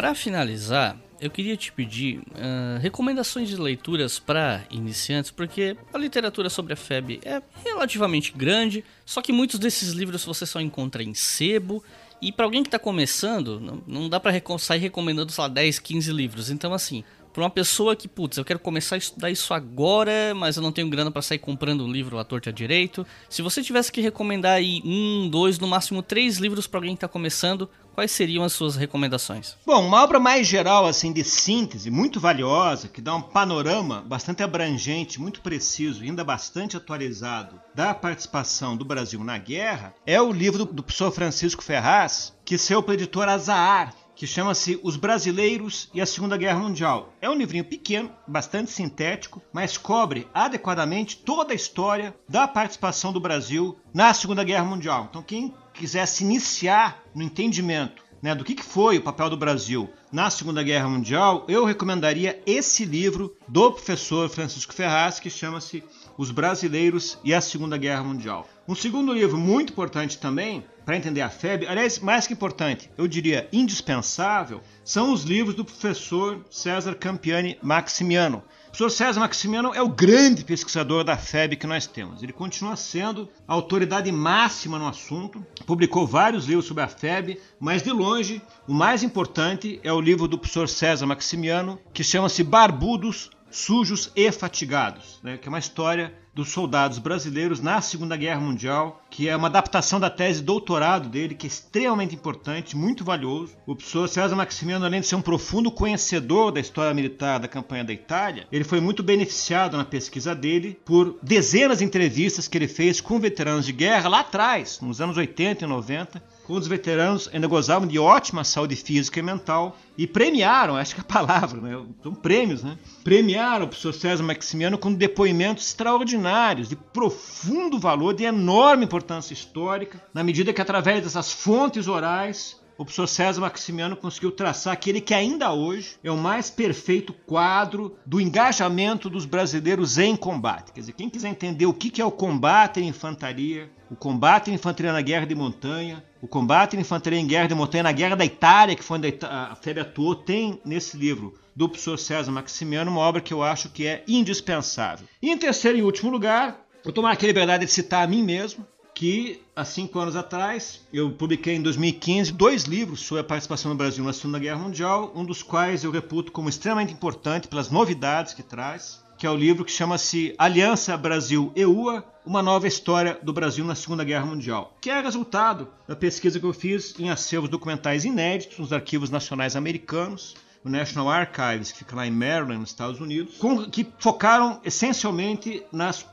[0.00, 6.48] Para finalizar, eu queria te pedir uh, recomendações de leituras para iniciantes, porque a literatura
[6.48, 11.12] sobre a FEB é relativamente grande, só que muitos desses livros você só encontra em
[11.12, 11.84] sebo.
[12.22, 15.78] E para alguém que está começando, não, não dá para sair recomendando, sei lá, 10,
[15.78, 16.48] 15 livros.
[16.48, 20.56] Então, assim, para uma pessoa que, putz, eu quero começar a estudar isso agora, mas
[20.56, 23.06] eu não tenho grana para sair comprando um livro à torta direito.
[23.28, 26.98] Se você tivesse que recomendar aí um, dois, no máximo três livros para alguém que
[26.98, 29.56] está começando, quais seriam as suas recomendações?
[29.64, 34.42] Bom, uma obra mais geral, assim, de síntese, muito valiosa, que dá um panorama bastante
[34.42, 40.64] abrangente, muito preciso, ainda bastante atualizado da participação do Brasil na guerra, é o livro
[40.64, 46.04] do, professor Francisco Ferraz, que saiu pela editora Azahar, que chama-se Os Brasileiros e a
[46.04, 47.14] Segunda Guerra Mundial.
[47.22, 53.18] É um livrinho pequeno, bastante sintético, mas cobre adequadamente toda a história da participação do
[53.18, 55.06] Brasil na Segunda Guerra Mundial.
[55.08, 59.38] Então, quem quiser se iniciar no entendimento né, do que, que foi o papel do
[59.38, 65.82] Brasil na Segunda Guerra Mundial, eu recomendaria esse livro do professor Francisco Ferraz, que chama-se
[66.18, 68.46] Os Brasileiros e a Segunda Guerra Mundial.
[68.70, 73.08] Um segundo livro muito importante também para entender a FEB, aliás, mais que importante, eu
[73.08, 78.36] diria indispensável, são os livros do professor César Campiani Maximiano.
[78.38, 82.22] O professor César Maximiano é o grande pesquisador da FEB que nós temos.
[82.22, 87.82] Ele continua sendo a autoridade máxima no assunto, publicou vários livros sobre a FEB, mas
[87.82, 93.30] de longe o mais importante é o livro do professor César Maximiano, que chama-se Barbudos,
[93.50, 95.36] Sujos e Fatigados, né?
[95.36, 99.98] que é uma história dos soldados brasileiros na Segunda Guerra Mundial, que é uma adaptação
[99.98, 103.56] da tese doutorado dele, que é extremamente importante, muito valioso.
[103.66, 107.84] O professor César Maximiano, além de ser um profundo conhecedor da história militar da campanha
[107.84, 112.68] da Itália, ele foi muito beneficiado na pesquisa dele por dezenas de entrevistas que ele
[112.68, 117.30] fez com veteranos de guerra lá atrás, nos anos 80 e 90, quando os veteranos
[117.32, 121.60] ainda gozavam de ótima saúde física e mental e premiaram, acho que é a palavra,
[121.60, 121.80] né?
[122.02, 122.76] são prêmios, né?
[123.04, 130.02] Premiaram o professor César Maximiano com depoimentos extraordinários, de profundo valor, de enorme importância histórica,
[130.12, 135.14] na medida que através dessas fontes orais o professor César Maximiano conseguiu traçar aquele que
[135.14, 140.72] ainda hoje é o mais perfeito quadro do engajamento dos brasileiros em combate.
[140.72, 144.54] Quer dizer, quem quiser entender o que é o combate em infantaria, o combate em
[144.54, 148.14] infantaria na guerra de montanha, o combate em infantaria em guerra de montanha na guerra
[148.14, 152.90] da Itália, que foi onde a FEB atuou, tem nesse livro do professor César Maximiano
[152.90, 155.08] uma obra que eu acho que é indispensável.
[155.20, 158.22] E em terceiro e último lugar, vou tomar aqui a liberdade de citar a mim
[158.22, 158.64] mesmo,
[158.94, 163.76] que há cinco anos atrás eu publiquei em 2015 dois livros sobre a participação do
[163.76, 168.34] Brasil na Segunda Guerra Mundial, um dos quais eu reputo como extremamente importante pelas novidades
[168.34, 173.64] que traz, que é o livro que chama-se Aliança Brasil-EUA, uma nova história do Brasil
[173.64, 178.04] na Segunda Guerra Mundial, que é resultado da pesquisa que eu fiz em acervos documentais
[178.04, 183.00] inéditos nos arquivos nacionais americanos, o National Archives, que fica lá em Maryland, nos Estados
[183.00, 186.06] Unidos, com, que focaram essencialmente nas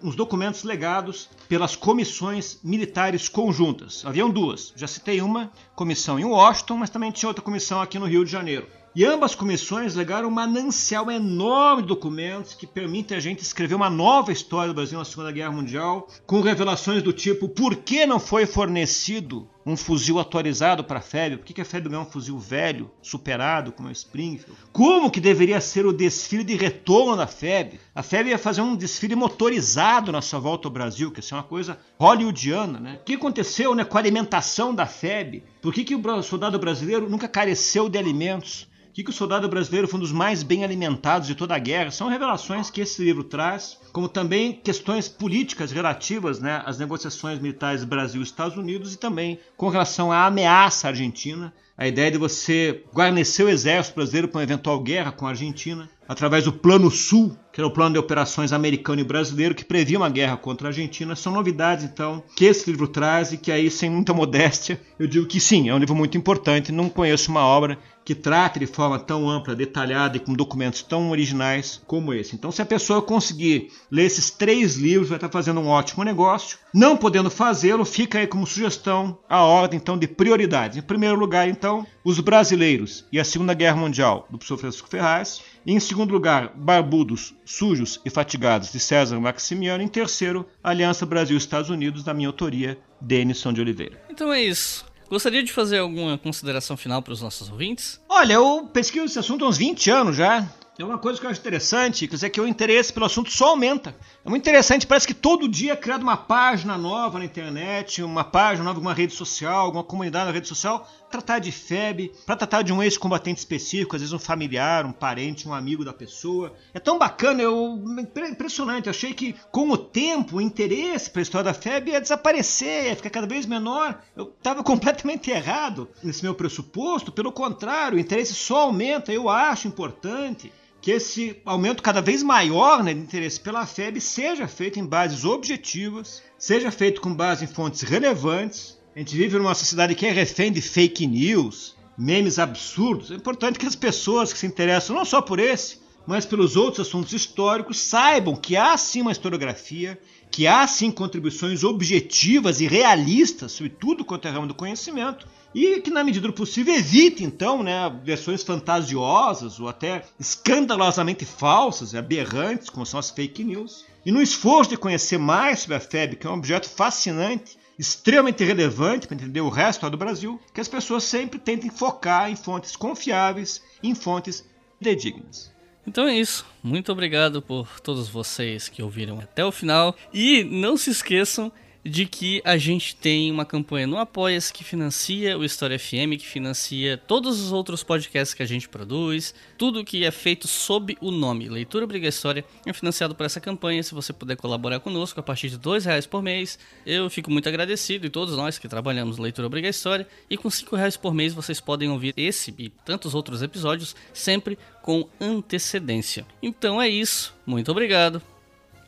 [0.00, 4.04] nos documentos legados pelas comissões militares conjuntas.
[4.06, 8.06] Haviam duas, já citei uma, comissão em Washington, mas também tinha outra comissão aqui no
[8.06, 8.68] Rio de Janeiro.
[8.94, 13.88] E ambas comissões legaram um manancial enorme de documentos que permitem a gente escrever uma
[13.88, 18.18] nova história do Brasil na Segunda Guerra Mundial, com revelações do tipo por que não
[18.18, 21.36] foi fornecido um fuzil atualizado para a FEB?
[21.36, 24.58] Por que a FEB ganhou um fuzil velho, superado, como é o Springfield?
[24.72, 27.78] Como que deveria ser o desfile de retorno da FEB?
[27.94, 31.34] A FEB ia fazer um desfile motorizado na sua volta ao Brasil, que ia ser
[31.34, 32.98] uma coisa hollywoodiana, né?
[33.00, 35.42] O que aconteceu né, com a alimentação da FEB?
[35.60, 38.68] Por que, que o soldado brasileiro nunca careceu de alimentos?
[39.00, 41.90] Que, que o soldado brasileiro foi um dos mais bem alimentados de toda a guerra.
[41.90, 47.84] São revelações que esse livro traz, como também questões políticas relativas né, às negociações militares
[47.84, 53.48] Brasil-Estados Unidos e também com relação à ameaça argentina, a ideia de você guarnecer o
[53.48, 57.68] exército brasileiro para uma eventual guerra com a Argentina, através do Plano Sul, que era
[57.68, 61.14] o plano de operações americano e brasileiro que previa uma guerra contra a Argentina.
[61.14, 65.26] São novidades, então, que esse livro traz e que aí, sem muita modéstia, eu digo
[65.26, 66.72] que sim, é um livro muito importante.
[66.72, 71.10] Não conheço uma obra que trate de forma tão ampla, detalhada e com documentos tão
[71.10, 72.34] originais como esse.
[72.34, 76.58] Então, se a pessoa conseguir ler esses três livros, vai estar fazendo um ótimo negócio.
[76.74, 80.76] Não podendo fazê-lo, fica aí como sugestão a ordem então de prioridades.
[80.76, 85.40] Em primeiro lugar, então, os brasileiros e a Segunda Guerra Mundial, do professor Francisco Ferraz.
[85.66, 89.82] Em segundo lugar, Barbudos, Sujos e Fatigados, de César Maximiano.
[89.82, 94.02] Em terceiro, Aliança Brasil-Estados Unidos, da minha autoria, Denison de Oliveira.
[94.08, 94.86] Então é isso.
[95.08, 98.00] Gostaria de fazer alguma consideração final para os nossos ouvintes?
[98.08, 100.48] Olha, eu pesquiso esse assunto há uns 20 anos já.
[100.78, 103.48] É uma coisa que eu acho interessante, quer dizer que o interesse pelo assunto só
[103.48, 103.94] aumenta.
[104.24, 108.24] É muito interessante, parece que todo dia é criada uma página nova na internet, uma
[108.24, 112.62] página nova, alguma rede social, alguma comunidade na rede social, tratar de FEB, para tratar
[112.62, 116.54] de um ex-combatente específico, às vezes um familiar, um parente, um amigo da pessoa.
[116.72, 117.82] É tão bacana, eu,
[118.30, 118.86] impressionante.
[118.86, 122.96] Eu achei que com o tempo o interesse pela história da FEB ia desaparecer, ia
[122.96, 124.00] ficar cada vez menor.
[124.16, 129.66] Eu estava completamente errado nesse meu pressuposto, pelo contrário, o interesse só aumenta, eu acho
[129.66, 134.86] importante que esse aumento cada vez maior né, de interesse pela FEB seja feito em
[134.86, 138.79] bases objetivas, seja feito com base em fontes relevantes.
[139.00, 143.10] Gente vive numa sociedade que é refém de fake news, memes absurdos.
[143.10, 146.86] É importante que as pessoas que se interessam não só por esse, mas pelos outros
[146.86, 149.98] assuntos históricos saibam que há sim uma historiografia,
[150.30, 155.80] que há sim contribuições objetivas e realistas sobre tudo quanto é ramo do conhecimento e
[155.80, 161.96] que, na medida do possível, evite, então, né, versões fantasiosas ou até escandalosamente falsas e
[161.96, 163.82] aberrantes, como são as fake news.
[164.04, 168.44] E no esforço de conhecer mais sobre a FEB, que é um objeto fascinante, extremamente
[168.44, 172.76] relevante para entender o resto do Brasil, que as pessoas sempre tentem focar em fontes
[172.76, 174.44] confiáveis, em fontes
[174.78, 175.50] dignas.
[175.86, 176.44] Então é isso.
[176.62, 179.96] Muito obrigado por todos vocês que ouviram até o final.
[180.12, 181.50] E não se esqueçam
[181.84, 186.26] de que a gente tem uma campanha no Apoia-se que financia o História FM, que
[186.26, 191.10] financia todos os outros podcasts que a gente produz, tudo que é feito sob o
[191.10, 193.82] nome Leitura Obriga História é financiado por essa campanha.
[193.82, 197.48] Se você puder colaborar conosco a partir de dois reais por mês, eu fico muito
[197.48, 200.06] agradecido e todos nós que trabalhamos Leitura Obriga História.
[200.28, 204.58] E com cinco reais por mês vocês podem ouvir esse e tantos outros episódios sempre
[204.82, 206.26] com antecedência.
[206.42, 208.22] Então é isso, muito obrigado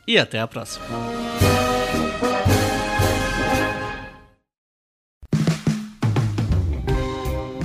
[0.07, 0.85] e até a próxima.